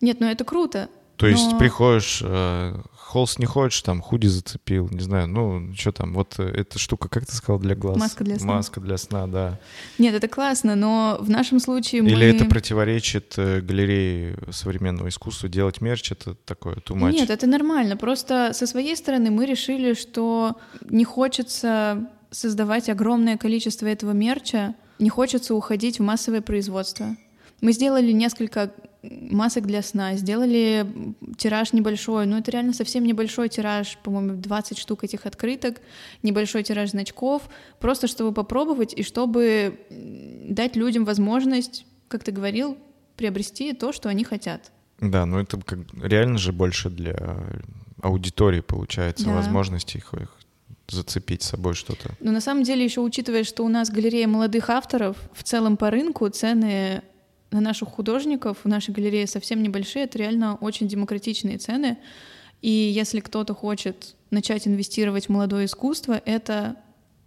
Нет, 0.00 0.20
ну 0.20 0.26
это 0.26 0.44
круто. 0.44 0.90
То 1.16 1.26
есть 1.26 1.52
но... 1.52 1.58
приходишь, 1.58 2.20
э, 2.24 2.74
холст 2.92 3.38
не 3.38 3.46
хочешь, 3.46 3.80
там 3.82 4.00
худи 4.00 4.26
зацепил, 4.26 4.88
не 4.90 5.00
знаю, 5.00 5.28
ну 5.28 5.72
что 5.74 5.92
там, 5.92 6.14
вот 6.14 6.34
э, 6.38 6.42
эта 6.42 6.80
штука, 6.80 7.08
как 7.08 7.26
ты 7.26 7.32
сказал, 7.32 7.60
для 7.60 7.76
глаз? 7.76 7.96
Маска 7.96 8.24
для 8.24 8.38
сна. 8.38 8.54
Маска 8.54 8.80
для 8.80 8.96
сна, 8.96 9.26
да. 9.28 9.60
Нет, 9.98 10.14
это 10.14 10.26
классно, 10.26 10.74
но 10.74 11.18
в 11.20 11.30
нашем 11.30 11.60
случае 11.60 12.02
мы... 12.02 12.10
Или 12.10 12.26
это 12.26 12.44
противоречит 12.46 13.34
э, 13.36 13.60
галерее 13.60 14.36
современного 14.50 15.08
искусства, 15.08 15.48
делать 15.48 15.80
мерч, 15.80 16.10
это 16.10 16.34
такое 16.34 16.74
too 16.76 16.96
much? 16.96 17.12
Нет, 17.12 17.30
это 17.30 17.46
нормально, 17.46 17.96
просто 17.96 18.50
со 18.52 18.66
своей 18.66 18.96
стороны 18.96 19.30
мы 19.30 19.46
решили, 19.46 19.94
что 19.94 20.56
не 20.88 21.04
хочется 21.04 22.10
создавать 22.32 22.88
огромное 22.88 23.36
количество 23.36 23.86
этого 23.86 24.10
мерча, 24.10 24.74
не 24.98 25.08
хочется 25.08 25.54
уходить 25.54 26.00
в 26.00 26.02
массовое 26.02 26.40
производство. 26.40 27.16
Мы 27.60 27.72
сделали 27.72 28.10
несколько 28.10 28.72
масок 29.10 29.66
для 29.66 29.82
сна, 29.82 30.16
сделали 30.16 30.86
тираж 31.36 31.72
небольшой, 31.72 32.26
ну 32.26 32.38
это 32.38 32.50
реально 32.50 32.72
совсем 32.72 33.04
небольшой 33.04 33.48
тираж, 33.48 33.98
по-моему, 34.02 34.40
20 34.40 34.78
штук 34.78 35.04
этих 35.04 35.26
открыток, 35.26 35.80
небольшой 36.22 36.62
тираж 36.62 36.90
значков, 36.90 37.42
просто 37.80 38.06
чтобы 38.06 38.32
попробовать 38.32 38.94
и 38.94 39.02
чтобы 39.02 39.78
дать 39.90 40.76
людям 40.76 41.04
возможность, 41.04 41.86
как 42.08 42.24
ты 42.24 42.32
говорил, 42.32 42.78
приобрести 43.16 43.72
то, 43.72 43.92
что 43.92 44.08
они 44.08 44.24
хотят. 44.24 44.70
Да, 45.00 45.26
ну 45.26 45.38
это 45.38 45.60
как 45.60 45.80
реально 46.02 46.38
же 46.38 46.52
больше 46.52 46.90
для 46.90 47.36
аудитории 48.00 48.60
получается, 48.60 49.26
да. 49.26 49.34
возможности 49.34 49.96
их, 49.96 50.12
их 50.14 50.36
зацепить 50.88 51.42
с 51.42 51.48
собой 51.48 51.74
что-то. 51.74 52.10
Но 52.20 52.32
на 52.32 52.40
самом 52.40 52.62
деле 52.62 52.84
еще 52.84 53.00
учитывая, 53.00 53.44
что 53.44 53.64
у 53.64 53.68
нас 53.68 53.90
галерея 53.90 54.28
молодых 54.28 54.70
авторов, 54.70 55.16
в 55.32 55.42
целом 55.42 55.76
по 55.76 55.90
рынку 55.90 56.28
цены 56.28 57.02
на 57.54 57.60
наших 57.60 57.88
художников 57.88 58.58
в 58.64 58.68
нашей 58.68 58.92
галерее 58.92 59.28
совсем 59.28 59.62
небольшие, 59.62 60.06
это 60.06 60.18
реально 60.18 60.56
очень 60.56 60.88
демократичные 60.88 61.56
цены. 61.58 61.98
И 62.62 62.68
если 62.70 63.20
кто-то 63.20 63.54
хочет 63.54 64.16
начать 64.30 64.66
инвестировать 64.66 65.26
в 65.26 65.28
молодое 65.28 65.66
искусство, 65.66 66.20
это 66.24 66.74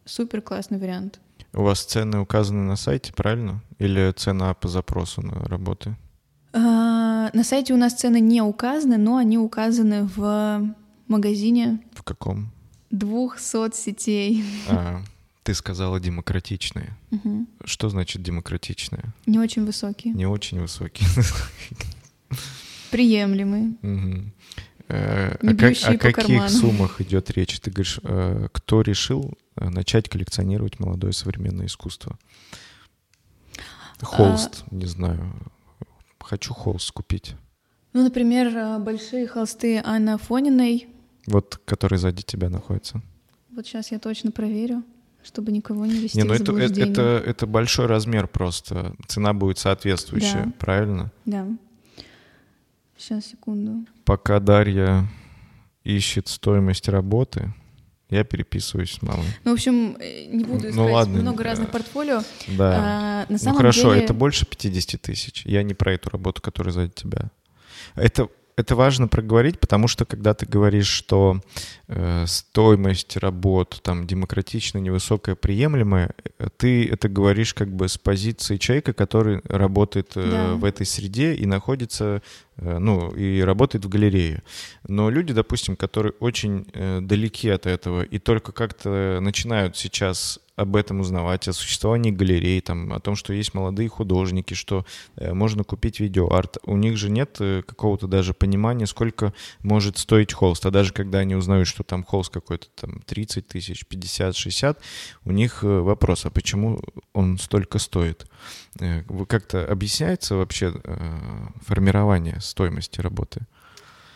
супер 0.04 0.42
классный 0.42 0.80
вариант. 0.80 1.22
У 1.54 1.62
вас 1.64 1.86
цены 1.86 2.20
указаны 2.20 2.64
на 2.64 2.76
сайте, 2.76 3.14
правильно? 3.14 3.64
Или 3.80 4.12
цена 4.12 4.54
по 4.54 4.68
запросу 4.68 5.22
на 5.22 5.46
работы? 5.46 5.96
А, 6.52 7.30
на 7.32 7.44
сайте 7.46 7.74
у 7.74 7.78
нас 7.78 7.94
цены 7.94 8.20
не 8.20 8.42
указаны, 8.42 8.98
но 8.98 9.16
они 9.16 9.38
указаны 9.38 10.10
в 10.14 10.76
магазине. 11.08 11.80
В 11.94 12.04
каком? 12.04 12.52
Двух 12.92 13.40
соцсетей. 13.40 14.44
А, 14.70 15.00
ты 15.48 15.54
сказала 15.54 15.98
демократичные. 15.98 16.98
Угу. 17.10 17.48
Что 17.64 17.88
значит 17.88 18.22
демократичные? 18.22 19.14
Не 19.26 19.40
очень 19.40 19.66
высокие. 19.66 20.14
Не 20.14 20.26
очень 20.26 20.60
высокие. 20.60 21.08
Приемлемые. 22.92 23.76
Угу. 23.82 24.32
Э, 24.90 25.38
Не 25.42 25.52
о, 25.52 25.94
о 25.94 25.98
каких 25.98 26.26
карману. 26.26 26.50
суммах 26.50 27.00
идет 27.00 27.32
речь? 27.32 27.62
Ты 27.62 27.72
говоришь, 27.72 28.02
э, 28.04 28.50
кто 28.52 28.82
решил 28.82 29.38
э, 29.56 29.70
начать 29.70 30.10
коллекционировать 30.10 30.82
молодое 30.82 31.14
современное 31.14 31.68
искусство? 31.68 32.20
Холст, 34.02 34.66
а... 34.70 34.76
не 34.76 34.86
знаю. 34.86 35.34
Хочу 36.20 36.54
холст 36.54 36.92
купить. 36.92 37.36
Ну, 37.94 38.04
например, 38.04 38.48
э, 38.48 38.80
большие 38.80 39.28
холсты 39.28 39.82
Анны 39.82 40.10
Афониной. 40.10 40.90
Вот, 41.26 41.58
который 41.64 42.00
сзади 42.00 42.22
тебя 42.22 42.50
находится. 42.50 43.02
Вот 43.50 43.66
сейчас 43.66 43.94
я 43.94 44.00
точно 44.00 44.32
проверю 44.32 44.84
чтобы 45.28 45.52
никого 45.52 45.86
не 45.86 46.00
вести 46.00 46.18
не, 46.18 46.24
ну 46.24 46.34
в 46.34 46.42
это, 46.42 46.58
это, 46.58 46.82
это, 46.82 47.24
это 47.26 47.48
большой 47.48 47.86
размер 47.86 48.28
просто. 48.28 48.96
Цена 49.08 49.34
будет 49.34 49.58
соответствующая, 49.60 50.46
да. 50.46 50.54
правильно? 50.58 51.12
Да. 51.26 51.46
Сейчас, 52.98 53.26
секунду. 53.26 53.86
Пока 54.06 54.40
Дарья 54.40 55.08
ищет 55.84 56.30
стоимость 56.30 56.88
работы, 56.88 57.54
я 58.10 58.24
переписываюсь 58.24 58.94
с 58.94 59.02
мамой. 59.02 59.26
Ну, 59.44 59.52
в 59.52 59.54
общем, 59.56 59.98
э, 60.00 60.28
не 60.28 60.46
буду 60.46 60.64
ну 60.64 60.70
искать 60.70 60.76
ну, 60.76 60.92
ладно, 60.94 61.20
много 61.20 61.44
разных 61.44 61.72
портфолио. 61.72 62.22
Да. 62.48 62.78
А, 62.78 63.20
на 63.24 63.26
ну, 63.30 63.38
самом 63.38 63.54
ну 63.54 63.58
хорошо, 63.58 63.94
деле... 63.94 64.06
это 64.06 64.14
больше 64.14 64.46
50 64.46 65.02
тысяч. 65.02 65.46
Я 65.46 65.62
не 65.64 65.74
про 65.74 65.94
эту 65.94 66.10
работу, 66.10 66.42
которая 66.42 66.74
сзади 66.74 66.94
тебя. 66.96 67.32
Это 67.96 68.30
это 68.58 68.76
важно 68.76 69.08
проговорить, 69.08 69.60
потому 69.60 69.88
что 69.88 70.04
когда 70.04 70.34
ты 70.34 70.48
говоришь, 70.48 70.88
что 70.88 71.40
э, 71.88 72.26
стоимость 72.26 73.16
работ 73.16 73.80
там 73.84 74.08
демократичная, 74.08 74.82
невысокая, 74.82 75.36
приемлемая, 75.36 76.16
ты 76.58 76.90
это 76.90 77.08
говоришь 77.08 77.54
как 77.54 77.72
бы 77.72 77.88
с 77.88 78.00
позиции 78.00 78.58
человека, 78.58 78.94
который 78.94 79.42
работает 79.46 80.14
э, 80.16 80.30
да. 80.30 80.54
в 80.56 80.66
этой 80.66 80.88
среде 80.88 81.36
и 81.36 81.46
находится, 81.46 82.24
э, 82.58 82.80
ну, 82.80 83.12
и 83.12 83.42
работает 83.42 83.86
в 83.86 83.90
галерее. 83.90 84.42
Но 84.88 85.12
люди, 85.12 85.34
допустим, 85.34 85.76
которые 85.76 86.14
очень 86.20 86.66
э, 86.74 87.00
далеки 87.02 87.50
от 87.50 87.68
этого 87.68 88.02
и 88.02 88.18
только 88.18 88.54
как-то 88.54 89.20
начинают 89.22 89.78
сейчас 89.78 90.40
об 90.58 90.76
этом 90.76 91.00
узнавать, 91.02 91.48
о 91.48 91.54
существовании 91.54 92.10
галерей, 92.10 92.60
там, 92.62 92.92
о 92.92 93.00
том, 93.00 93.16
что 93.16 93.32
есть 93.32 93.54
молодые 93.54 93.90
художники, 93.90 94.56
что 94.56 94.86
э, 95.16 95.32
можно 95.32 95.64
купить 95.64 96.00
видеоарт. 96.00 96.58
У 96.64 96.76
них 96.78 96.98
же 96.98 97.12
нет 97.12 97.38
э, 97.40 97.62
какого-то 97.62 98.08
даже 98.08 98.34
понимания, 98.34 98.88
сколько 98.88 99.34
может 99.62 100.00
стоить 100.00 100.34
холст. 100.34 100.66
А 100.66 100.72
даже 100.72 100.94
когда 100.94 101.20
они 101.20 101.36
узнают, 101.36 101.68
что 101.68 101.84
там 101.84 102.04
холст 102.04 102.34
какой-то 102.34 102.68
там 102.74 103.02
30 103.06 103.48
тысяч, 103.48 103.86
50, 103.86 104.36
60, 104.36 104.82
у 105.26 105.32
них 105.32 105.64
э, 105.64 105.68
вопрос, 105.68 106.26
а 106.26 106.32
почему 106.32 106.82
он 107.14 107.38
столько 107.38 107.78
стоит? 107.78 108.26
Как-то 109.28 109.66
объясняется 109.66 110.36
вообще 110.36 110.74
формирование 111.66 112.40
стоимости 112.42 113.00
работы? 113.00 113.46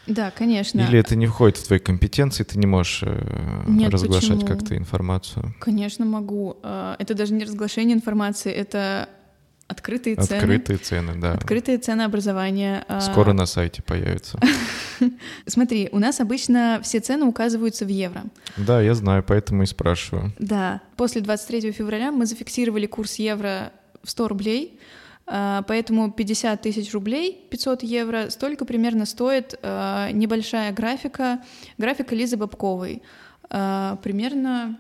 Да, 0.08 0.32
конечно. 0.32 0.82
Или 0.82 1.00
это 1.00 1.16
не 1.16 1.28
входит 1.28 1.58
в 1.58 1.68
твои 1.68 1.80
компетенции, 1.80 2.44
ты 2.44 2.58
не 2.58 2.66
можешь 2.66 3.04
э, 3.04 3.64
Нет, 3.68 3.92
разглашать 3.92 4.46
как-то 4.46 4.76
информацию? 4.76 5.56
Конечно, 5.60 6.06
могу. 6.06 6.58
А, 6.64 6.96
это 7.00 7.14
даже 7.14 7.34
не 7.34 7.44
разглашение 7.44 7.96
информации, 7.96 8.52
это 8.52 9.10
Открытые 9.72 10.18
цены. 10.18 10.38
Открытые 10.38 10.78
цены, 10.80 11.14
да. 11.16 11.32
Открытые 11.32 11.78
ценообразования. 11.78 12.84
а, 12.90 13.00
Скоро 13.00 13.32
на 13.32 13.46
сайте 13.46 13.82
появится. 13.82 14.38
Смотри, 15.48 15.88
у 15.94 16.00
нас 16.00 16.20
обычно 16.20 16.82
все 16.84 17.00
цены 17.00 17.24
указываются 17.24 17.86
в 17.86 17.88
евро. 17.88 18.24
Да, 18.58 18.82
я 18.82 18.94
знаю, 18.96 19.24
поэтому 19.26 19.64
и 19.64 19.66
спрашиваю. 19.66 20.34
Да, 20.40 20.82
после 20.98 21.22
23 21.22 21.72
февраля 21.72 22.12
мы 22.12 22.26
зафиксировали 22.26 22.86
курс 22.86 23.16
евро 23.16 23.72
в 24.04 24.12
100 24.12 24.28
рублей, 24.28 24.78
поэтому 25.32 26.12
50 26.12 26.62
тысяч 26.62 26.92
рублей, 26.94 27.48
500 27.50 27.84
евро, 27.84 28.30
столько 28.30 28.66
примерно 28.66 29.06
стоит 29.06 29.58
а, 29.62 30.12
небольшая 30.12 30.74
графика, 30.74 31.42
графика 31.78 32.14
Лизы 32.14 32.36
Бабковой. 32.36 33.02
А, 33.50 33.98
Примерно 34.04 34.78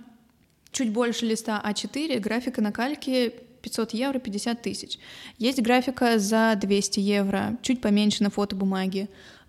чуть 0.71 0.91
больше 0.91 1.25
листа 1.25 1.61
А4, 1.65 2.19
графика 2.19 2.61
на 2.61 2.71
кальке 2.73 3.33
500 3.61 3.93
евро, 3.93 4.19
50 4.19 4.61
тысяч. 4.61 4.99
Есть 5.37 5.61
графика 5.61 6.19
за 6.19 6.57
200 6.59 6.99
евро, 6.99 7.57
чуть 7.61 7.79
поменьше 7.79 8.23
на 8.23 8.29
фотобумаге. 8.29 9.07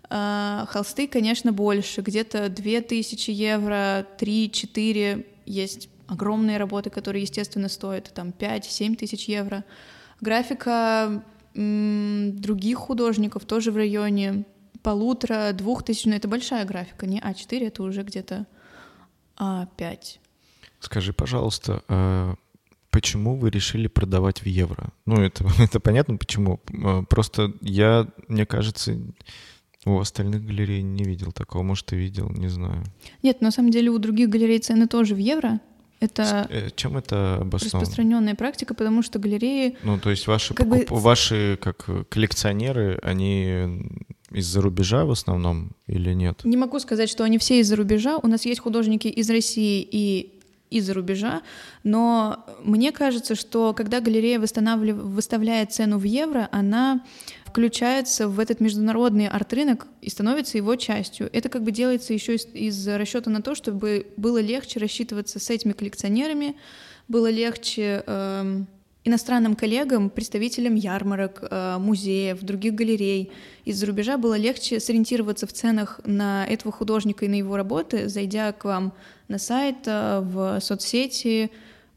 А, 0.09 0.65
Холсты, 0.69 1.07
конечно, 1.07 1.51
больше, 1.51 2.01
где-то 2.01 2.47
2000 2.47 3.31
евро, 3.31 4.07
3-4. 4.19 5.25
Есть 5.45 5.89
огромные 6.07 6.57
работы, 6.57 6.89
которые, 6.89 7.23
естественно, 7.23 7.67
стоят 7.67 8.13
там 8.13 8.29
5-7 8.29 8.95
тысяч 8.95 9.27
евро. 9.27 9.63
Графика 10.23 11.21
других 11.53 12.77
художников 12.77 13.43
тоже 13.43 13.71
в 13.71 13.75
районе 13.75 14.45
полутора, 14.81 15.51
двух 15.51 15.83
тысяч, 15.83 16.05
но 16.05 16.15
это 16.15 16.29
большая 16.29 16.65
графика, 16.65 17.05
не 17.05 17.19
А4, 17.19 17.67
это 17.67 17.83
уже 17.83 18.03
где-то 18.03 18.47
А5. 19.37 20.19
Скажи, 20.79 21.11
пожалуйста, 21.11 21.83
а 21.89 22.35
почему 22.89 23.35
вы 23.35 23.49
решили 23.49 23.87
продавать 23.87 24.41
в 24.41 24.45
евро? 24.45 24.93
Ну, 25.05 25.21
это, 25.21 25.45
это 25.59 25.81
понятно, 25.81 26.15
почему. 26.15 26.61
А, 26.83 27.03
Просто 27.03 27.53
я, 27.59 28.07
мне 28.29 28.45
кажется, 28.45 28.97
у 29.85 29.99
остальных 29.99 30.45
галерей 30.45 30.81
не 30.81 31.03
видел 31.03 31.33
такого. 31.33 31.63
Может, 31.63 31.87
ты 31.87 31.97
видел, 31.97 32.29
не 32.29 32.47
знаю. 32.47 32.83
Нет, 33.23 33.41
на 33.41 33.51
самом 33.51 33.71
деле 33.71 33.89
у 33.89 33.99
других 33.99 34.29
галерей 34.29 34.59
цены 34.59 34.87
тоже 34.87 35.15
в 35.15 35.19
евро. 35.19 35.59
Это 36.03 36.47
Э, 36.49 36.69
Чем 36.75 36.97
это 36.97 37.35
обосновано? 37.41 37.79
распространенная 37.81 38.35
практика, 38.35 38.73
потому 38.73 39.01
что 39.03 39.19
галереи 39.19 39.77
Ну, 39.83 39.97
то 39.99 40.09
есть 40.09 40.27
ваши, 40.27 40.53
Как 40.53 40.67
бы 40.67 40.77
покуп- 40.79 40.87
ц- 40.87 40.93
ваши 41.03 41.57
как 41.61 41.85
э, 41.87 42.03
коллекционеры, 42.09 42.99
они 43.01 43.87
из-за 44.31 44.61
рубежа 44.61 45.05
в 45.05 45.11
основном 45.11 45.71
или 45.87 46.13
нет? 46.13 46.41
Не 46.43 46.57
могу 46.57 46.79
сказать, 46.79 47.09
что 47.09 47.23
они 47.23 47.37
все 47.37 47.59
из-за 47.59 47.75
рубежа. 47.75 48.17
У 48.17 48.27
нас 48.27 48.45
есть 48.45 48.59
художники 48.59 49.07
из 49.07 49.29
России 49.29 49.87
и 49.89 50.39
из-за 50.77 50.93
рубежа, 50.93 51.41
но 51.83 52.45
мне 52.63 52.91
кажется, 52.91 53.35
что 53.35 53.73
когда 53.73 53.99
галерея 53.99 54.39
восстанавлив- 54.39 55.01
выставляет 55.01 55.71
цену 55.71 55.97
в 55.97 56.03
евро, 56.03 56.49
она 56.51 57.03
включается 57.45 58.27
в 58.27 58.39
этот 58.39 58.59
международный 58.59 59.27
арт-рынок 59.27 59.87
и 60.01 60.09
становится 60.09 60.57
его 60.57 60.75
частью. 60.75 61.29
Это 61.31 61.49
как 61.49 61.63
бы 61.63 61.71
делается 61.71 62.13
еще 62.13 62.35
из, 62.35 62.47
из 62.53 62.87
расчета 62.87 63.29
на 63.29 63.41
то, 63.41 63.53
чтобы 63.53 64.07
было 64.17 64.39
легче 64.39 64.79
рассчитываться 64.79 65.39
с 65.39 65.49
этими 65.49 65.73
коллекционерами, 65.73 66.55
было 67.07 67.29
легче 67.29 68.03
эм, 68.07 68.67
иностранным 69.05 69.55
коллегам, 69.55 70.09
представителям 70.09 70.75
ярмарок, 70.75 71.43
э, 71.49 71.77
музеев, 71.77 72.41
других 72.41 72.73
галерей 72.73 73.31
из-за 73.65 73.85
рубежа 73.85 74.17
было 74.17 74.37
легче 74.37 74.79
сориентироваться 74.79 75.45
в 75.45 75.53
ценах 75.53 75.99
на 76.05 76.45
этого 76.45 76.71
художника 76.71 77.25
и 77.25 77.27
на 77.27 77.35
его 77.35 77.57
работы, 77.57 78.07
зайдя 78.07 78.51
к 78.53 78.65
вам 78.65 78.93
на 79.27 79.37
сайт, 79.37 79.85
э, 79.85 80.21
в 80.21 80.59
соцсети, 80.61 81.51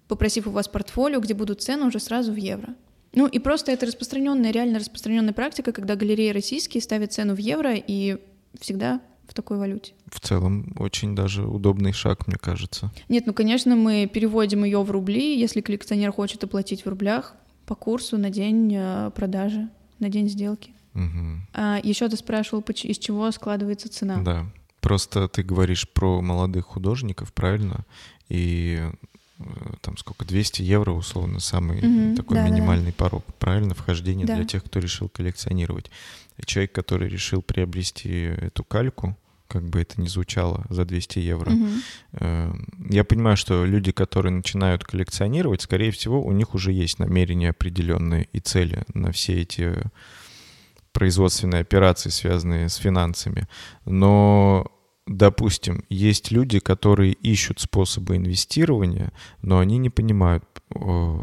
попросив 0.09 0.47
у 0.47 0.51
вас 0.51 0.69
портфолио, 0.69 1.21
где 1.21 1.35
будут 1.35 1.63
цены 1.63 1.87
уже 1.87 2.01
сразу 2.01 2.33
в 2.33 2.37
евро. 2.37 2.75
Ну 3.15 3.27
и 3.27 3.39
просто 3.39 3.73
это 3.73 3.87
распространенная, 3.87 4.51
реально 4.51 4.79
распространенная 4.79 5.33
практика, 5.33 5.73
когда 5.73 5.97
галереи 5.97 6.31
российские 6.31 6.83
ставят 6.83 7.13
цену 7.13 7.35
в 7.35 7.39
евро 7.39 7.75
и 7.75 8.19
всегда 8.61 9.01
в 9.29 9.35
такой 9.35 9.59
валюте. 9.59 9.93
В 10.07 10.20
целом, 10.20 10.72
очень 10.79 11.14
даже 11.14 11.47
удобный 11.47 11.93
шаг, 11.93 12.27
мне 12.27 12.37
кажется. 12.37 12.93
Нет, 13.09 13.27
ну, 13.27 13.35
конечно, 13.35 13.77
мы 13.77 14.11
переводим 14.12 14.64
ее 14.64 14.83
в 14.83 14.91
рубли, 14.91 15.39
если 15.39 15.61
коллекционер 15.61 16.12
хочет 16.12 16.45
оплатить 16.45 16.85
в 16.85 16.89
рублях 16.89 17.35
по 17.66 17.74
курсу 17.74 18.18
на 18.18 18.31
день 18.31 18.72
э, 18.74 19.11
продажи, 19.14 19.68
на 19.99 20.09
день 20.09 20.29
сделки. 20.29 20.72
Мгм. 20.95 21.47
А 21.53 21.79
еще 21.83 22.09
ты 22.09 22.16
спрашивал, 22.16 22.62
из 22.62 22.99
чего 22.99 23.31
складывается 23.33 23.89
цена. 23.89 24.22
Да. 24.22 24.47
Просто 24.81 25.29
ты 25.29 25.43
говоришь 25.43 25.89
про 25.89 26.22
молодых 26.22 26.66
художников, 26.66 27.33
правильно? 27.33 27.85
И 28.29 28.81
там 29.82 29.97
сколько, 29.99 30.24
200 30.24 30.62
евро, 30.62 30.93
условно, 30.93 31.41
самый 31.41 31.82
Мгм, 31.82 32.16
такой 32.16 32.37
да-да-да. 32.37 32.55
минимальный 32.55 32.93
порог, 32.93 33.24
правильно, 33.39 33.74
вхождения 33.74 34.26
Да. 34.26 34.37
для 34.37 34.45
тех, 34.45 34.64
кто 34.64 34.78
решил 34.80 35.09
коллекционировать. 35.09 35.91
И 36.39 36.47
человек, 36.47 36.72
который 36.72 37.09
решил 37.09 37.43
приобрести 37.43 38.11
эту 38.11 38.64
кальку, 38.64 39.16
как 39.49 39.62
бы 39.62 39.80
это 39.80 40.01
ни 40.01 40.09
звучало, 40.09 40.64
за 40.70 40.84
200 40.84 41.18
евро. 41.20 41.53
Э, 42.12 42.53
Я 42.91 43.05
понимаю, 43.05 43.37
что 43.37 43.64
люди, 43.64 43.93
которые 43.93 44.32
начинают 44.32 44.84
коллекционировать, 44.84 45.62
скорее 45.62 45.91
всего, 45.93 46.20
у 46.24 46.32
них 46.32 46.55
уже 46.55 46.72
есть 46.72 46.99
намерения 46.99 47.51
определенные 47.51 48.28
и 48.32 48.41
цели 48.41 48.82
на 48.95 49.12
все 49.12 49.43
эти 49.43 49.72
производственные 50.93 51.61
операции, 51.61 52.09
связанные 52.11 52.68
с 52.68 52.76
финансами. 52.76 53.47
Но, 53.84 54.66
допустим, 55.07 55.85
есть 55.89 56.31
люди, 56.31 56.59
которые 56.59 57.13
ищут 57.13 57.61
способы 57.61 58.17
инвестирования, 58.17 59.13
но 59.43 59.59
они 59.59 59.79
не 59.79 59.91
понимают, 59.91 60.45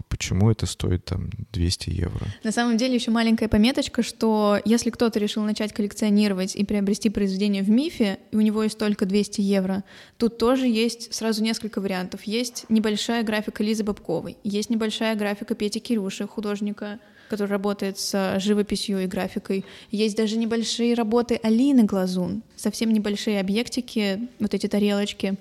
почему 0.08 0.50
это 0.50 0.66
стоит 0.66 1.06
там 1.06 1.30
200 1.52 1.90
евро. 1.90 2.26
На 2.44 2.52
самом 2.52 2.78
деле 2.78 2.96
еще 2.96 3.12
маленькая 3.12 3.50
пометочка, 3.50 4.02
что 4.02 4.58
если 4.64 4.90
кто-то 4.90 5.20
решил 5.20 5.44
начать 5.44 5.74
коллекционировать 5.74 6.56
и 6.56 6.64
приобрести 6.64 7.10
произведение 7.10 7.62
в 7.62 7.70
МИФе, 7.70 8.20
и 8.32 8.36
у 8.36 8.42
него 8.42 8.64
есть 8.64 8.78
только 8.78 9.06
200 9.06 9.42
евро, 9.42 9.84
тут 10.18 10.38
тоже 10.38 10.68
есть 10.68 11.14
сразу 11.14 11.44
несколько 11.44 11.82
вариантов. 11.82 12.24
Есть 12.24 12.66
небольшая 12.70 13.24
графика 13.24 13.64
Лизы 13.64 13.84
Бабковой, 13.84 14.38
есть 14.44 14.70
небольшая 14.70 15.16
графика 15.16 15.56
Пети 15.56 15.80
Кирюши, 15.80 16.26
художника, 16.26 17.00
который 17.30 17.50
работает 17.50 17.98
с 18.00 18.40
живописью 18.40 19.04
и 19.04 19.08
графикой. 19.08 19.66
Есть 19.92 20.18
даже 20.18 20.38
небольшие 20.38 20.94
работы 20.94 21.40
Алины 21.42 21.84
Глазун, 21.84 22.44
совсем 22.56 22.92
небольшие 22.92 23.40
объектики, 23.40 24.28
вот 24.40 24.54
эти 24.54 24.68
тарелочки. 24.68 25.36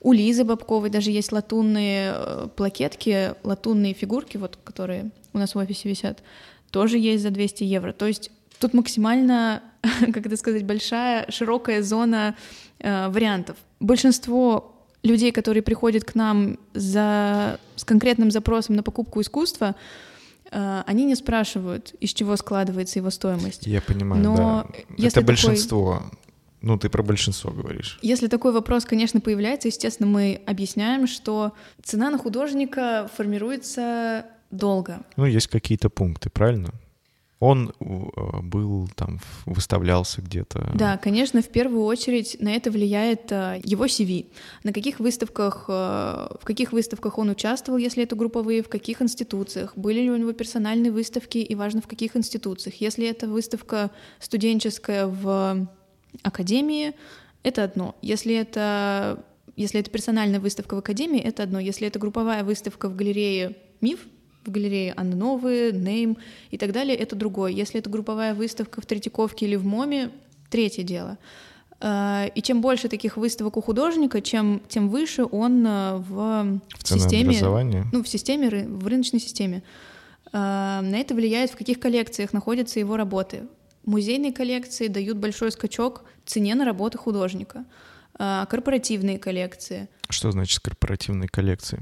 У 0.00 0.12
Лизы 0.12 0.44
Бабковой 0.44 0.90
даже 0.90 1.10
есть 1.10 1.32
латунные 1.32 2.14
э, 2.14 2.48
плакетки, 2.56 3.34
латунные 3.42 3.92
фигурки, 3.92 4.38
вот, 4.38 4.58
которые 4.64 5.10
у 5.32 5.38
нас 5.38 5.54
в 5.54 5.58
офисе 5.58 5.88
висят, 5.88 6.22
тоже 6.70 6.98
есть 6.98 7.22
за 7.22 7.30
200 7.30 7.64
евро. 7.64 7.92
То 7.92 8.06
есть 8.06 8.30
тут 8.58 8.72
максимально, 8.72 9.62
как 9.82 10.26
это 10.26 10.36
сказать, 10.36 10.64
большая, 10.64 11.30
широкая 11.30 11.82
зона 11.82 12.34
э, 12.78 13.08
вариантов. 13.08 13.56
Большинство 13.78 14.74
людей, 15.02 15.32
которые 15.32 15.62
приходят 15.62 16.04
к 16.04 16.14
нам 16.14 16.58
за, 16.72 17.58
с 17.76 17.84
конкретным 17.84 18.30
запросом 18.30 18.76
на 18.76 18.82
покупку 18.82 19.20
искусства, 19.20 19.74
э, 19.74 20.09
они 20.50 21.04
не 21.04 21.14
спрашивают, 21.14 21.94
из 22.00 22.12
чего 22.12 22.36
складывается 22.36 22.98
его 22.98 23.10
стоимость. 23.10 23.66
Я 23.66 23.80
понимаю, 23.80 24.22
Но 24.22 24.36
да. 24.36 24.66
если 24.96 25.06
Это 25.06 25.14
такой- 25.20 25.26
большинство. 25.26 26.02
Ну, 26.62 26.76
ты 26.78 26.90
про 26.90 27.02
большинство 27.02 27.50
говоришь. 27.50 27.98
Если 28.02 28.26
такой 28.26 28.52
вопрос, 28.52 28.84
конечно, 28.84 29.20
появляется, 29.20 29.68
естественно, 29.68 30.06
мы 30.08 30.42
объясняем, 30.46 31.06
что 31.06 31.52
цена 31.82 32.10
на 32.10 32.18
художника 32.18 33.08
формируется 33.16 34.26
долго. 34.50 35.00
Ну, 35.16 35.24
есть 35.24 35.46
какие-то 35.46 35.88
пункты, 35.88 36.28
правильно? 36.28 36.70
Он 37.40 37.72
э, 37.80 38.40
был 38.42 38.88
там, 38.94 39.18
выставлялся 39.46 40.20
где-то. 40.20 40.72
Да, 40.74 40.98
конечно, 40.98 41.40
в 41.40 41.48
первую 41.48 41.84
очередь 41.84 42.36
на 42.38 42.54
это 42.54 42.70
влияет 42.70 43.32
э, 43.32 43.60
его 43.64 43.86
CV. 43.86 44.26
На 44.62 44.74
каких 44.74 45.00
выставках, 45.00 45.64
э, 45.68 45.72
в 45.72 46.44
каких 46.44 46.72
выставках 46.72 47.16
он 47.16 47.30
участвовал, 47.30 47.78
если 47.78 48.02
это 48.02 48.14
групповые, 48.14 48.62
в 48.62 48.68
каких 48.68 49.00
институциях, 49.00 49.72
были 49.74 50.02
ли 50.02 50.10
у 50.10 50.16
него 50.18 50.32
персональные 50.32 50.92
выставки 50.92 51.38
и 51.38 51.54
важно 51.54 51.80
в 51.80 51.86
каких 51.86 52.14
институциях. 52.14 52.74
Если 52.76 53.08
это 53.08 53.26
выставка 53.26 53.90
студенческая 54.18 55.06
в 55.06 55.66
академии, 56.22 56.92
это 57.42 57.64
одно. 57.64 57.96
Если 58.02 58.34
это, 58.34 59.24
если 59.56 59.80
это 59.80 59.90
персональная 59.90 60.40
выставка 60.40 60.74
в 60.74 60.78
академии, 60.78 61.20
это 61.20 61.42
одно. 61.42 61.58
Если 61.58 61.86
это 61.88 61.98
групповая 61.98 62.44
выставка 62.44 62.90
в 62.90 62.96
галерее 62.96 63.56
МИФ, 63.80 64.00
в 64.44 64.50
галерее 64.50 64.94
Анны 64.96 65.16
Новые, 65.16 65.72
Нейм 65.72 66.16
и 66.50 66.58
так 66.58 66.72
далее, 66.72 66.96
это 66.96 67.16
другое. 67.16 67.52
Если 67.52 67.78
это 67.78 67.90
групповая 67.90 68.34
выставка 68.34 68.80
в 68.80 68.86
Третьяковке 68.86 69.46
или 69.46 69.56
в 69.56 69.64
МОМе, 69.64 70.10
третье 70.48 70.82
дело. 70.82 71.18
Э, 71.80 72.28
И 72.34 72.42
чем 72.42 72.60
больше 72.60 72.88
таких 72.88 73.16
выставок 73.16 73.56
у 73.56 73.62
художника, 73.62 74.20
чем, 74.20 74.62
тем 74.68 74.88
выше 74.88 75.24
он 75.24 75.66
э, 75.66 75.96
в, 75.96 76.60
В 76.78 76.88
системе, 76.88 77.84
ну, 77.92 78.02
в 78.02 78.08
системе, 78.08 78.48
в 78.68 78.86
рыночной 78.86 79.20
системе. 79.20 79.62
Э, 80.32 80.80
На 80.82 80.96
это 80.98 81.14
влияет, 81.14 81.50
в 81.50 81.56
каких 81.56 81.80
коллекциях 81.80 82.32
находятся 82.32 82.80
его 82.80 82.96
работы. 82.96 83.44
Музейные 83.84 84.32
коллекции 84.32 84.88
дают 84.88 85.16
большой 85.16 85.52
скачок 85.52 86.04
цене 86.26 86.54
на 86.54 86.64
работы 86.64 86.98
художника. 86.98 87.64
Корпоративные 88.18 89.18
коллекции. 89.18 89.88
Что 90.10 90.30
значит 90.30 90.60
корпоративные 90.60 91.26
коллекции? 91.26 91.80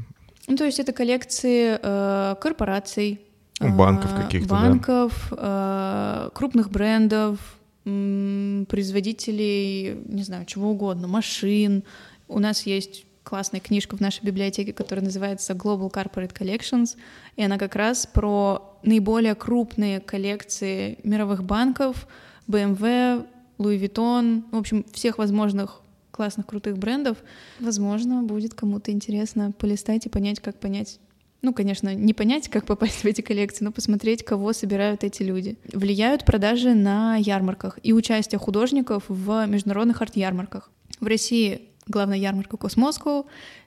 Ну, 0.49 0.57
то 0.57 0.65
есть 0.65 0.81
это 0.81 0.93
коллекции 0.93 1.79
э, 1.81 2.35
корпораций, 2.41 3.21
Ну, 3.61 3.77
банков 3.77 4.11
а, 4.15 4.23
каких-то, 4.23 4.49
банков, 4.49 5.33
а, 5.33 6.31
крупных 6.35 6.71
брендов, 6.71 7.39
м, 7.85 8.67
производителей, 8.69 9.95
не 10.07 10.23
знаю, 10.23 10.47
чего 10.47 10.71
угодно, 10.71 11.07
машин. 11.07 11.85
У 12.29 12.39
нас 12.39 12.67
есть 12.67 13.05
классная 13.25 13.61
книжка 13.61 13.97
в 13.97 14.01
нашей 14.01 14.25
библиотеке, 14.25 14.73
которая 14.73 15.05
называется 15.05 15.53
Global 15.53 15.93
Corporate 15.93 16.33
Collections, 16.33 16.97
и 17.37 17.43
она 17.43 17.59
как 17.59 17.77
раз 17.77 18.07
про 18.07 18.79
наиболее 18.83 19.35
крупные 19.35 20.01
коллекции 20.01 20.99
мировых 21.05 21.45
банков, 21.45 22.09
BMW, 22.49 23.27
Louis 23.59 23.79
Vuitton, 23.79 24.45
в 24.51 24.57
общем, 24.57 24.85
всех 24.93 25.19
возможных 25.19 25.83
классных, 26.19 26.47
крутых 26.47 26.77
брендов. 26.77 27.19
Возможно, 27.61 28.23
будет 28.23 28.55
кому-то 28.55 28.91
интересно 28.91 29.53
полистать 29.53 30.07
и 30.07 30.09
понять, 30.09 30.41
как 30.41 30.59
понять 30.61 31.01
ну, 31.41 31.55
конечно, 31.55 31.95
не 31.95 32.14
понять, 32.14 32.49
как 32.49 32.66
попасть 32.66 33.05
в 33.05 33.05
эти 33.05 33.21
коллекции, 33.21 33.64
но 33.64 33.71
посмотреть, 33.71 34.25
кого 34.25 34.53
собирают 34.53 35.05
эти 35.05 35.23
люди. 35.23 35.57
Влияют 35.73 36.25
продажи 36.25 36.75
на 36.75 37.14
ярмарках 37.14 37.79
и 37.85 37.93
участие 37.93 38.41
художников 38.41 39.05
в 39.07 39.47
международных 39.47 40.03
арт-ярмарках. 40.03 40.69
В 40.99 41.07
России 41.07 41.69
главная 41.87 42.19
ярмарка 42.19 42.57
Космоску, 42.57 43.27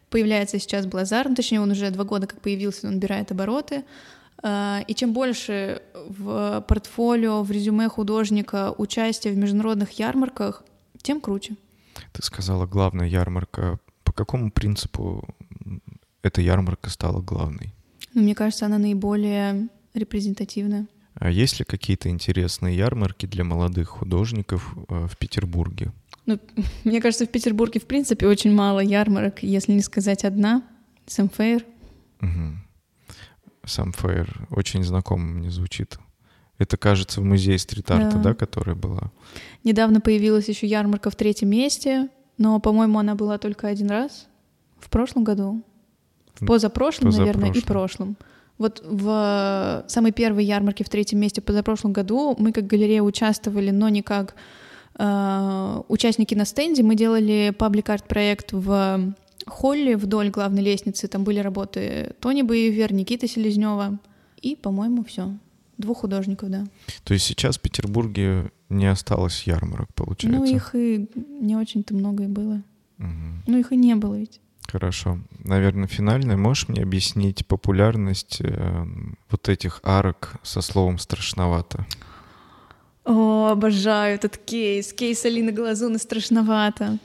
появляется 0.09 0.59
сейчас 0.59 0.85
Блазар, 0.85 1.29
ну, 1.29 1.35
точнее, 1.35 1.61
он 1.61 1.71
уже 1.71 1.89
два 1.91 2.03
года 2.03 2.27
как 2.27 2.41
появился, 2.41 2.87
он 2.87 2.95
набирает 2.95 3.31
обороты. 3.31 3.85
А, 4.43 4.83
и 4.87 4.93
чем 4.93 5.13
больше 5.13 5.81
в 5.93 6.65
портфолио, 6.67 7.41
в 7.43 7.51
резюме 7.51 7.87
художника 7.87 8.73
участия 8.77 9.31
в 9.31 9.37
международных 9.37 9.91
ярмарках, 9.91 10.63
тем 11.01 11.21
круче. 11.21 11.55
Ты 12.11 12.23
сказала, 12.23 12.65
главная 12.65 13.07
ярмарка. 13.07 13.79
По 14.03 14.11
какому 14.13 14.51
принципу 14.51 15.27
эта 16.21 16.41
ярмарка 16.41 16.89
стала 16.89 17.21
главной? 17.21 17.73
Ну, 18.13 18.21
мне 18.21 18.35
кажется, 18.35 18.65
она 18.65 18.77
наиболее 18.77 19.69
репрезентативная. 19.93 20.87
А 21.15 21.29
есть 21.29 21.59
ли 21.59 21.65
какие-то 21.65 22.09
интересные 22.09 22.77
ярмарки 22.77 23.25
для 23.25 23.43
молодых 23.43 23.89
художников 23.89 24.75
э, 24.89 25.07
в 25.07 25.17
Петербурге? 25.17 25.91
Ну, 26.25 26.39
мне 26.83 27.01
кажется, 27.01 27.25
в 27.25 27.29
Петербурге, 27.29 27.79
в 27.79 27.85
принципе, 27.85 28.27
очень 28.27 28.53
мало 28.53 28.79
ярмарок, 28.79 29.43
если 29.43 29.73
не 29.73 29.81
сказать 29.81 30.23
одна. 30.23 30.63
Самфейр. 31.05 31.65
Угу. 32.21 33.15
Самфейр. 33.65 34.47
Очень 34.49 34.83
знакомо 34.83 35.23
мне 35.23 35.51
звучит. 35.51 35.97
Это, 36.61 36.77
кажется, 36.77 37.21
в 37.21 37.23
музее 37.23 37.57
стрит-арта, 37.57 38.17
да. 38.17 38.21
да, 38.21 38.33
которая 38.35 38.75
была? 38.75 39.11
Недавно 39.63 39.99
появилась 39.99 40.47
еще 40.47 40.67
ярмарка 40.67 41.09
в 41.09 41.15
третьем 41.15 41.49
месте, 41.49 42.09
но, 42.37 42.59
по-моему, 42.59 42.99
она 42.99 43.15
была 43.15 43.39
только 43.39 43.67
один 43.67 43.89
раз. 43.89 44.27
В 44.79 44.91
прошлом 44.91 45.23
году. 45.23 45.63
В 46.35 46.45
позапрошлом, 46.45 47.07
позапрошлом. 47.07 47.41
наверное, 47.41 47.51
и 47.51 47.65
прошлом. 47.65 48.15
Вот 48.59 48.83
в 48.85 49.83
самой 49.87 50.11
первой 50.11 50.45
ярмарке 50.45 50.83
в 50.83 50.89
третьем 50.89 51.19
месте 51.19 51.41
позапрошлом 51.41 51.93
году 51.93 52.35
мы 52.37 52.51
как 52.51 52.67
галерея 52.67 53.01
участвовали, 53.01 53.71
но 53.71 53.89
не 53.89 54.03
как 54.03 54.35
э, 54.99 55.81
участники 55.87 56.35
на 56.35 56.45
стенде. 56.45 56.83
Мы 56.83 56.93
делали 56.93 57.55
паблик-арт 57.57 58.07
проект 58.07 58.53
в 58.53 59.15
холле 59.47 59.97
вдоль 59.97 60.29
главной 60.29 60.61
лестницы. 60.61 61.07
Там 61.07 61.23
были 61.23 61.39
работы 61.39 62.13
Тони 62.19 62.43
Боевер, 62.43 62.93
Никита 62.93 63.27
Селезнева 63.27 63.97
и, 64.43 64.55
по-моему, 64.55 65.03
все. 65.03 65.31
Двух 65.81 65.99
художников, 65.99 66.49
да. 66.49 66.65
То 67.03 67.13
есть 67.13 67.25
сейчас 67.25 67.57
в 67.57 67.61
Петербурге 67.61 68.51
не 68.69 68.85
осталось 68.85 69.43
ярмарок, 69.43 69.93
получается? 69.93 70.39
Ну, 70.39 70.45
их 70.45 70.75
и 70.75 71.09
не 71.41 71.55
очень-то 71.55 71.93
много 71.93 72.23
и 72.23 72.27
было. 72.27 72.61
Угу. 72.99 73.07
Ну, 73.47 73.57
их 73.57 73.71
и 73.71 73.75
не 73.75 73.95
было 73.95 74.15
ведь. 74.15 74.39
Хорошо. 74.67 75.19
Наверное, 75.43 75.87
финальное. 75.87 76.37
Можешь 76.37 76.69
мне 76.69 76.83
объяснить 76.83 77.45
популярность 77.45 78.37
э, 78.39 78.85
вот 79.29 79.49
этих 79.49 79.81
арок 79.83 80.35
со 80.43 80.61
словом 80.61 80.97
«страшновато»? 80.97 81.85
О, 83.03 83.49
обожаю 83.51 84.15
этот 84.15 84.37
кейс. 84.37 84.93
Кейс 84.93 85.25
Алины 85.25 85.51
Глазуны 85.51 85.97
«Страшновато». 85.97 86.99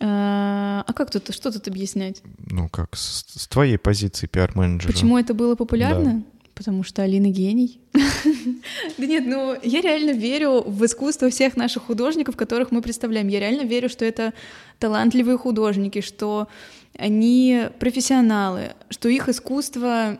А, 0.00 0.84
а 0.86 0.92
как 0.92 1.10
тут, 1.10 1.34
что 1.34 1.50
тут 1.50 1.66
объяснять? 1.66 2.22
Ну, 2.50 2.68
как, 2.68 2.94
с, 2.96 3.24
с 3.26 3.48
твоей 3.48 3.78
позиции 3.78 4.28
пиар-менеджера. 4.28 4.92
Почему 4.92 5.18
это 5.18 5.34
было 5.34 5.56
популярно? 5.56 6.14
Да. 6.20 6.37
Потому 6.58 6.82
что 6.82 7.04
Алина 7.04 7.28
гений. 7.28 7.80
Да 8.98 9.06
нет, 9.06 9.24
ну 9.26 9.56
я 9.62 9.80
реально 9.80 10.10
верю 10.10 10.64
в 10.66 10.84
искусство 10.84 11.30
всех 11.30 11.56
наших 11.56 11.84
художников, 11.84 12.36
которых 12.36 12.72
мы 12.72 12.82
представляем. 12.82 13.28
Я 13.28 13.38
реально 13.38 13.62
верю, 13.62 13.88
что 13.88 14.04
это 14.04 14.34
талантливые 14.80 15.38
художники, 15.38 16.00
что 16.00 16.48
они 16.98 17.66
профессионалы, 17.78 18.72
что 18.90 19.08
их 19.08 19.28
искусство 19.28 20.18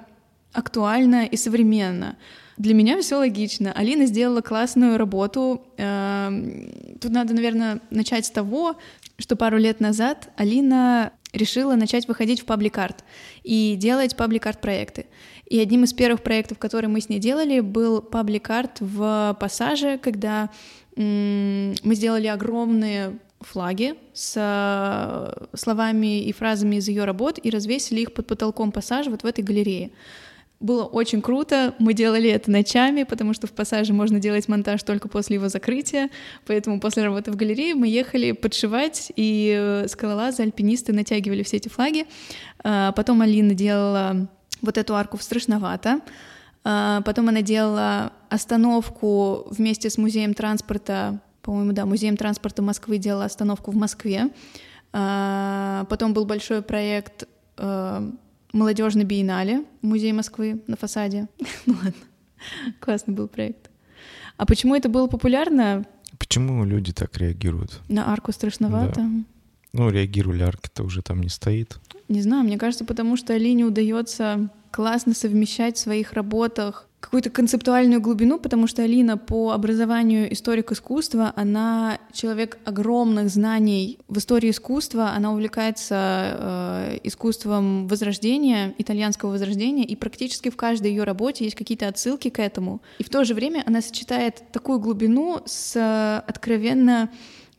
актуально 0.52 1.26
и 1.26 1.36
современно. 1.36 2.16
Для 2.56 2.74
меня 2.74 3.00
все 3.00 3.16
логично. 3.16 3.72
Алина 3.72 4.06
сделала 4.06 4.40
классную 4.40 4.96
работу. 4.96 5.62
Эм, 5.76 6.72
тут 7.00 7.10
надо, 7.10 7.34
наверное, 7.34 7.80
начать 7.90 8.26
с 8.26 8.30
того, 8.30 8.76
что 9.18 9.34
пару 9.34 9.58
лет 9.58 9.80
назад 9.80 10.30
Алина 10.36 11.12
решила 11.32 11.74
начать 11.74 12.08
выходить 12.08 12.40
в 12.40 12.44
паблик-арт 12.44 13.04
и 13.42 13.76
делать 13.76 14.16
паблик-арт 14.16 14.60
проекты. 14.60 15.06
И 15.48 15.58
одним 15.58 15.84
из 15.84 15.94
первых 15.94 16.22
проектов, 16.22 16.58
которые 16.58 16.90
мы 16.90 17.00
с 17.00 17.08
ней 17.08 17.18
делали, 17.18 17.60
был 17.60 18.02
паблик-арт 18.02 18.80
в 18.80 19.36
пассаже, 19.40 19.98
когда 19.98 20.50
мы 20.96 21.74
сделали 21.94 22.26
огромные 22.26 23.18
флаги 23.40 23.94
с 24.12 24.34
э, 24.36 25.46
словами 25.56 26.24
и 26.24 26.32
фразами 26.32 26.76
из 26.76 26.88
ее 26.88 27.04
работ 27.04 27.38
и 27.40 27.50
развесили 27.50 28.00
их 28.00 28.12
под 28.12 28.26
потолком 28.26 28.72
пассажа 28.72 29.10
вот 29.10 29.22
в 29.22 29.26
этой 29.26 29.44
галерее. 29.44 29.90
Было 30.60 30.84
очень 30.84 31.22
круто, 31.22 31.72
мы 31.78 31.94
делали 31.94 32.28
это 32.28 32.50
ночами, 32.50 33.04
потому 33.04 33.32
что 33.32 33.46
в 33.46 33.52
пассаже 33.52 33.92
можно 33.92 34.18
делать 34.18 34.48
монтаж 34.48 34.82
только 34.82 35.08
после 35.08 35.36
его 35.36 35.48
закрытия, 35.48 36.10
поэтому 36.46 36.80
после 36.80 37.04
работы 37.04 37.30
в 37.30 37.36
галерее 37.36 37.76
мы 37.76 37.86
ехали 37.86 38.32
подшивать, 38.32 39.12
и 39.14 39.54
э, 39.56 39.86
скалолазы, 39.86 40.42
альпинисты 40.42 40.92
натягивали 40.92 41.44
все 41.44 41.58
эти 41.58 41.68
флаги. 41.68 42.06
А, 42.64 42.90
потом 42.90 43.20
Алина 43.22 43.54
делала 43.54 44.28
вот 44.62 44.78
эту 44.78 44.94
арку 44.94 45.16
в 45.16 45.22
Страшновато, 45.22 46.00
а, 46.64 47.00
потом 47.02 47.28
она 47.28 47.42
делала 47.42 48.12
остановку 48.28 49.46
вместе 49.50 49.90
с 49.90 49.98
музеем 49.98 50.34
транспорта, 50.34 51.20
по-моему, 51.42 51.72
да, 51.72 51.86
музеем 51.86 52.16
транспорта 52.16 52.62
Москвы 52.62 52.98
делала 52.98 53.24
остановку 53.24 53.70
в 53.70 53.76
Москве. 53.76 54.30
А, 54.92 55.86
потом 55.88 56.12
был 56.12 56.24
большой 56.24 56.62
проект 56.62 57.24
э, 57.56 58.10
молодежной 58.52 59.04
биеннале 59.04 59.64
в 59.82 59.86
Музее 59.86 60.12
Москвы 60.12 60.62
на 60.66 60.76
фасаде. 60.76 61.28
ну 61.66 61.74
ладно, 61.74 61.92
классный 62.80 63.14
был 63.14 63.28
проект. 63.28 63.70
А 64.36 64.46
почему 64.46 64.74
это 64.74 64.88
было 64.88 65.06
популярно? 65.06 65.86
Почему 66.18 66.64
люди 66.64 66.92
так 66.92 67.16
реагируют? 67.18 67.80
На 67.88 68.12
арку 68.12 68.32
страшновато. 68.32 69.00
Да. 69.00 69.08
Ну, 69.72 69.90
реагировали, 69.90 70.42
арки-то 70.42 70.82
уже 70.82 71.02
там 71.02 71.20
не 71.20 71.28
стоит. 71.28 71.78
Не 72.08 72.22
знаю, 72.22 72.44
мне 72.44 72.58
кажется, 72.58 72.84
потому 72.84 73.16
что 73.16 73.34
Алине 73.34 73.64
удается 73.64 74.50
классно 74.70 75.14
совмещать 75.14 75.76
в 75.76 75.80
своих 75.80 76.12
работах 76.12 76.88
какую-то 77.00 77.30
концептуальную 77.30 78.00
глубину, 78.00 78.40
потому 78.40 78.66
что 78.66 78.82
Алина 78.82 79.16
по 79.16 79.52
образованию 79.52 80.32
историк 80.32 80.72
искусства, 80.72 81.32
она 81.36 81.98
человек 82.12 82.58
огромных 82.64 83.28
знаний 83.28 83.98
в 84.08 84.18
истории 84.18 84.50
искусства, 84.50 85.10
она 85.10 85.32
увлекается 85.32 86.96
э, 86.96 86.98
искусством 87.04 87.86
возрождения, 87.86 88.74
итальянского 88.78 89.30
возрождения, 89.30 89.84
и 89.84 89.94
практически 89.94 90.50
в 90.50 90.56
каждой 90.56 90.90
ее 90.90 91.04
работе 91.04 91.44
есть 91.44 91.56
какие-то 91.56 91.86
отсылки 91.86 92.30
к 92.30 92.40
этому. 92.40 92.82
И 92.98 93.04
в 93.04 93.10
то 93.10 93.24
же 93.24 93.34
время 93.34 93.62
она 93.64 93.80
сочетает 93.80 94.42
такую 94.50 94.80
глубину 94.80 95.40
с 95.46 96.22
откровенно 96.26 97.10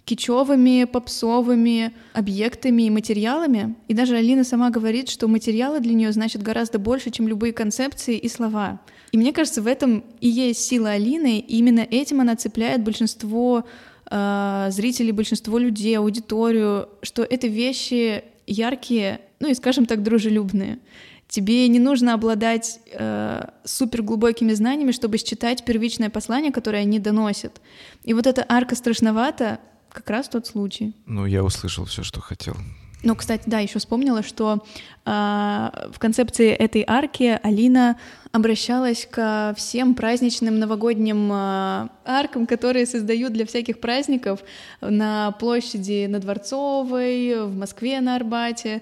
кичевыми, 0.09 0.85
попсовыми 0.85 1.93
объектами 2.13 2.83
и 2.83 2.89
материалами. 2.89 3.75
И 3.87 3.93
даже 3.93 4.15
Алина 4.15 4.43
сама 4.43 4.71
говорит, 4.71 5.07
что 5.07 5.27
материалы 5.27 5.81
для 5.81 5.93
нее 5.93 6.11
значат 6.11 6.41
гораздо 6.41 6.79
больше, 6.79 7.11
чем 7.11 7.27
любые 7.27 7.53
концепции 7.53 8.17
и 8.17 8.27
слова. 8.27 8.81
И 9.11 9.17
мне 9.19 9.31
кажется, 9.33 9.61
в 9.61 9.67
этом 9.67 10.03
и 10.19 10.27
есть 10.27 10.61
сила 10.61 10.91
Алины, 10.91 11.37
и 11.37 11.57
именно 11.57 11.81
этим 11.81 12.21
она 12.21 12.35
цепляет 12.35 12.83
большинство 12.83 13.65
э, 14.09 14.67
зрителей, 14.71 15.11
большинство 15.11 15.59
людей, 15.59 15.95
аудиторию, 15.95 16.89
что 17.03 17.21
это 17.21 17.45
вещи 17.45 18.23
яркие, 18.47 19.21
ну 19.39 19.51
и, 19.51 19.53
скажем 19.53 19.85
так, 19.85 20.01
дружелюбные. 20.01 20.79
Тебе 21.27 21.67
не 21.67 21.77
нужно 21.77 22.15
обладать 22.15 22.79
э, 22.91 23.43
супер 23.63 24.01
глубокими 24.01 24.53
знаниями, 24.53 24.91
чтобы 24.91 25.19
считать 25.19 25.63
первичное 25.63 26.09
послание, 26.09 26.51
которое 26.51 26.79
они 26.79 26.97
доносят. 26.97 27.61
И 28.03 28.15
вот 28.15 28.25
эта 28.25 28.43
арка 28.49 28.73
страшновата 28.73 29.59
как 29.91 30.09
раз 30.09 30.29
тот 30.29 30.47
случай. 30.47 30.95
Ну, 31.05 31.25
я 31.25 31.43
услышал 31.43 31.85
все, 31.85 32.03
что 32.03 32.21
хотел. 32.21 32.55
Ну, 33.01 33.15
кстати, 33.15 33.43
да, 33.45 33.59
еще 33.59 33.79
вспомнила, 33.79 34.23
что 34.23 34.61
э, 35.05 35.09
в 35.09 35.99
концепции 35.99 36.49
этой 36.49 36.83
арки 36.85 37.39
Алина 37.43 37.97
обращалась 38.33 39.07
ко 39.09 39.53
всем 39.55 39.95
праздничным 39.95 40.59
новогодним 40.59 41.31
э, 41.31 41.87
аркам, 42.03 42.45
которые 42.45 42.85
создают 42.85 43.31
для 43.31 43.45
всяких 43.45 43.79
праздников 43.79 44.41
на 44.81 45.31
площади 45.31 46.07
на 46.07 46.19
Дворцовой, 46.19 47.45
в 47.45 47.55
Москве 47.55 48.01
на 48.01 48.17
Арбате, 48.17 48.81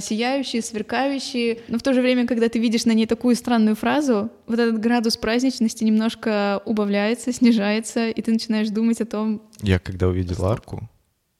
сияющие, 0.00 0.62
сверкающие. 0.62 1.58
Но 1.68 1.78
в 1.78 1.82
то 1.82 1.92
же 1.92 2.00
время, 2.02 2.26
когда 2.26 2.48
ты 2.48 2.58
видишь 2.58 2.84
на 2.84 2.92
ней 2.92 3.06
такую 3.06 3.34
странную 3.36 3.74
фразу, 3.76 4.30
вот 4.46 4.58
этот 4.58 4.78
градус 4.80 5.16
праздничности 5.16 5.84
немножко 5.84 6.60
убавляется, 6.64 7.32
снижается, 7.32 8.08
и 8.10 8.22
ты 8.22 8.32
начинаешь 8.32 8.68
думать 8.70 9.00
о 9.00 9.06
том... 9.06 9.42
Я 9.60 9.78
когда 9.78 10.08
увидел 10.08 10.44
арку, 10.44 10.88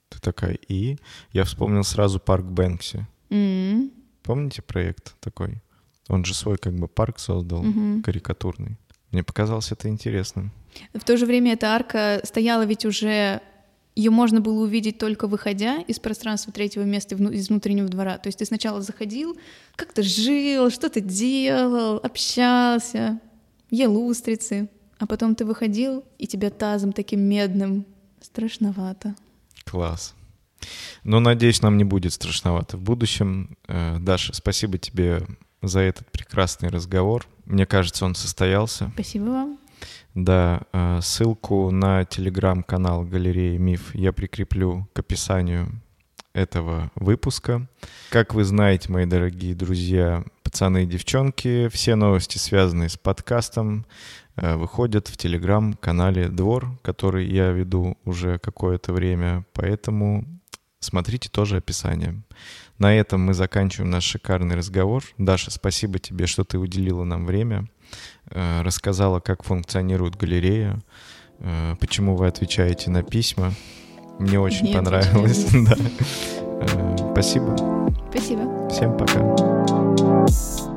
ты 0.09 0.21
такая, 0.21 0.59
и 0.69 0.97
я 1.33 1.45
вспомнил 1.45 1.85
сразу 1.85 2.21
парк 2.21 2.45
Бэнкси. 2.45 3.07
Mm-hmm. 3.31 3.91
Помните 4.23 4.63
проект 4.63 5.15
такой? 5.21 5.63
Он 6.09 6.25
же 6.25 6.35
свой 6.35 6.59
как 6.59 6.75
бы 6.75 6.89
парк 6.89 7.19
создал, 7.19 7.63
Мгм. 7.63 8.03
карикатурный. 8.03 8.77
Мне 9.11 9.23
показалось 9.23 9.73
это 9.73 9.89
интересным. 9.89 10.53
В 10.95 11.05
то 11.05 11.17
же 11.17 11.27
время 11.27 11.53
эта 11.53 11.69
арка 11.75 12.21
стояла 12.25 12.65
ведь 12.65 12.85
уже... 12.85 13.41
Ее 13.95 14.11
можно 14.11 14.41
было 14.41 14.63
увидеть 14.63 14.99
только 14.99 15.27
выходя 15.27 15.83
из 15.83 15.99
пространства 15.99 16.53
третьего 16.53 16.85
места 16.85 17.15
из 17.15 17.49
внутреннего 17.49 17.89
двора. 17.89 18.17
То 18.19 18.29
есть 18.29 18.39
ты 18.39 18.45
сначала 18.47 18.81
заходил, 18.81 19.37
как-то 19.77 20.03
жил, 20.03 20.71
что-то 20.71 21.01
делал, 21.01 21.97
общался, 21.97 23.21
ел 23.71 23.97
устрицы, 23.97 24.71
а 24.99 25.07
потом 25.07 25.35
ты 25.35 25.45
выходил, 25.45 26.05
и 26.19 26.27
тебя 26.27 26.51
тазом 26.51 26.93
таким 26.93 27.21
медным 27.21 27.85
страшновато. 28.21 29.15
Класс. 29.65 30.15
Но 31.05 31.21
надеюсь, 31.21 31.61
нам 31.61 31.77
не 31.77 31.85
будет 31.85 32.13
страшновато 32.13 32.77
в 32.77 32.83
будущем. 32.83 33.57
Э, 33.67 33.99
Даша, 33.99 34.33
спасибо 34.33 34.79
тебе 34.79 35.27
за 35.61 35.81
этот 35.81 36.11
прекрасный 36.11 36.69
разговор. 36.69 37.27
Мне 37.45 37.67
кажется, 37.67 38.05
он 38.05 38.15
состоялся. 38.15 38.91
Спасибо 38.95 39.25
вам. 39.25 39.59
Да, 40.15 40.63
э, 40.73 41.01
ссылку 41.01 41.71
на 41.71 42.05
телеграм-канал 42.05 43.05
галереи 43.05 43.57
Миф 43.57 43.95
я 43.95 44.13
прикреплю 44.13 44.87
к 44.93 44.99
описанию 44.99 45.81
этого 46.35 46.91
выпуска. 46.95 47.67
Как 48.11 48.35
вы 48.35 48.45
знаете, 48.45 48.93
мои 48.93 49.07
дорогие 49.07 49.55
друзья, 49.55 50.25
пацаны 50.43 50.85
и 50.85 50.87
девчонки, 50.87 51.69
все 51.69 51.95
новости, 51.95 52.37
связанные 52.37 52.91
с 52.91 52.99
подкастом, 52.99 53.87
э, 54.37 54.55
выходят 54.57 55.09
в 55.09 55.17
телеграм-канале 55.17 56.29
Двор, 56.29 56.79
который 56.83 57.27
я 57.27 57.51
веду 57.51 57.97
уже 58.05 58.39
какое-то 58.39 58.93
время, 58.93 59.47
поэтому 59.55 60.27
смотрите 60.79 61.31
тоже 61.31 61.57
описание. 61.57 62.23
На 62.79 62.95
этом 62.95 63.23
мы 63.23 63.33
заканчиваем 63.33 63.91
наш 63.91 64.05
шикарный 64.05 64.57
разговор. 64.57 65.05
Даша, 65.17 65.51
спасибо 65.51 65.99
тебе, 65.99 66.27
что 66.27 66.45
ты 66.45 66.59
уделила 66.59 67.05
нам 67.05 67.25
время, 67.25 67.69
рассказала, 68.31 69.21
как 69.21 69.43
функционирует 69.43 70.17
галерея, 70.17 70.79
э, 71.41 71.75
почему 71.81 72.17
вы 72.17 72.27
отвечаете 72.27 72.91
на 72.91 73.03
письма. 73.03 73.53
Мне 74.19 74.39
очень 74.41 74.67
Не 74.67 74.75
понравилось. 74.75 75.47
Да. 75.53 75.77
Э, 76.61 76.97
Спасибо. 77.13 77.57
Спасибо. 78.11 78.69
Всем 78.69 78.97
пока. 78.97 80.72